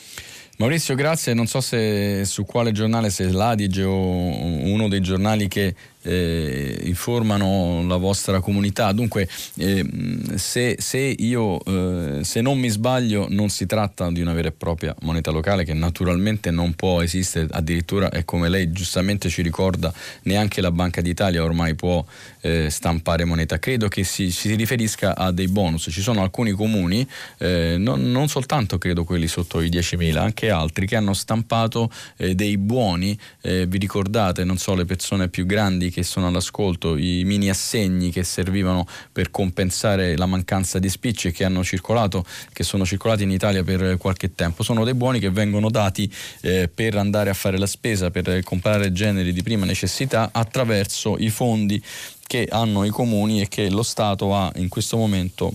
[0.58, 1.34] Maurizio, grazie.
[1.34, 7.84] Non so se su quale giornale, se l'Adige o uno dei giornali che eh, informano
[7.86, 8.92] la vostra comunità.
[8.92, 9.86] Dunque, eh,
[10.34, 14.52] se, se, io, eh, se non mi sbaglio, non si tratta di una vera e
[14.52, 19.92] propria moneta locale che naturalmente non può esistere, addirittura è come lei giustamente ci ricorda,
[20.22, 22.04] neanche la Banca d'Italia ormai può
[22.40, 23.58] eh, stampare moneta.
[23.58, 25.88] Credo che si, si, riferisca a dei bonus.
[25.90, 27.06] Ci sono alcuni comuni,
[27.38, 32.56] eh, non, non, soltanto credo quelli sotto i 10.000, anche altri che hanno stampato dei
[32.56, 33.18] buoni.
[33.42, 38.24] vi ricordate, non so, le persone più grandi che sono all'ascolto, i mini assegni che
[38.24, 43.62] servivano per compensare la mancanza di spicci che hanno circolato, che sono circolati in Italia
[43.62, 47.66] per qualche tempo, sono dei buoni che vengono dati eh, per andare a fare la
[47.66, 51.82] spesa, per comprare generi di prima necessità attraverso i fondi
[52.26, 55.54] che hanno i comuni e che lo Stato ha in questo momento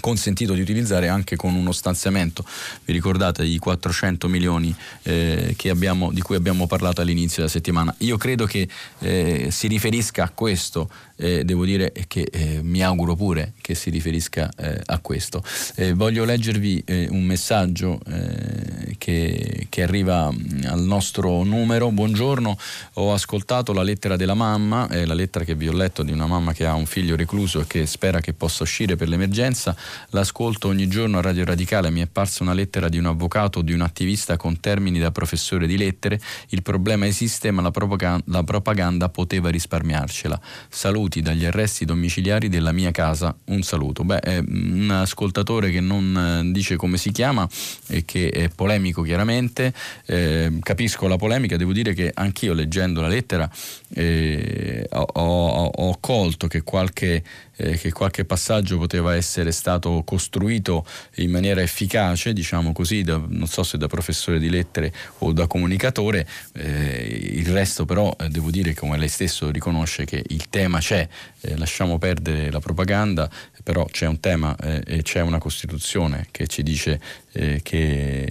[0.00, 2.44] consentito di utilizzare anche con uno stanziamento.
[2.84, 7.94] Vi ricordate i 400 milioni eh, abbiamo, di cui abbiamo parlato all'inizio della settimana?
[7.98, 8.68] Io credo che
[9.00, 13.90] eh, si riferisca a questo eh, devo dire che eh, mi auguro pure che si
[13.90, 15.42] riferisca eh, a questo.
[15.76, 21.90] Eh, voglio leggervi eh, un messaggio eh, che, che, arriva mm, al nostro numero.
[21.90, 22.58] Buongiorno,
[22.94, 26.52] ho ascoltato la lettera della mamma, la lettera che vi ho letto di una mamma
[26.52, 29.76] che ha un figlio recluso e che spera che possa uscire per l'emergenza.
[30.10, 33.62] L'ascolto ogni giorno a Radio Radicale, mi è parsa una lettera di un avvocato o
[33.62, 36.20] di un attivista con termini da professore di lettere.
[36.48, 40.40] Il problema esiste ma la propaganda, la propaganda poteva risparmiarcela.
[40.68, 43.34] Saluto saluti dagli arresti domiciliari della mia casa.
[43.46, 44.04] Un saluto.
[44.04, 47.46] Beh, è un ascoltatore che non eh, dice come si chiama
[47.88, 49.72] e che è polemico chiaramente.
[50.06, 53.50] Eh, capisco la polemica, devo dire che anch'io leggendo la lettera
[53.94, 57.22] eh, ho, ho, ho colto che qualche
[57.56, 60.84] eh, che qualche passaggio poteva essere stato costruito
[61.16, 65.46] in maniera efficace, diciamo così, da, non so se da professore di lettere o da
[65.46, 70.78] comunicatore, eh, il resto però eh, devo dire come lei stesso riconosce che il tema
[70.78, 71.06] c'è,
[71.40, 73.30] eh, lasciamo perdere la propaganda,
[73.64, 77.00] però c'è un tema eh, e c'è una Costituzione che ci dice
[77.32, 78.30] eh, che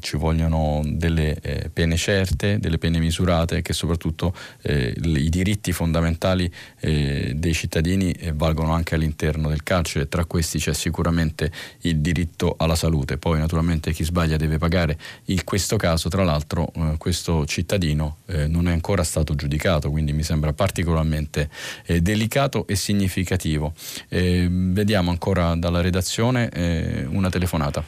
[0.00, 5.72] ci vogliono delle eh, pene certe, delle pene misurate e che soprattutto eh, i diritti
[5.72, 11.50] fondamentali eh, dei cittadini eh, valgono anche all'interno del carcere, tra questi c'è sicuramente
[11.82, 16.70] il diritto alla salute, poi naturalmente chi sbaglia deve pagare, in questo caso tra l'altro
[16.98, 18.18] questo cittadino
[18.48, 21.48] non è ancora stato giudicato, quindi mi sembra particolarmente
[22.00, 23.72] delicato e significativo.
[24.72, 26.48] Vediamo ancora dalla redazione
[27.10, 27.84] una telefonata.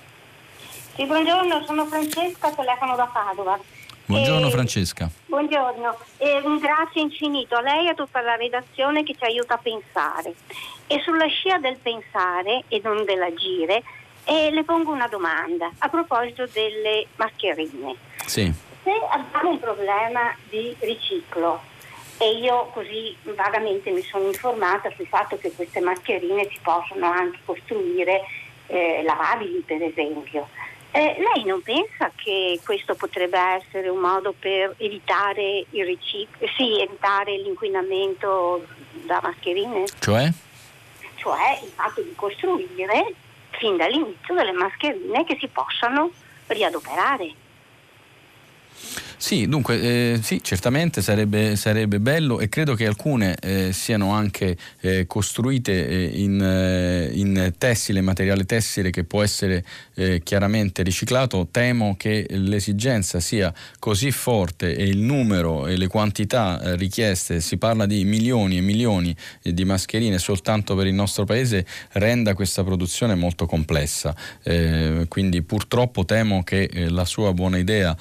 [0.94, 3.58] Sì, buongiorno, sono Francesca, telefono da Padova.
[4.06, 4.50] Buongiorno e...
[4.50, 5.10] Francesca.
[5.26, 9.54] Buongiorno, e un grazie infinito a lei e a tutta la redazione che ci aiuta
[9.54, 10.34] a pensare.
[10.86, 13.82] E sulla scia del pensare e non dell'agire,
[14.24, 17.96] eh, le pongo una domanda a proposito delle mascherine.
[18.26, 18.52] Sì.
[18.82, 21.62] Se abbiamo un problema di riciclo
[22.18, 27.38] e io così vagamente mi sono informata sul fatto che queste mascherine si possono anche
[27.44, 28.22] costruire
[28.66, 30.48] eh, lavabili per esempio.
[30.92, 36.80] Eh, lei non pensa che questo potrebbe essere un modo per evitare, il riciclo, sì,
[36.80, 38.64] evitare l'inquinamento
[39.04, 39.86] da mascherine?
[39.98, 40.30] Cioè?
[41.16, 43.12] Cioè il fatto di costruire
[43.50, 46.12] fin dall'inizio delle mascherine che si possano
[46.46, 47.32] riadoperare.
[49.24, 54.54] Sì, dunque, eh, sì, certamente sarebbe, sarebbe, bello e credo che alcune eh, siano anche
[54.80, 61.48] eh, costruite eh, in, eh, in, tessile, materiale tessile che può essere eh, chiaramente riciclato.
[61.50, 67.86] Temo che l'esigenza sia così forte e il numero e le quantità richieste, si parla
[67.86, 73.46] di milioni e milioni di mascherine soltanto per il nostro paese, renda questa produzione molto
[73.46, 74.14] complessa.
[75.08, 77.96] quindi purtroppo temo che la sua buona idea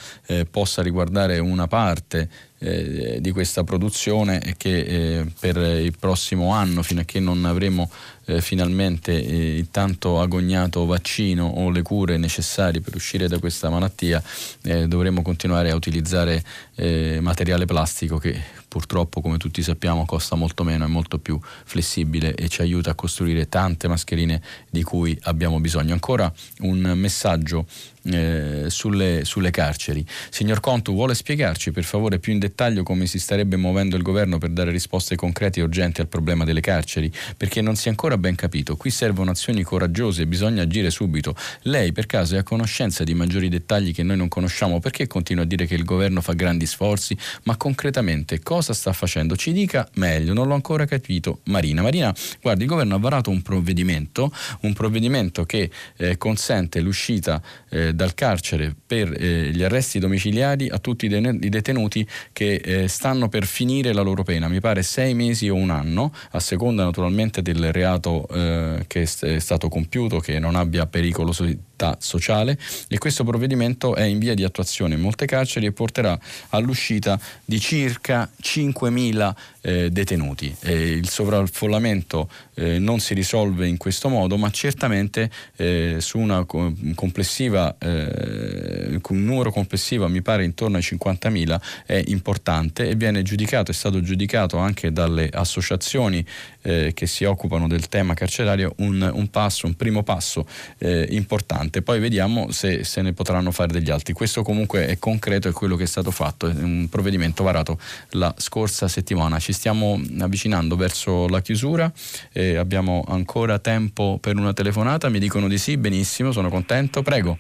[0.51, 2.29] possa riguardare riguardare una parte
[2.59, 7.45] eh, di questa produzione e che eh, per il prossimo anno, fino a che non
[7.45, 7.89] avremo
[8.25, 13.69] eh, finalmente eh, il tanto agognato vaccino o le cure necessarie per uscire da questa
[13.69, 14.21] malattia,
[14.63, 16.43] eh, dovremo continuare a utilizzare
[16.75, 22.33] eh, materiale plastico che purtroppo come tutti sappiamo costa molto meno, è molto più flessibile
[22.33, 24.41] e ci aiuta a costruire tante mascherine
[24.71, 25.93] di cui abbiamo bisogno.
[25.93, 27.67] Ancora un messaggio
[28.05, 30.03] eh, sulle, sulle, carceri.
[30.29, 34.39] Signor Contu, vuole spiegarci per favore più in dettaglio come si starebbe muovendo il governo
[34.39, 37.11] per dare risposte concrete e urgenti al problema delle carceri?
[37.37, 38.75] Perché non si è ancora ben capito.
[38.75, 41.35] Qui servono azioni coraggiose, bisogna agire subito.
[41.61, 44.79] Lei per caso è a conoscenza di maggiori dettagli che noi non conosciamo?
[44.79, 47.15] Perché continua a dire che il governo fa grandi sforzi?
[47.43, 49.35] Ma concretamente cosa cosa sta facendo?
[49.35, 51.41] Ci dica meglio, non l'ho ancora capito.
[51.45, 54.31] Marina, Marina, guardi, il governo ha varato un provvedimento,
[54.61, 60.79] un provvedimento che eh, consente l'uscita eh, dal carcere per eh, gli arresti domiciliari a
[60.79, 65.49] tutti i detenuti che eh, stanno per finire la loro pena, mi pare sei mesi
[65.49, 70.55] o un anno, a seconda naturalmente del reato eh, che è stato compiuto, che non
[70.55, 72.57] abbia pericolosità sociale
[72.87, 76.17] e questo provvedimento è in via di attuazione in molte carceri e porterà
[76.49, 80.55] all'uscita di circa 5.000 eh, detenuti.
[80.61, 86.45] Eh, il sovraffollamento eh, non si risolve in questo modo, ma certamente eh, su una
[86.45, 93.71] complessiva, eh, un numero complessivo, mi pare intorno ai 50.000, è importante e viene giudicato,
[93.71, 96.25] è stato giudicato anche dalle associazioni
[96.61, 100.47] eh, che si occupano del tema carcerario un, un passo, un primo passo
[100.77, 101.81] eh, importante.
[101.81, 104.13] Poi vediamo se se ne potranno fare degli altri.
[104.13, 107.79] Questo comunque è concreto, è quello che è stato fatto, è un provvedimento varato
[108.11, 109.39] la scorsa settimana.
[109.39, 111.91] Ci stiamo avvicinando verso la chiusura,
[112.31, 117.37] eh, abbiamo ancora tempo per una telefonata, mi dicono di sì, benissimo, sono contento, prego.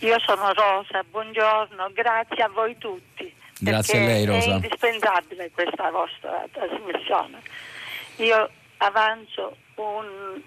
[0.00, 3.32] Io sono Rosa, buongiorno, grazie a voi tutti.
[3.58, 4.50] Grazie a lei Rosa.
[4.50, 7.40] È indispensabile questa vostra trasmissione.
[8.16, 10.40] Io avanzo un,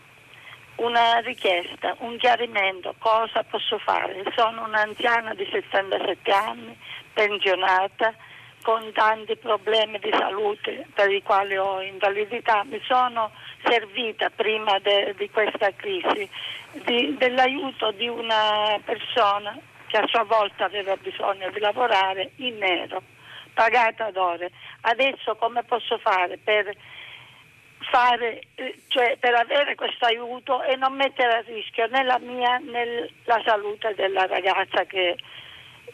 [0.76, 4.24] una richiesta, un chiarimento, cosa posso fare?
[4.36, 6.78] Sono un'anziana di 67 anni,
[7.14, 8.14] pensionata,
[8.62, 12.64] con tanti problemi di salute per i quali ho invalidità.
[12.66, 13.32] Mi sono
[13.64, 16.30] servita prima de, di questa crisi
[16.86, 19.58] di, dell'aiuto di una persona
[19.88, 23.02] che a sua volta aveva bisogno di lavorare in nero,
[23.54, 24.52] pagata ad ore.
[24.82, 26.76] Adesso come posso fare per,
[27.90, 32.58] fare, eh, cioè per avere questo aiuto e non mettere a rischio né la mia
[32.58, 35.16] né la salute della ragazza che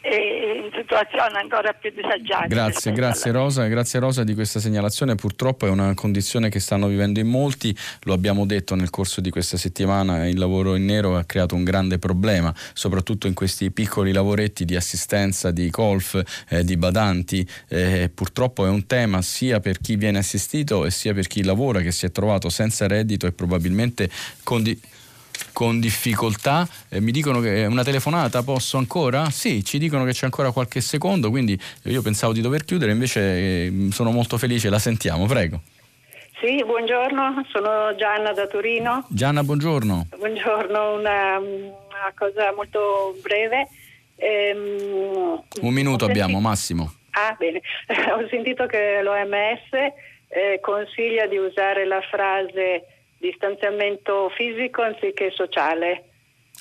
[0.02, 2.46] in situazione ancora più disagiata.
[2.46, 5.14] Grazie, grazie Rosa, grazie Rosa di questa segnalazione.
[5.14, 9.30] Purtroppo è una condizione che stanno vivendo in molti, lo abbiamo detto nel corso di
[9.30, 14.12] questa settimana, il lavoro in nero ha creato un grande problema, soprattutto in questi piccoli
[14.12, 17.46] lavoretti di assistenza, di golf, eh, di badanti.
[17.68, 21.80] Eh, purtroppo è un tema sia per chi viene assistito e sia per chi lavora
[21.80, 24.10] che si è trovato senza reddito e probabilmente
[24.42, 24.78] con di-
[25.52, 26.66] con difficoltà.
[26.88, 29.30] Eh, mi dicono che è una telefonata, posso ancora?
[29.30, 33.20] Sì, ci dicono che c'è ancora qualche secondo, quindi io pensavo di dover chiudere, invece
[33.20, 35.60] eh, sono molto felice, la sentiamo, prego.
[36.40, 39.06] Sì, buongiorno, sono Gianna da Torino.
[39.08, 40.08] Gianna, buongiorno.
[40.18, 43.68] Buongiorno, una, una cosa molto breve.
[44.16, 46.92] Ehm, Un minuto abbiamo, Massimo.
[47.12, 47.62] Ah, bene.
[48.18, 49.72] Ho sentito che l'OMS
[50.28, 52.93] eh, consiglia di usare la frase
[53.24, 56.13] distanziamento fisico anziché sociale.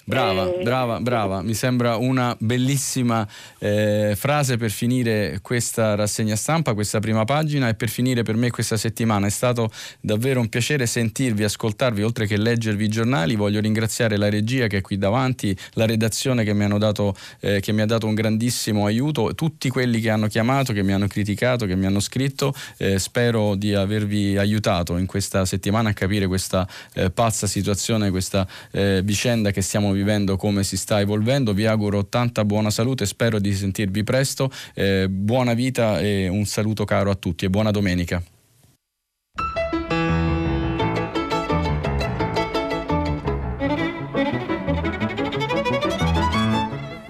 [0.06, 1.42] Brava, eh, brava, brava.
[1.42, 3.26] Mi sembra una bellissima
[3.60, 8.52] eh, frase per finire questa rassegna stampa, questa prima pagina e per finire per me
[8.52, 9.28] questa settimana.
[9.28, 9.72] È stato
[10.02, 13.36] davvero un piacere sentirvi, ascoltarvi, oltre che leggervi i giornali.
[13.36, 17.62] Voglio ringraziare la regia che è qui davanti, la redazione che mi, hanno dato, eh,
[17.62, 21.08] che mi ha dato un grandissimo aiuto, tutti quelli che hanno chiamato, che mi hanno
[21.08, 22.54] criticato, che mi hanno scritto.
[22.76, 28.46] Eh, spero di avervi aiutato in questa settimana a capire questa eh, pazza situazione, questa
[28.74, 31.54] vicenda che stiamo vivendo, come si sta evolvendo.
[31.54, 34.52] Vi auguro tanta buona salute, spero di sentirvi presto.
[34.74, 38.22] Eh, buona vita e un saluto caro a tutti e buona domenica.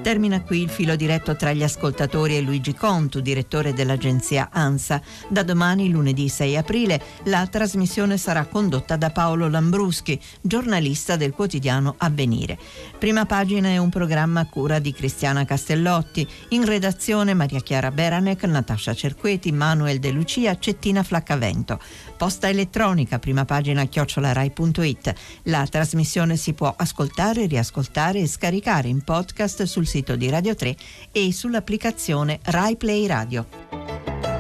[0.04, 5.02] Termina qui il filo diretto tra gli ascoltatori e Luigi Contu, direttore dell'agenzia ANSA.
[5.30, 11.96] Da domani, lunedì 6 aprile, la trasmissione sarà condotta da Paolo Lambruschi, giornalista del quotidiano
[12.00, 12.60] Avvenire.
[13.00, 16.28] Prima pagina è un programma a cura di Cristiana Castellotti.
[16.50, 21.80] In redazione Maria Chiara Beranec, Natascia Cerqueti, Manuel De Lucia, Cettina Flaccavento.
[22.18, 25.14] Posta elettronica, prima pagina chiocciolarai.it.
[25.44, 30.76] La trasmissione si può ascoltare, riascoltare e scaricare in podcast sul sito di Radio 3
[31.12, 34.33] e sull'applicazione RaiPlay Radio.